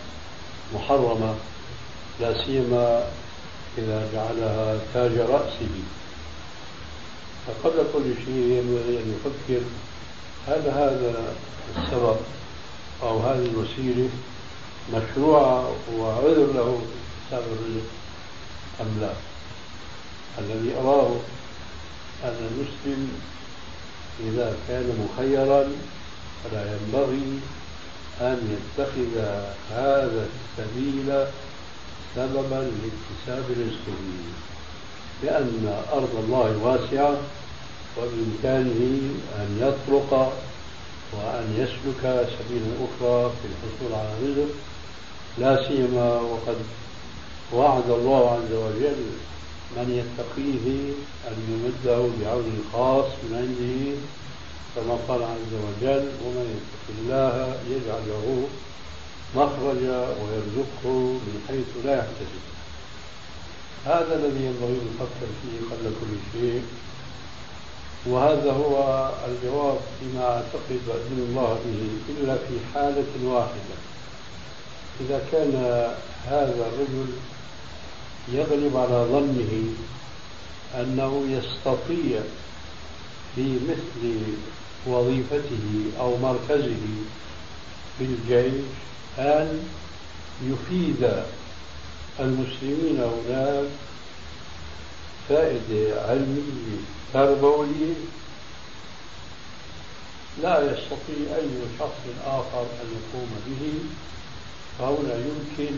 محرمة 0.76 1.36
لا 2.20 2.46
سيما 2.46 3.04
إذا 3.78 4.10
جعلها 4.14 4.80
تاج 4.94 5.18
رأسه. 5.18 5.70
فقبل 7.48 7.84
كل 7.94 8.26
شيء 8.26 8.36
ينبغي 8.36 9.00
أن 9.00 9.16
يفكر 9.16 9.62
هل 10.48 10.62
هذا 10.70 11.34
السبب 11.78 12.18
أو 13.04 13.20
هذه 13.20 13.46
الوسيلة 13.46 14.10
مشروعة 14.94 15.76
وعذر 15.98 16.54
له 16.54 16.82
حساب 17.28 17.44
الرزق 17.44 17.88
أم 18.82 19.02
لا؟ 19.02 19.12
الذي 20.40 20.74
أراه 20.78 21.16
أن 22.24 22.50
المسلم 22.52 23.22
إذا 24.20 24.58
كان 24.68 25.08
مخيرا 25.10 25.68
فلا 26.44 26.78
ينبغي 26.78 27.40
أن 28.22 28.58
يتخذ 28.58 29.18
هذا 29.72 30.28
السبيل 30.28 31.26
سببا 32.16 32.72
لاكتساب 32.72 33.46
رزقه 33.52 34.04
لأن 35.24 35.84
أرض 35.94 36.16
الله 36.24 36.58
واسعة 36.64 37.18
وبإمكانه 37.98 39.02
أن 39.40 39.58
يطرق 39.62 40.34
وأن 41.14 41.54
يسلك 41.58 42.28
سبيلا 42.40 42.72
أخرى 42.86 43.32
في 43.42 43.48
الحصول 43.52 44.00
على 44.00 44.10
رزق 44.24 44.54
لا 45.38 45.68
سيما 45.68 46.20
وقد 46.22 46.58
وعد 47.54 47.90
الله 47.90 48.32
عز 48.32 48.54
وجل 48.54 49.06
من 49.78 49.88
يتقيه 50.00 50.94
أن 51.28 51.36
يمده 51.52 52.10
بعون 52.22 52.64
خاص 52.74 53.06
من 53.24 53.36
عنده 53.38 53.98
كما 54.76 54.98
قال 55.08 55.24
عز 55.24 55.54
وجل 55.54 56.06
ومن 56.26 56.48
يتق 56.58 57.00
الله 57.00 57.56
يجعل 57.70 58.02
له 58.08 58.48
مخرجا 59.36 60.00
ويرزقه 60.00 60.98
من 61.26 61.46
حيث 61.48 61.86
لا 61.86 61.94
يحتسب. 61.98 62.57
هذا 63.88 64.16
الذي 64.16 64.46
ينبغي 64.46 64.72
أن 64.72 64.88
نفكر 64.94 65.28
فيه 65.42 65.76
قبل 65.76 65.94
كل 66.02 66.40
شيء 66.40 66.64
وهذا 68.06 68.52
هو 68.52 69.10
الجواب 69.28 69.78
فيما 70.00 70.24
أعتقد 70.24 70.80
وأذن 70.88 71.28
الله 71.30 71.60
به 71.66 72.14
إلا 72.14 72.36
في 72.36 72.56
حالة 72.74 73.06
واحدة. 73.24 73.78
إذا 75.02 75.22
كان 75.32 75.54
هذا 76.26 76.68
الرجل 76.68 77.08
يغلب 78.34 78.78
على 78.78 79.08
ظنه 79.12 79.74
أنه 80.76 81.26
يستطيع 81.30 82.22
في 83.36 83.60
مثل 83.70 84.20
وظيفته 84.88 85.92
أو 86.00 86.18
مركزه 86.18 86.86
في 87.98 88.04
الجيش 88.04 88.64
أن 89.20 89.68
يفيد 90.44 91.24
المسلمين 92.20 93.00
هناك 93.00 93.70
فائدة 95.30 96.02
علمية 96.02 96.78
تربوية. 97.14 97.94
لا 100.44 100.62
يستطيع 100.72 101.36
أي 101.36 101.50
شخص 101.80 102.02
آخر 102.26 102.62
أن 102.62 102.88
يقوم 102.98 103.30
به. 103.48 103.74
فهنا 104.80 105.16
يمكن 105.16 105.76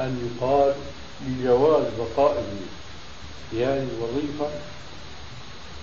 أن 0.00 0.36
يقال 0.40 0.74
بجواز 1.20 1.84
بقائه 1.98 2.44
في 3.50 3.64
هذه 3.64 3.88
الوظيفة 3.98 4.48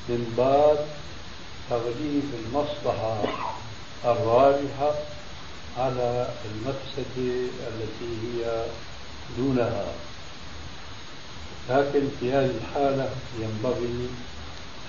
من 0.09 0.33
باب 0.37 0.87
تغليب 1.69 2.23
المصلحة 2.45 3.23
الراجحة 4.05 4.95
على 5.77 6.27
المفسدة 6.45 7.49
التي 7.67 8.11
هي 8.23 8.65
دونها. 9.37 9.85
لكن 11.69 12.07
في 12.19 12.31
هذه 12.31 12.51
الحالة 12.61 13.09
ينبغي 13.39 14.09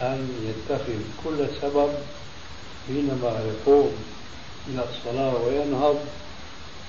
أن 0.03 0.29
يتخذ 0.43 1.01
كل 1.25 1.47
سبب 1.63 1.91
حينما 2.87 3.41
يقوم 3.47 3.93
إلى 4.69 4.85
الصلاة 4.91 5.35
وينهض 5.35 5.99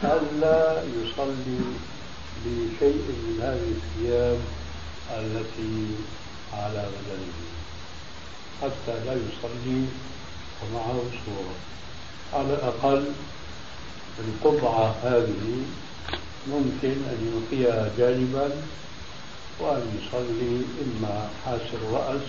ألا 0.04 0.84
يصلي 0.84 1.60
بشيء 2.46 3.04
من 3.08 3.39
هذه 3.41 3.72
الثياب 3.78 4.39
التي 5.18 5.88
على 6.54 6.86
بدنه 6.93 7.46
حتى 8.62 9.06
لا 9.06 9.14
يصلي 9.14 9.86
ومعه 10.64 11.02
صورة. 11.26 11.56
على 12.34 12.54
الأقل 12.54 13.06
القطعة 14.20 14.96
هذه 15.04 15.64
ممكن 16.48 16.96
أن 17.12 17.18
يلقيها 17.32 17.91
جانبا 17.98 18.50
وأن 19.60 19.84
يصلي 19.98 20.62
إما 20.84 21.30
حاسر 21.46 21.78
الرأس 21.89 22.22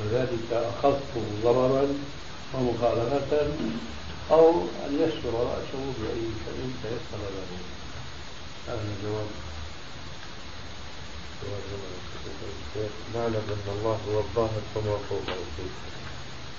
وذلك 0.00 0.52
أخف 0.52 1.00
ضررا 1.44 1.86
ومخالفة 2.54 3.48
أو 4.30 4.50
أن 4.60 4.94
يستر 4.94 5.32
رأسه 5.34 5.82
بأي 6.00 6.26
شيء 6.44 6.72
تيسر 6.82 7.22
له. 7.22 7.58
هذا 8.68 8.80
الجواب. 8.98 9.26
نعلم 13.14 13.42
أن 13.50 13.66
الله 13.78 13.98
هو 14.08 14.18
الظاهر 14.18 14.62
كما 14.74 14.96
فوق 15.08 15.22
الشيء 15.26 15.72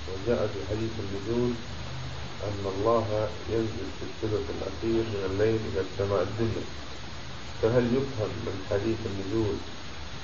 وجاء 0.07 0.47
في 0.47 0.59
حديث 0.69 0.91
النزول 0.99 1.53
أن 2.47 2.63
الله 2.77 3.29
ينزل 3.49 3.87
في 3.99 4.03
الثلث 4.09 4.45
الأخير 4.55 5.03
من 5.13 5.21
الليل 5.31 5.59
إلى 5.73 5.81
السماء 5.87 6.21
الدنيا. 6.21 6.65
فهل 7.61 7.85
يفهم 7.85 8.31
من 8.45 8.65
حديث 8.69 8.97
النزول 9.05 9.55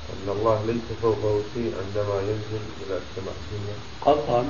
أن 0.10 0.30
الله 0.30 0.66
ليس 0.66 0.88
فوقه 1.02 1.42
شيء 1.54 1.74
عندما 1.82 2.22
ينزل 2.22 2.64
إلى 2.82 3.00
السماء 3.04 3.36
الدنيا؟ 3.42 3.76
قطعا 4.02 4.46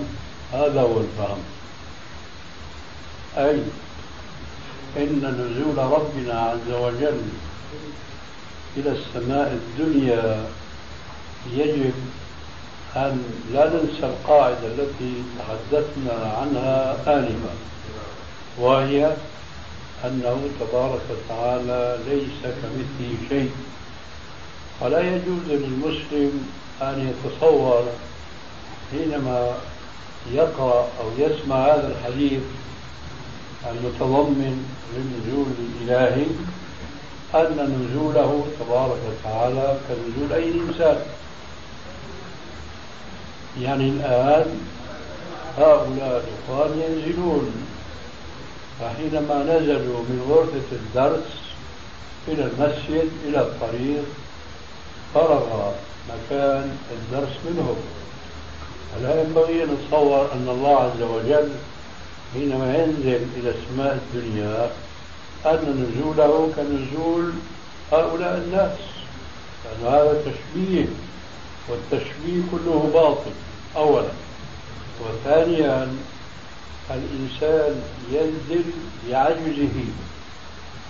هذا 0.51 0.82
هو 0.82 0.99
الفهم. 0.99 1.43
أي 3.38 3.61
إن 4.97 5.22
نزول 5.22 5.78
ربنا 5.78 6.39
عز 6.39 6.72
وجل 6.74 7.22
إلى 8.78 8.91
السماء 8.91 9.53
الدنيا 9.53 10.49
يجب 11.53 11.93
أن 12.96 13.24
لا 13.54 13.70
ننسى 13.70 14.06
القاعدة 14.06 14.68
التي 14.68 15.24
تحدثنا 15.40 16.34
عنها 16.38 16.98
آنفا 17.08 17.54
وهي 18.60 19.16
أنه 20.06 20.50
تبارك 20.60 21.02
وتعالى 21.10 22.00
ليس 22.10 22.42
كمثله 22.44 23.18
شيء. 23.30 23.52
ولا 24.82 25.02
يجوز 25.02 25.44
للمسلم 25.48 26.48
أن 26.82 27.14
يتصور 27.14 27.84
حينما 28.92 29.54
يقرأ 30.34 30.88
أو 31.00 31.12
يسمع 31.18 31.66
هذا 31.66 31.88
الحديث 31.88 32.42
المتضمن 33.72 34.66
للنزول 34.96 35.48
الإلهي 35.60 36.26
أن 37.36 37.90
نزوله 37.90 38.46
تبارك 38.60 39.00
وتعالى 39.10 39.78
كنزول 39.88 40.34
أي 40.34 40.52
إنسان. 40.52 40.98
يعني 43.62 43.89
الآن 43.89 44.60
هؤلاء 45.58 46.24
الإخوان 46.24 46.82
ينزلون 46.82 47.52
فحينما 48.80 49.43
نزلوا 49.43 50.00
من 50.00 50.26
غرفة 50.30 50.70
الدرس 50.72 51.28
إلى 52.28 52.43
المسجد 52.43 53.10
إلى 53.26 53.41
الطريق 53.41 54.04
فرغ 55.14 55.72
مكان 56.10 56.78
الدرس 56.91 57.38
منهم. 57.50 57.76
ألا 58.97 59.22
ينبغي 59.22 59.64
أن 59.64 59.70
نتصور 59.70 60.30
أن 60.34 60.50
الله 60.50 60.76
عز 60.80 61.02
وجل 61.02 61.50
حينما 62.34 62.78
ينزل 62.78 63.28
إلى 63.38 63.50
السماء 63.50 64.00
الدنيا 64.14 64.72
أن 65.45 65.86
نزوله 65.86 66.52
كنزول 66.56 67.32
هؤلاء 67.91 68.38
الناس 68.38 68.78
لأن 69.66 69.93
هذا 69.93 70.22
تشبيه 70.22 70.86
والتشبيه 71.70 72.41
كله 72.51 72.89
باطل 72.93 73.32
أولا. 73.76 74.11
وثانيا 75.01 75.88
الإنسان 76.91 77.82
ينزل 78.11 78.63
بعجزه 79.07 79.86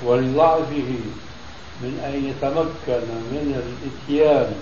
ولضعفه 0.06 0.92
من 1.82 2.00
أن 2.06 2.26
يتمكن 2.30 3.06
من 3.32 3.64
الإتيان 3.64 4.56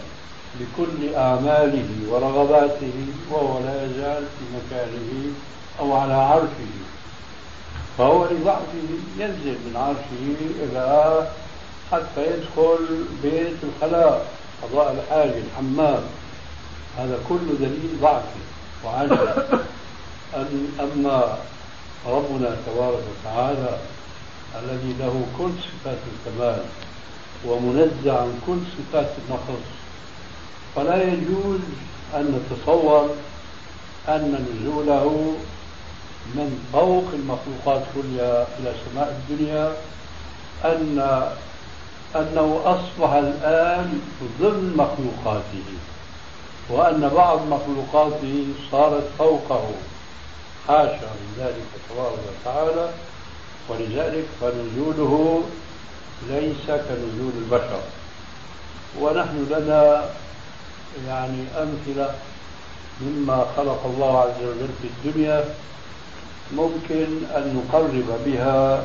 بكل 0.60 1.16
أعماله 1.16 1.90
ورغباته 2.10 2.94
وهو 3.32 3.60
لا 3.60 3.86
يزال 3.86 4.24
في 4.24 4.46
مكانه 4.58 5.34
أو 5.80 5.94
على 5.94 6.14
عرشه. 6.14 6.74
فهو 7.98 8.26
لضعفه 8.26 8.88
ينزل 9.18 9.58
من 9.66 9.74
عرشه 9.76 10.36
إلى 10.64 11.28
حتى 11.92 12.22
يدخل 12.22 13.06
بيت 13.24 13.58
الخلاء 13.64 14.26
قضاء 14.64 14.94
الحاجة 14.94 15.38
الحمام. 15.38 16.04
هذا 16.98 17.20
كله 17.30 17.54
دليل 17.60 17.98
ضعفه 18.02 18.42
وعجز. 18.86 19.28
أما 20.80 21.38
ربنا 22.08 22.58
تبارك 22.66 23.04
وتعالى 23.12 23.78
الذي 24.60 24.96
له 25.00 25.26
كل 25.38 25.52
صفات 25.52 25.98
الكمال 26.14 26.64
ومنزع 27.46 28.22
عن 28.22 28.40
كل 28.48 28.60
صفات 28.78 29.10
النقص 29.26 29.64
فلا 30.76 31.04
يجوز 31.04 31.60
أن 32.16 32.42
نتصور 32.52 33.16
أن 34.08 34.46
نزوله 34.46 35.36
من 36.36 36.70
فوق 36.74 37.06
المخلوقات 37.14 37.84
كلها 37.96 38.48
إلى 38.60 38.74
سماء 38.86 39.22
الدنيا 39.30 39.74
أن 40.66 41.22
أنه 42.16 42.62
أصبح 42.66 43.14
الآن 43.14 44.02
ضمن 44.42 44.74
مخلوقاته 44.78 45.66
وأن 46.70 47.10
بعض 47.16 47.40
مخلوقاته 47.48 48.48
صارت 48.72 49.10
فوقه. 49.20 49.70
حاشا 50.68 51.10
من 51.20 51.36
ذلك 51.40 51.70
تبارك 51.90 52.20
وتعالى 52.30 52.90
ولذلك 53.70 54.26
فنزوله 54.42 55.44
ليس 56.30 56.68
كنزول 56.68 57.32
البشر. 57.38 57.82
ونحن 59.00 59.48
لنا 59.50 60.10
يعني 61.08 61.44
أمثلة 61.58 62.16
مما 63.02 63.46
خلق 63.58 63.86
الله 63.86 64.20
عز 64.20 64.44
وجل 64.44 64.70
في 64.82 64.88
الدنيا 64.88 65.46
ممكن 66.52 67.08
أن 67.36 67.64
نقرب 67.64 68.20
بها 68.26 68.84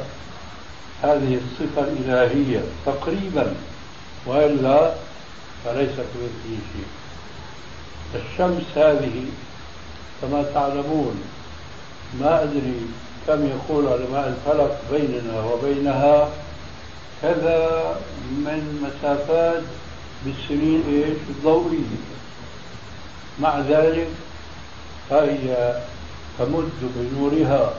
هذه 1.03 1.41
الصفة 1.45 1.83
الإلهية 1.83 2.63
تقريبا 2.87 3.55
وإلا 4.27 4.95
فليس 5.65 5.97
كمثله 5.97 6.59
شيء 6.73 6.87
الشمس 8.15 8.79
هذه 8.79 9.25
كما 10.23 10.45
تعلمون 10.55 11.23
ما 12.21 12.43
أدري 12.43 12.81
كم 13.27 13.47
يقول 13.47 13.87
علماء 13.87 14.29
الفلك 14.29 14.79
بيننا 14.93 15.45
وبينها 15.45 16.29
كذا 17.23 17.97
من 18.31 18.83
مسافات 18.83 19.63
بالسنين 20.25 20.83
إيش؟ 20.89 21.17
الضوئية. 21.31 22.03
مع 23.41 23.59
ذلك 23.59 24.09
فهي 25.11 25.77
تمد 26.39 26.71
بنورها. 26.83 27.73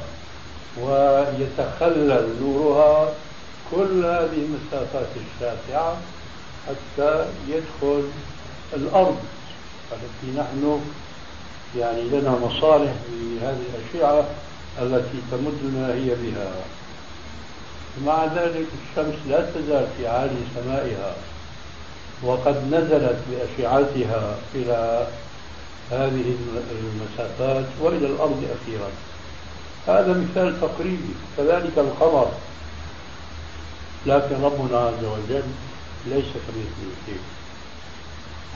ويتخلل 0.81 2.29
نورها 2.41 3.13
كل 3.71 4.05
هذه 4.05 4.45
المسافات 4.45 5.07
الشاسعة 5.15 5.97
حتى 6.67 7.25
يدخل 7.47 8.03
الأرض 8.73 9.17
التي 9.91 10.39
نحن 10.39 10.81
يعني 11.77 12.01
لنا 12.01 12.31
مصالح 12.31 12.91
في 12.91 13.39
هذه 13.41 13.61
الأشعة 13.73 14.25
التي 14.81 15.17
تمدنا 15.31 15.93
هي 15.93 16.15
بها. 16.15 16.51
مع 18.05 18.25
ذلك 18.25 18.67
الشمس 18.89 19.15
لا 19.29 19.41
تزال 19.51 19.87
في 19.97 20.07
عالي 20.07 20.35
سمائها 20.55 21.15
وقد 22.23 22.73
نزلت 22.73 23.17
بأشعتها 23.29 24.35
إلى 24.55 25.07
هذه 25.91 26.35
المسافات 26.81 27.65
وإلى 27.81 28.07
الأرض 28.07 28.43
أخيرا. 28.61 28.89
هذا 29.87 30.13
مثال 30.13 30.61
تقريبي. 30.61 31.13
كذلك 31.37 31.77
القمر 31.77 32.31
لكن 34.05 34.35
ربنا 34.43 34.79
عز 34.79 35.03
وجل 35.03 35.43
ليس 36.05 36.25
كمثله 36.25 36.93
شيء. 37.05 37.21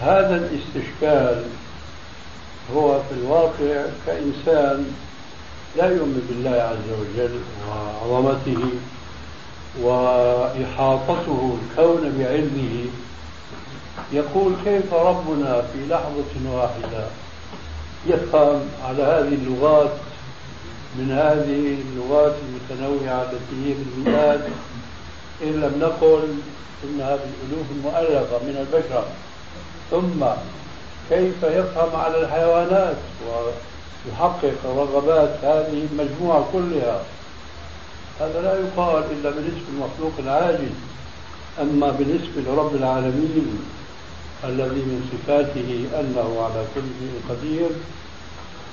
هذا 0.01 0.35
الاستشكال 0.35 1.43
هو 2.75 2.99
في 2.99 3.13
الواقع 3.21 3.85
كإنسان 4.05 4.91
لا 5.77 5.85
يؤمن 5.85 6.25
بالله 6.29 6.61
عز 6.61 6.89
وجل 6.99 7.39
وعظمته 7.69 8.63
وإحاطته 9.81 11.57
الكون 11.61 12.13
بعلمه. 12.19 12.85
يقول 14.13 14.53
كيف 14.65 14.93
ربنا 14.93 15.61
في 15.61 15.87
لحظة 15.89 16.51
واحدة 16.51 17.07
يفهم 18.07 18.61
على 18.85 19.03
هذه 19.03 19.33
اللغات 19.33 19.91
من 20.97 21.11
هذه 21.11 21.77
اللغات 21.81 22.35
المتنوعة 22.45 23.21
التي 23.21 23.55
هي 23.65 23.73
بالمئات 23.73 24.39
إن 25.43 25.61
لم 25.61 25.73
نقل 25.79 26.37
إنها 26.83 27.15
بالألوف 27.15 27.67
المؤلفة 27.71 28.37
من 28.37 28.65
البشر. 28.65 29.03
ثم 29.91 30.25
كيف 31.09 31.43
يفهم 31.43 31.95
على 31.95 32.21
الحيوانات 32.21 32.95
ويحقق 33.27 34.57
رغبات 34.65 35.37
هذه 35.43 35.87
المجموعة 35.91 36.47
كلها؟ 36.53 37.01
هذا 38.19 38.41
لا 38.41 38.53
يقال 38.59 39.03
إلا 39.11 39.29
بالنسبة 39.29 39.67
للمخلوق 39.71 40.13
العاجز. 40.19 40.75
أما 41.61 41.91
بالنسبة 41.91 42.41
لرب 42.47 42.75
العالمين 42.75 43.59
الذي 44.43 44.81
من 44.89 45.09
صفاته 45.11 45.99
أنه 45.99 46.41
على 46.43 46.65
كل 46.75 46.81
شيء 46.99 47.21
قدير 47.29 47.69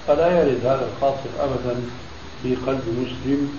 فلا 0.06 0.40
يرد 0.40 0.66
هذا 0.66 0.88
الخاطر 0.96 1.30
أبدا. 1.40 1.80
في 2.44 2.54
قلب 2.66 2.84
مسلم. 3.02 3.58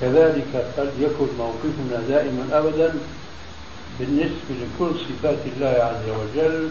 كذلك 0.00 0.52
فليكن 0.76 1.28
موقفنا 1.38 2.02
دائما 2.08 2.44
أبدا 2.52 2.94
بالنسبة 3.98 4.50
لكل 4.50 4.92
صفات 5.06 5.38
الله 5.56 5.74
عز 5.88 6.08
وجل 6.18 6.70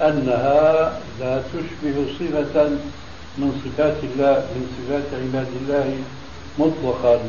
أنها 0.00 1.00
لا 1.20 1.42
تشبه 1.52 1.96
صفة 2.18 2.68
من 3.38 3.62
صفات 3.64 3.98
الله 4.04 4.34
من 4.54 4.64
صفات 4.76 5.08
عباد 5.22 5.48
الله 5.62 5.88
مطلقا. 6.58 7.20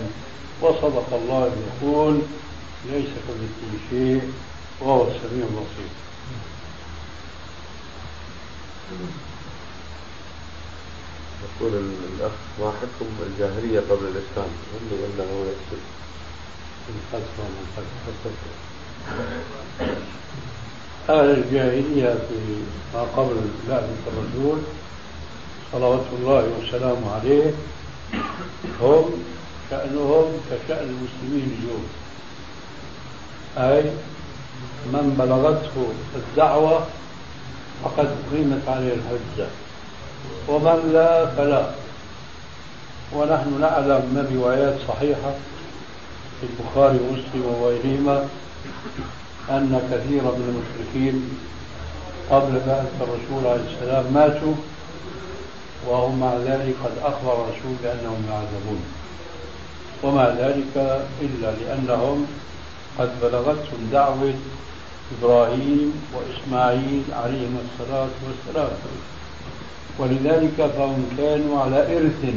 وصدق 0.62 1.10
الله 1.14 1.52
يقول 1.68 2.22
ليس 2.92 3.12
كمثله 3.28 3.74
شيء 3.90 4.22
وهو 4.82 5.02
السميع 5.04 5.46
البصير. 5.46 5.92
يقول 11.42 11.74
الأخ 12.16 12.32
ما 12.60 12.72
حكم 12.72 13.06
الجاهلية 13.28 13.80
قبل 13.80 14.06
الإسلام؟ 14.06 14.50
هل 14.74 14.98
أنه 15.06 15.46
يقصد 15.46 15.82
الفترة 16.90 17.46
من 17.46 17.66
أهل 21.10 21.30
الجاهلية 21.30 22.14
في 22.14 22.64
ما 22.94 23.02
قبل 23.02 23.36
بعثة 23.70 23.88
الرسول 24.08 24.60
صلوات 25.72 26.06
الله 26.20 26.50
وسلامه 26.60 27.12
عليه 27.12 27.54
هم 28.82 29.06
شأنهم 29.70 30.26
كشأن 30.52 30.88
المسلمين 30.90 31.58
اليوم 31.60 31.86
أي 33.58 33.84
من 34.86 35.16
بلغته 35.20 35.94
الدعوة 36.16 36.86
فقد 37.84 38.06
أقيمت 38.06 38.68
عليه 38.68 38.94
الحجة 38.94 39.48
ومن 40.48 40.90
لا 40.94 41.26
فلا. 41.26 41.66
ونحن 43.16 43.62
نعلم 43.62 44.02
من 44.16 44.38
روايات 44.38 44.76
صحيحة 44.88 45.32
في 46.42 46.48
البخاري 46.50 47.00
ومسلم 47.00 47.46
وغيرهما 47.46 48.28
أن 49.50 49.82
كثيرا 49.92 50.32
من 50.32 50.48
المشركين 50.52 51.38
قبل 52.32 52.54
بعث 52.68 52.92
الرسول 53.02 53.48
عليه 53.52 53.64
السلام 53.74 54.14
ماتوا 54.14 54.54
وهم 55.88 56.20
مع 56.20 56.34
ذلك 56.34 56.76
قد 56.84 56.92
أخبر 57.04 57.34
الرسول 57.34 57.76
بأنهم 57.84 58.26
يعذبون. 58.30 58.82
ومع 60.04 60.28
ذلك 60.28 61.04
إلا 61.22 61.52
لأنهم 61.52 62.28
قد 63.00 63.10
بلغتهم 63.22 63.90
دعوة 63.92 64.34
إبراهيم 65.20 66.04
وإسماعيل 66.14 67.04
عليهما 67.12 67.60
الصلاة 67.68 68.14
والسلام. 68.28 68.72
ولذلك 70.00 70.72
فهم 70.78 71.06
كانوا 71.18 71.62
على 71.62 71.98
إرث 71.98 72.34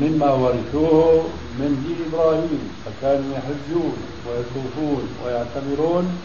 مما 0.00 0.32
ورثوه 0.32 1.24
من 1.58 1.70
دين 1.86 1.96
إبراهيم 2.08 2.70
فكانوا 2.84 3.36
يحجون 3.36 3.96
ويطوفون 4.26 5.08
ويعتمرون 5.24 6.18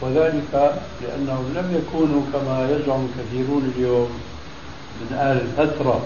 وذلك 0.00 0.80
لأنهم 1.02 1.52
لم 1.54 1.82
يكونوا 1.82 2.22
كما 2.32 2.70
يزعم 2.70 3.08
كثيرون 3.18 3.72
اليوم 3.76 4.10
من 5.00 5.16
أهل 5.16 5.40
الفترة 5.40 6.00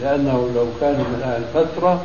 لأنه 0.00 0.50
لو 0.54 0.66
كانوا 0.80 1.04
من 1.04 1.22
أهل 1.24 1.42
الفترة 1.42 2.04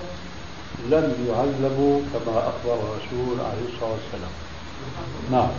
لم 0.89 1.13
يعذبوا 1.29 2.01
كما 2.13 2.37
أخبر 2.39 2.73
الرسول 2.73 3.39
عليه 3.39 3.65
الصلاة 3.73 3.91
والسلام. 3.91 4.31
نعم. 5.31 5.49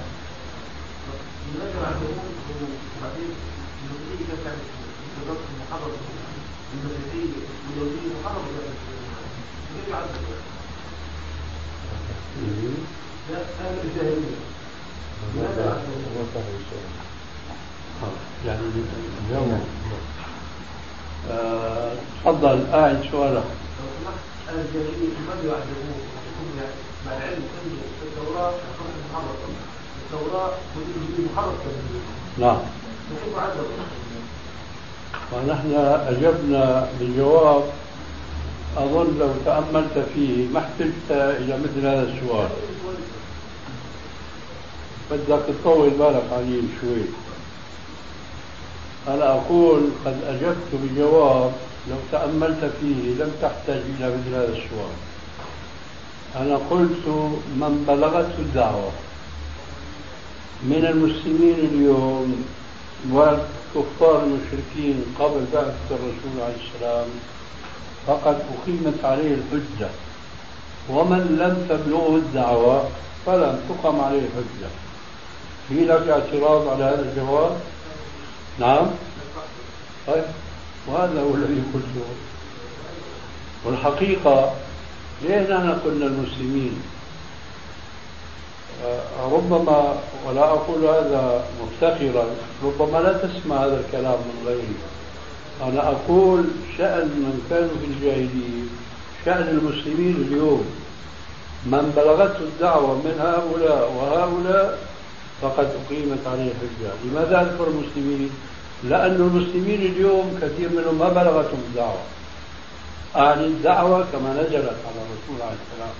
يعني 18.47 18.61
اليوم 19.29 19.61
تفضل 22.25 22.67
أعد 22.73 23.03
سؤالك 23.11 23.45
الجاهلية 24.49 25.09
لماذا 25.19 25.49
يعذبون 25.49 25.99
مع 27.07 27.13
العلم 27.13 27.43
أن 27.43 27.79
التوراة 28.03 28.53
محرقة 29.13 29.49
التوراة 30.05 30.53
محرقة 31.35 31.55
نعم. 32.39 32.59
ونحن 35.33 35.75
أجبنا 36.09 36.89
بالجواب. 37.01 37.63
أظن 38.77 39.19
لو 39.19 39.31
تأملت 39.45 40.07
فيه 40.15 40.47
ما 40.53 40.59
احتجت 40.59 41.11
إلى 41.11 41.59
مثل 41.59 41.87
هذا 41.87 42.03
السؤال. 42.03 42.49
بدك 45.11 45.41
تطول 45.49 45.91
بالك 45.91 46.25
عليه 46.33 46.63
شوي. 46.81 47.05
أنا 49.09 49.31
أقول 49.31 49.81
قد 50.05 50.17
أجبت 50.29 50.71
بجواب 50.73 51.53
لو 51.91 51.97
تأملت 52.13 52.73
فيه 52.81 53.15
لم 53.25 53.33
تحتاج 53.43 53.83
إلى 53.99 54.07
مثل 54.17 54.35
هذا 54.35 54.53
السؤال. 54.53 54.97
أنا 56.37 56.57
قلت 56.57 57.07
من 57.57 57.85
بلغته 57.89 58.39
الدعوة. 58.39 58.91
من 60.63 60.85
المسلمين 60.91 61.59
اليوم 61.73 62.45
والكفار 63.75 64.23
المشركين 64.23 65.05
قبل 65.19 65.45
بعثة 65.53 65.89
الرسول 65.91 66.43
عليه 66.43 66.55
السلام 66.55 67.07
فقد 68.07 68.35
أقيمت 68.35 69.05
عليه 69.05 69.35
الحجة. 69.35 69.89
ومن 70.91 71.19
لم 71.19 71.67
تبلغه 71.69 72.17
الدعوة 72.17 72.89
فلم 73.27 73.61
تقم 73.69 74.01
عليه 74.01 74.19
الحجة. 74.19 74.71
في 75.69 75.75
لك 75.75 76.09
اعتراض 76.09 76.69
على 76.69 76.85
هذا 76.85 77.11
الجواب؟ 77.11 77.57
نعم. 78.59 78.87
طيب. 80.07 80.25
وهذا 80.89 81.21
هو 81.21 81.35
الذي 81.35 81.63
قلته. 81.75 82.07
والحقيقة 83.65 84.55
ليه 85.23 85.41
نحن 85.41 85.79
قلنا 85.85 86.07
المسلمين 86.07 86.83
ربما 89.33 89.95
ولا 90.27 90.45
أقول 90.45 90.85
هذا 90.85 91.45
مفتخرا 91.63 92.25
ربما 92.65 92.99
لا 92.99 93.13
تسمع 93.13 93.57
هذا 93.57 93.81
الكلام 93.87 94.19
من 94.19 94.45
غيري. 94.47 94.77
أنا 95.63 95.89
أقول 95.89 96.45
شأن 96.79 97.09
من 97.09 97.47
كانوا 97.51 97.77
في 97.81 97.87
الجاهلية 97.87 98.69
شأن 99.25 99.49
المسلمين 99.49 100.17
اليوم. 100.29 100.65
من 101.67 101.93
بلغته 101.97 102.39
الدعوة 102.39 102.95
من 102.95 103.15
هؤلاء 103.21 103.93
وهؤلاء 103.97 104.79
فقد 105.43 105.71
أقيمت 105.85 106.27
عليه 106.27 106.51
الحجة. 106.53 106.93
لماذا 107.05 107.41
أذكر 107.41 107.67
المسلمين؟ 107.69 108.31
لأن 108.85 109.15
المسلمين 109.15 109.81
اليوم 109.93 110.39
كثير 110.43 110.69
منهم 110.69 110.99
ما 110.99 111.09
بلغتهم 111.09 111.61
الدعوة. 111.69 112.03
أعني 113.17 113.47
الدعوة 113.47 114.07
كما 114.13 114.33
نزلت 114.33 114.79
على 114.87 115.01
الرسول 115.05 115.43
عليه 115.43 115.57
السلام. 115.67 115.95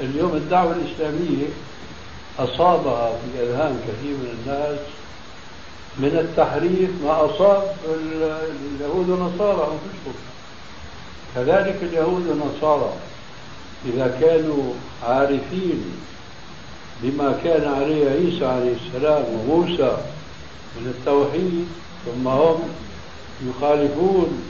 اليوم 0.00 0.34
الدعوة 0.34 0.72
الإسلامية 0.72 1.46
أصابها 2.38 3.10
في 3.10 3.42
أذهان 3.42 3.80
كثير 3.88 4.16
من 4.16 4.38
الناس 4.38 4.78
من 5.98 6.18
التحريف 6.18 6.90
ما 7.04 7.24
أصاب 7.24 7.76
اليهود 8.76 9.08
والنصارى 9.08 9.68
أنفسهم. 9.72 10.14
كذلك 11.34 11.76
اليهود 11.82 12.26
والنصارى 12.26 12.92
إذا 13.86 14.16
كانوا 14.20 14.72
عارفين 15.02 15.84
بما 17.02 17.38
كان 17.44 17.74
عليه 17.74 18.10
عيسى 18.10 18.46
عليه 18.46 18.74
السلام 18.86 19.24
وموسى 19.34 19.96
من 20.76 20.94
التوحيد 20.98 21.66
ثم 22.06 22.28
هم 22.28 22.58
يخالفون 23.48 24.42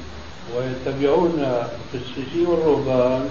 ويتبعون 0.57 1.65
القسيسين 1.95 2.47
والرهبان 2.47 3.29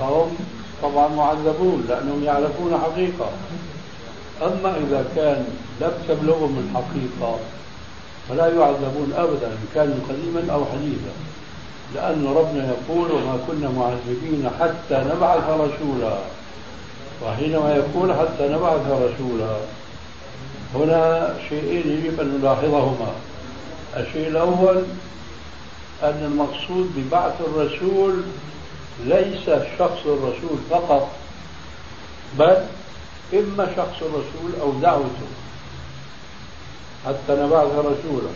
فهم 0.00 0.36
طبعا 0.82 1.08
معذبون 1.08 1.84
لأنهم 1.88 2.24
يعرفون 2.24 2.80
حقيقة. 2.82 3.30
أما 4.42 4.76
إذا 4.76 5.04
كان 5.16 5.44
لم 5.80 5.92
تبلغهم 6.08 6.70
الحقيقة 6.70 7.38
فلا 8.28 8.46
يعذبون 8.46 9.12
أبدا 9.16 9.46
إن 9.46 9.66
كانوا 9.74 9.96
قديما 10.08 10.52
أو 10.54 10.64
حديثا. 10.64 11.12
لأن 11.94 12.34
ربنا 12.36 12.68
يقول 12.68 13.10
وما 13.12 13.38
كنا 13.46 13.70
معذبين 13.70 14.50
حتى 14.60 15.04
نبعث 15.14 15.50
رسولا. 15.50 16.18
وحينما 17.24 17.74
يقول 17.74 18.12
حتى 18.12 18.48
نبعث 18.48 18.86
رسولا. 18.86 19.56
هنا 20.74 21.34
شيئين 21.48 21.90
يجب 21.90 22.20
أن 22.20 22.38
نلاحظهما. 22.38 23.12
الشيء 23.96 24.28
الأول 24.28 24.82
أن 26.02 26.24
المقصود 26.24 26.90
ببعث 26.96 27.34
الرسول 27.40 28.22
ليس 29.04 29.44
شخص 29.78 30.06
الرسول 30.06 30.58
فقط 30.70 31.08
بل 32.38 32.66
إما 33.34 33.66
شخص 33.76 34.02
الرسول 34.02 34.60
أو 34.60 34.72
دعوته. 34.72 35.28
حتى 37.06 37.32
نبعث 37.32 37.72
رسولا. 37.72 38.30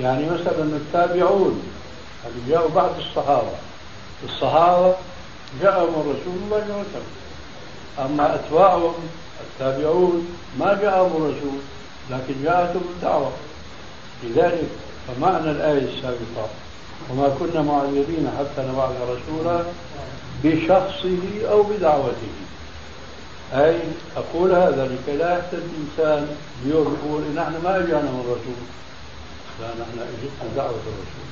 يعني 0.00 0.30
مثلا 0.30 0.62
التابعون 0.62 1.62
اللي 2.26 2.50
جاءوا 2.50 2.70
بعد 2.70 2.90
الصحابة. 2.98 3.52
الصحابة 4.24 4.94
جاءهم 5.62 5.94
الرسول 6.00 6.34
مباشرة 6.46 7.02
أما 7.98 8.34
أتباعهم 8.34 8.94
التابعون 9.40 10.36
ما 10.58 10.78
جاءهم 10.82 11.16
الرسول 11.16 11.58
لكن 12.10 12.42
جاءتهم 12.44 12.84
الدعوة. 12.96 13.32
لذلك 14.24 14.68
فمعنى 15.08 15.50
الآية 15.50 15.78
السابقة 15.78 16.48
وما 17.10 17.28
كنا 17.28 17.62
معذبين 17.62 18.30
حتى 18.38 18.68
نبعث 18.68 18.92
رسولا 19.02 19.64
بشخصه 20.44 21.48
أو 21.50 21.62
بدعوته. 21.62 22.34
أي 23.54 23.78
أقول 24.16 24.52
هذا 24.52 24.86
لكي 24.86 25.16
لا 25.16 25.38
يحتج 25.38 25.58
الإنسان 25.58 26.36
اليوم 26.64 26.96
يقول 27.02 27.22
نحن 27.36 27.52
ما 27.64 27.76
أجانا 27.76 28.10
من 28.10 28.20
الرسول 28.24 28.60
لا 29.60 29.68
نحن 29.68 29.98
أجتنا 29.98 30.56
دعوة 30.56 30.70
الرسول. 30.70 31.28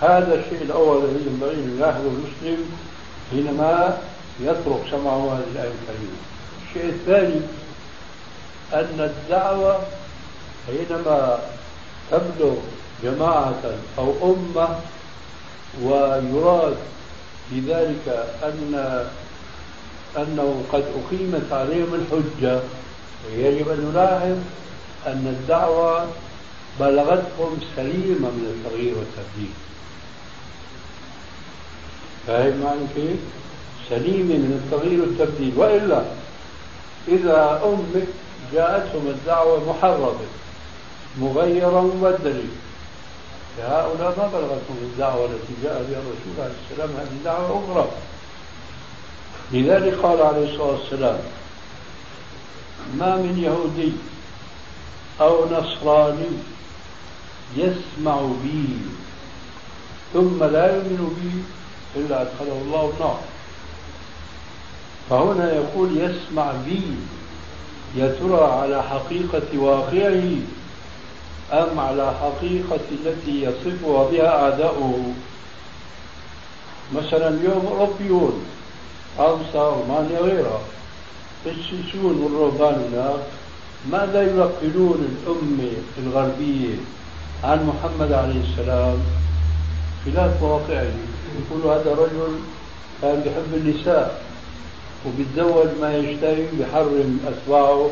هذا 0.00 0.34
الشيء 0.34 0.62
الأول 0.62 1.04
الذي 1.04 1.26
ينبغي 1.26 1.54
أن 1.54 1.76
يلاحظه 1.76 2.08
المسلم 2.08 2.70
حينما 3.30 3.98
يترك 4.40 4.80
سمعه 4.90 5.34
هذه 5.34 5.44
الآية 5.52 5.72
الكريمة. 5.82 6.18
الشيء 6.68 6.88
الثاني 6.88 7.40
أن 8.72 9.10
الدعوة 9.10 9.78
حينما 10.66 11.38
تبلغ 12.10 12.54
جماعة 13.02 13.62
أو 13.98 14.14
أمة 14.22 14.68
ويراد 15.82 16.76
بذلك 17.50 18.26
أن 18.42 18.74
أنه 20.16 20.62
قد 20.72 20.84
أقيمت 20.84 21.52
عليهم 21.52 21.94
الحجة. 21.94 22.60
يجب 23.36 23.68
أن 23.68 23.90
نلاحظ 23.92 24.38
أن 25.06 25.36
الدعوة 25.38 26.06
بلغتهم 26.80 27.58
سليمة 27.76 28.28
من 28.30 28.46
التغيير 28.54 28.94
والتبديل. 28.98 29.54
فاهم 32.26 32.60
معنى 32.64 32.86
كيف؟ 32.94 33.20
سليمة 33.90 34.34
من 34.34 34.60
التغيير 34.64 35.00
والتبديل. 35.00 35.52
وإلا 35.56 36.02
إذا 37.08 37.60
أمك 37.64 38.08
جاءتهم 38.52 39.06
الدعوة 39.08 39.70
محرفة 39.70 40.26
مغيرة 41.18 41.80
مبدلة 41.80 42.44
فهؤلاء 43.56 44.14
ما 44.18 44.26
بلغتهم 44.26 44.76
الدعوة 44.82 45.24
التي 45.24 45.52
جاء 45.62 45.72
بها 45.72 45.98
الرسول 45.98 46.34
عليه 46.38 46.54
السلام 46.70 46.90
هذه 46.90 47.24
دعوة 47.24 47.64
أخرى. 47.64 47.88
لذلك 49.52 49.94
قال 50.02 50.22
عليه 50.22 50.52
الصلاة 50.52 50.72
والسلام 50.72 51.18
ما 52.98 53.16
من 53.16 53.38
يهودي 53.38 53.92
أو 55.20 55.44
نصراني 55.50 56.32
يسمع 57.56 58.20
بي 58.42 58.66
ثم 60.12 60.44
لا 60.44 60.76
يؤمن 60.76 61.16
بي 61.22 61.42
إلا 62.00 62.22
أدخله 62.22 62.62
الله 62.64 62.92
النار. 62.94 63.20
فهنا 65.10 65.52
يقول 65.52 65.96
يسمع 65.96 66.52
بي 66.52 66.82
يا 67.96 68.08
ترى 68.20 68.44
على 68.44 68.82
حقيقة 68.82 69.58
واقعه 69.58 70.24
أم 71.52 71.80
على 71.80 72.12
حقيقة 72.20 72.80
التي 72.92 73.42
يصفها 73.42 74.10
بها 74.10 74.42
أعداؤه؟ 74.42 75.12
مثلا 76.94 77.28
اليوم 77.28 77.66
أوروبيون 77.66 78.44
فرنسا 79.18 79.68
رومانيا 79.68 80.20
وغيرها 80.20 80.60
السيسون 81.46 82.22
والرهبان 82.22 82.88
هناك 82.92 83.22
ماذا 83.92 84.22
ينقلون 84.22 85.08
الأمة 85.12 85.72
الغربية 85.98 86.74
عن 87.44 87.66
محمد 87.66 88.12
عليه 88.12 88.40
السلام؟ 88.50 88.98
خلاف 90.04 90.42
واقعه 90.42 90.86
يقولوا 91.40 91.74
هذا 91.74 91.92
رجل 91.92 92.34
كان 93.02 93.20
بحب 93.20 93.54
النساء 93.54 94.22
وبيتزوج 95.06 95.68
ما 95.80 95.96
يشتهي 95.96 96.46
بحرم 96.60 97.20
أتباعه 97.26 97.90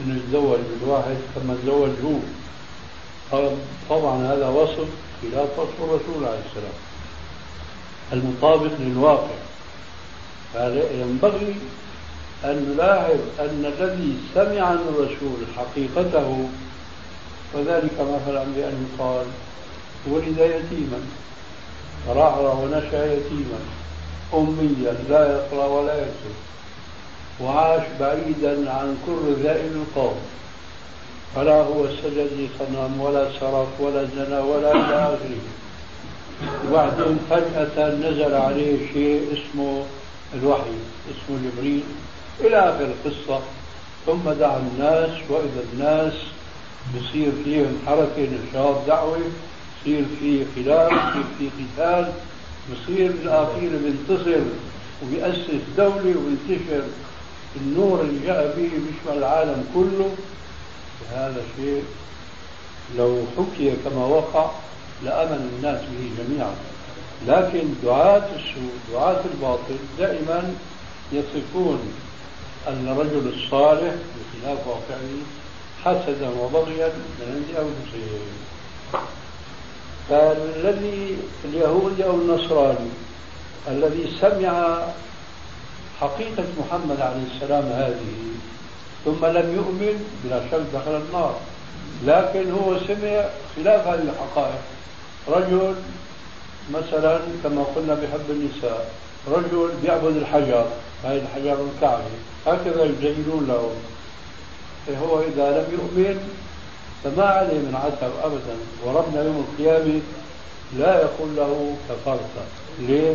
إنه 0.00 0.16
يتزوج 0.16 0.58
بالواحد 0.80 1.16
كما 1.34 1.56
تزوج 1.62 1.90
هو. 2.04 2.18
طبعا 3.90 4.26
هذا 4.26 4.48
وصف 4.48 4.88
خلاف 5.22 5.58
وصف 5.58 5.80
الرسول 5.80 6.24
عليه 6.24 6.42
السلام. 6.50 6.76
المطابق 8.12 8.70
للواقع. 8.78 9.36
فينبغي 10.52 11.54
أن 12.44 12.74
نلاحظ 12.74 13.18
أن 13.40 13.72
الذي 13.78 14.16
سمع 14.34 14.66
عن 14.66 14.78
الرسول 14.88 15.38
حقيقته 15.56 16.48
وذلك 17.54 17.92
مثلا 18.00 18.44
بأن 18.44 18.88
يقال 18.88 19.26
ولد 20.06 20.38
يتيما 20.38 21.00
رعر 22.08 22.56
ونشأ 22.62 23.12
يتيما 23.12 23.60
أميا 24.34 24.94
لا 25.08 25.32
يقرأ 25.32 25.66
ولا 25.66 25.94
يكتب 25.94 26.34
وعاش 27.40 27.82
بعيدا 28.00 28.70
عن 28.70 28.98
كل 29.06 29.42
ذائل 29.42 29.72
القوم. 29.72 30.16
فلا 31.34 31.62
هو 31.62 31.86
سجد 31.86 32.30
لصنم 32.38 33.00
ولا 33.00 33.28
سرق 33.40 33.68
ولا 33.80 34.04
زنى 34.04 34.38
ولا 34.38 34.72
إلى 34.72 34.94
آخره. 34.94 35.40
وبعدين 36.68 37.18
فجأة 37.30 37.94
نزل 37.94 38.34
عليه 38.34 38.92
شيء 38.92 39.26
اسمه 39.32 39.82
الوحي 40.34 40.70
اسمه 41.10 41.38
جبريل. 41.44 41.82
إلى 42.40 42.56
آخر 42.56 42.84
القصة 42.84 43.40
ثم 44.06 44.30
دعا 44.30 44.62
الناس 44.72 45.10
وإذا 45.28 45.62
الناس 45.72 46.12
بصير 46.96 47.32
فيهم 47.44 47.78
حركة 47.86 48.28
نشاط 48.50 48.86
دعوة 48.86 49.18
بصير 49.82 50.04
في 50.20 50.44
خلاف 50.56 50.92
بصير 50.92 51.24
في 51.38 51.48
قتال 51.58 52.12
بصير 52.72 53.12
بالأخير 53.12 53.70
بينتصر 53.84 54.40
وبيأسس 55.02 55.62
دولة 55.76 56.14
وبينتشر. 56.16 56.82
النور 57.56 58.00
اللي 58.00 58.26
جاء 58.26 58.54
به 58.56 58.62
بيشمل 58.62 59.18
العالم 59.18 59.64
كله. 59.74 60.10
هذا 61.14 61.42
شيء 61.56 61.84
لو 62.98 63.22
حكي 63.36 63.76
كما 63.84 64.06
وقع 64.06 64.50
لأمن 65.04 65.50
الناس 65.56 65.80
به 65.80 66.24
جميعا. 66.24 66.54
لكن 67.26 67.74
دعاة 67.84 68.26
السوء 68.36 68.72
دعاة 68.92 69.20
الباطل 69.34 69.76
دائما 69.98 70.54
يصفون 71.12 71.80
الرجل 72.68 73.32
الصالح 73.34 73.94
بخلاف 74.16 74.66
واقعه 74.66 75.10
حسدا 75.84 76.28
وبغيا 76.40 76.88
من 76.88 77.26
عند 77.34 77.66
أنفسهم 77.66 78.20
فالذي 80.08 81.16
اليهودي 81.44 82.04
أو 82.04 82.14
النصراني 82.14 82.90
الذي 83.68 84.16
سمع 84.20 84.78
حقيقة 86.00 86.44
محمد 86.58 87.00
عليه 87.00 87.22
السلام 87.34 87.64
هذه 87.64 88.14
ثم 89.04 89.26
لم 89.26 89.54
يؤمن 89.54 90.06
بلا 90.24 90.40
شك 90.50 90.60
دخل 90.74 91.02
النار. 91.06 91.34
لكن 92.06 92.52
هو 92.52 92.78
سمع 92.78 93.24
خلاف 93.56 93.86
هذه 93.86 94.02
الحقائق. 94.02 94.60
رجل 95.28 95.74
مثلا 96.70 97.18
كما 97.44 97.62
قلنا 97.76 97.94
بحب 97.94 98.30
النساء 98.30 98.90
رجل 99.28 99.70
يعبد 99.84 100.16
الحجر 100.16 100.66
هاي 101.04 101.18
الحجر 101.18 101.58
الكعبة 101.64 102.02
هكذا 102.46 102.84
يزينون 102.84 103.46
له. 103.48 103.70
فهو 104.86 105.20
إذا 105.20 105.50
لم 105.50 105.66
يؤمن 105.72 106.28
فما 107.04 107.24
عليه 107.24 107.58
من 107.58 107.74
عتب 107.84 108.12
أبدا. 108.24 108.56
وربنا 108.84 109.24
يوم 109.24 109.46
القيامة 109.48 110.00
لا 110.78 111.00
يقول 111.00 111.36
له 111.36 111.76
كفرت. 111.88 112.46
ليه؟ 112.80 113.14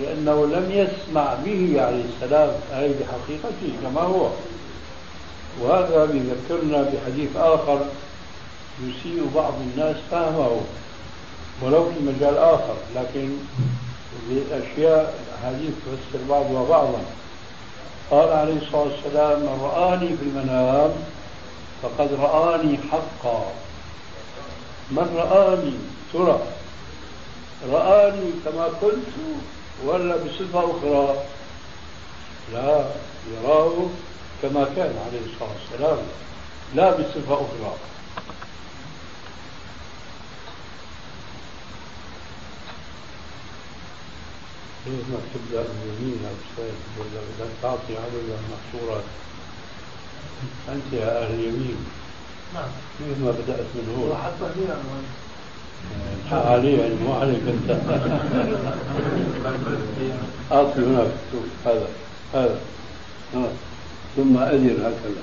لأنه 0.00 0.46
لم 0.46 0.70
يسمع 0.70 1.34
به 1.44 1.82
عليه 1.82 2.04
السلام 2.14 2.50
أي 2.72 2.88
بحقيقته 2.88 3.72
كما 3.82 4.00
هو. 4.00 4.30
وهذا 5.60 6.08
يذكرنا 6.14 6.82
بحديث 6.82 7.36
آخر 7.36 7.80
يسيء 8.82 9.30
بعض 9.34 9.52
الناس 9.60 9.96
فهمه 10.10 10.60
ولو 11.62 11.84
في 11.84 12.00
مجال 12.00 12.38
آخر 12.38 12.74
لكن 12.96 13.36
بأشياء 14.28 15.14
الأحاديث 15.28 15.70
تفسر 15.70 16.24
بعضها 16.28 16.68
بعضا. 16.68 17.00
قال 18.10 18.28
عليه 18.28 18.56
الصلاة 18.56 18.82
والسلام 18.82 19.40
من 19.40 19.60
رآني 19.62 20.08
في 20.08 20.22
المنام 20.22 20.90
فقد 21.82 22.08
رآني 22.20 22.78
حقا. 22.92 23.52
من 24.90 25.16
رآني؟ 25.16 25.74
ترى. 26.12 26.40
رآني 27.72 28.30
كما 28.44 28.68
كنت 28.80 29.14
ولا 29.86 30.16
بصفة 30.16 30.58
أخرى. 30.58 31.14
لا 32.52 32.84
يراه 33.32 33.72
كما 34.42 34.64
كان 34.76 34.94
عليه 35.06 35.20
الصلاة 35.26 35.50
والسلام 35.52 35.98
لا 36.74 36.90
بصفة 36.90 37.34
أخرى. 37.34 37.74
كيف 44.84 44.94
ما 45.10 45.18
تبدأ 45.34 45.60
اليمين 45.60 46.18
يا 46.24 46.30
أستاذ 46.30 46.74
ولا 46.98 47.48
تعطي 47.62 47.96
عددا 47.96 48.38
محصورات 48.52 49.04
أنت 50.68 50.92
يا 50.92 51.22
أهل 51.22 51.34
اليمين. 51.34 51.76
نعم. 52.54 52.70
كيف 52.98 53.18
ما 53.24 53.30
بدأت 53.30 53.66
من 53.74 53.94
هو 53.98 54.12
وحتى 54.12 54.60
هي 54.60 54.76
الحق 56.24 56.46
عليه 56.46 56.80
يعني 56.82 56.94
مو 56.94 57.12
عليك 57.12 57.42
أنت. 57.48 57.70
أعطي 60.52 60.80
هناك. 60.80 61.10
شوف 61.32 61.44
هذا 61.66 61.88
هذا. 62.34 62.60
ها 63.34 63.48
ثم 64.16 64.36
ادر 64.38 64.76
هكذا. 64.88 65.22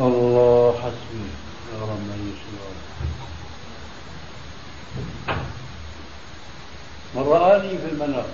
الله 0.00 0.74
حسبي. 0.78 1.28
يا 1.74 1.82
رب 1.82 1.88
من 1.88 2.34
من 7.14 7.22
رآني 7.22 7.78
في 7.78 7.86
المنام 7.92 8.30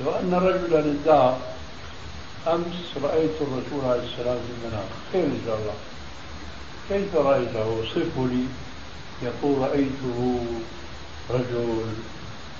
لو 0.00 0.10
أن 0.10 0.34
رجلا 0.34 0.78
ادعى 0.78 1.34
أمس 2.46 2.96
رأيت 3.02 3.36
الرسول 3.40 3.84
عليه 3.84 4.02
السلام 4.02 4.38
في 4.46 4.52
المنام. 4.58 4.88
خير 5.12 5.24
إن 5.24 5.40
شاء 5.46 5.56
الله. 5.56 5.74
كيف 6.88 7.16
رأيته؟ 7.16 7.84
صفه 7.84 8.28
لي. 8.30 8.44
يقول 9.22 9.58
رأيته 9.58 10.44
رجل 11.30 11.84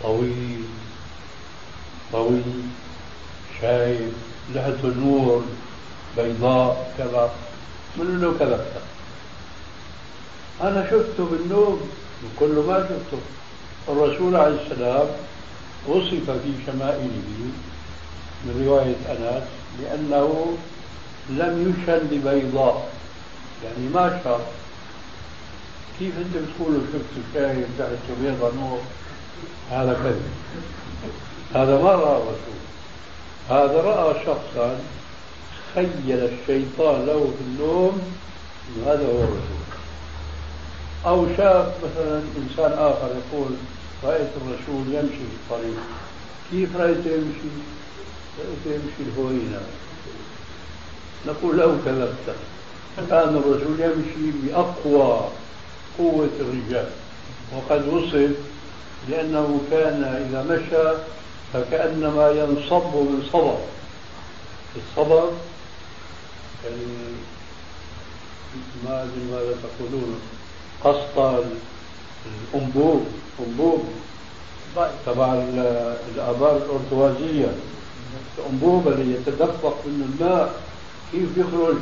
طويل 0.02 0.64
طويل 2.12 2.62
شايب 3.60 4.12
لحيته 4.54 4.88
النور 4.88 5.44
بيضاء 6.16 6.94
كذا 6.98 7.30
من 7.96 8.20
له 8.20 8.38
كذبت 8.38 8.82
أنا 10.62 10.90
شفته 10.90 11.24
بالنوم 11.24 11.90
وكل 12.24 12.54
ما 12.68 12.88
شفته. 12.88 13.22
الرسول 13.88 14.36
عليه 14.36 14.56
السلام 14.66 15.06
وصف 15.86 16.30
في 16.30 16.52
شمائله 16.66 17.22
من 18.44 18.64
رواية 18.66 18.96
أنس 19.10 19.44
لأنه 19.82 20.56
لم 21.30 21.74
يشن 21.82 21.98
ببيضاء 22.10 22.88
يعني 23.64 23.88
ما 23.94 24.20
شاف. 24.24 24.40
كيف 26.02 26.18
أنت 26.18 26.36
بتقول 26.36 26.80
شفت 26.92 27.24
شايب 27.34 27.66
تحت 27.78 28.18
بيضة 28.22 28.52
نور 28.54 28.78
هذا 29.70 29.92
كذب. 29.92 30.22
هذا 31.54 31.82
ما 31.82 31.90
رأى 31.90 32.16
الرسول. 32.16 32.60
هذا 33.48 33.80
رأى 33.80 34.24
شخصا 34.26 34.80
خيل 35.74 35.88
الشيطان 36.06 37.06
له 37.06 37.32
في 37.38 37.44
النوم 37.44 38.02
هذا 38.86 39.06
هو 39.06 39.18
الرسول. 39.18 39.62
أو 41.06 41.26
شاف 41.36 41.66
مثلا 41.84 42.22
إنسان 42.36 42.72
آخر 42.72 43.08
يقول 43.08 43.50
رأيت 44.04 44.30
الرسول 44.36 44.94
يمشي 44.94 45.08
في 45.16 45.36
الطريق. 45.42 45.76
كيف 46.50 46.76
رأيته 46.76 47.10
يمشي؟ 47.10 47.50
رأيته 48.38 48.82
يمشي 48.82 49.10
الهوينة 49.10 49.60
نقول 51.26 51.58
له 51.58 51.78
كذبت. 51.84 52.36
كان 53.10 53.36
الرسول 53.36 53.80
يمشي 53.80 54.30
بأقوى 54.42 55.28
قوة 55.98 56.30
الرجال. 56.40 56.88
وقد 57.56 57.88
وصف 57.88 58.30
لأنه 59.08 59.60
كان 59.70 60.04
إذا 60.04 60.42
مشى 60.42 60.98
فكأنما 61.52 62.30
ينصب 62.30 62.94
من 62.94 63.28
صبر. 63.32 63.58
الصبر 64.76 65.30
يعني 66.64 66.86
ما 68.84 69.02
أدري 69.02 69.24
ماذا 69.32 69.54
تقولون. 69.62 70.20
قسط 70.84 71.44
الأنبوب. 72.54 73.06
أنبوب 73.46 73.84
تبع 75.06 75.34
الآبار 76.14 76.56
الأرتوازية. 76.56 77.54
الأنبوب 78.38 78.88
اللي 78.88 79.14
يتدفق 79.14 79.76
منه 79.86 80.04
الماء 80.14 80.54
كيف 81.12 81.28
يخرج؟ 81.36 81.76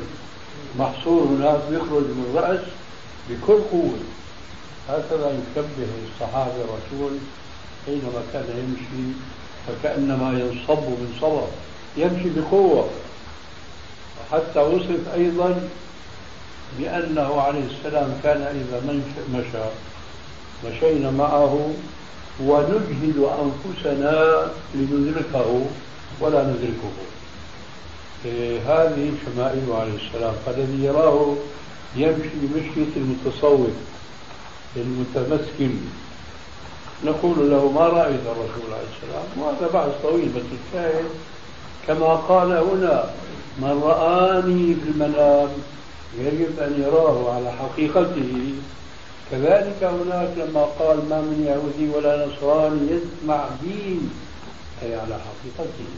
محصور 0.79 1.23
هناك 1.23 1.61
يخرج 1.71 2.03
من 2.03 2.33
الرأس 2.35 2.61
بكل 3.31 3.61
قوة. 3.73 3.99
هكذا 4.89 5.29
يشبه 5.29 5.89
الصحابة 6.07 6.53
الرسول 6.53 7.19
حينما 7.87 8.23
كان 8.33 8.45
يمشي 8.59 9.17
فكأنما 9.67 10.31
ينصب 10.41 10.83
من 10.83 11.19
صبر. 11.21 11.47
يمشي 11.97 12.41
بقوة. 12.41 12.89
حتى 14.33 14.61
وصف 14.61 15.15
أيضا 15.15 15.69
بأنه 16.79 17.41
عليه 17.41 17.65
السلام 17.71 18.21
كان 18.23 18.43
إذا 18.43 19.03
مشى. 19.35 19.65
مشينا 20.67 21.11
معه 21.11 21.71
ونجهد 22.41 23.29
أنفسنا 23.43 24.47
لندركه 24.75 25.67
ولا 26.21 26.43
ندركه 26.43 26.93
إيه 28.25 28.59
هذه 28.61 29.13
شمائل 29.27 29.73
عليه 29.73 29.95
السلام. 30.07 30.35
فالذي 30.47 30.85
يراه 30.85 31.37
يمشي 31.97 32.47
مشية 32.55 32.93
المتصوف 32.97 33.71
المتمسكن. 34.77 35.75
نقول 37.05 37.51
له 37.51 37.71
ما 37.71 37.81
رأيت 37.81 38.21
الرسول 38.27 38.69
عليه 38.73 38.89
السلام 38.97 39.27
وهذا 39.39 39.67
بحث 39.75 40.03
طويل 40.03 40.29
بس 40.29 40.43
الشاهد 40.67 41.05
كما 41.87 42.15
قال 42.15 42.53
هنا 42.53 43.11
من 43.59 43.81
رآني 43.85 44.75
في 44.75 44.91
المنام 44.91 45.49
يجب 46.19 46.59
أن 46.61 46.83
يراه 46.87 47.35
على 47.35 47.53
حقيقته. 47.53 48.55
كذلك 49.31 49.85
هناك 49.85 50.31
لما 50.37 50.65
قال 50.79 51.09
ما 51.09 51.21
من 51.21 51.45
يهودي 51.47 51.97
ولا 51.97 52.27
نصراني 52.27 52.81
يسمع 52.91 53.45
دين. 53.63 54.11
أي 54.83 54.95
على 54.95 55.19
حقيقته. 55.27 55.91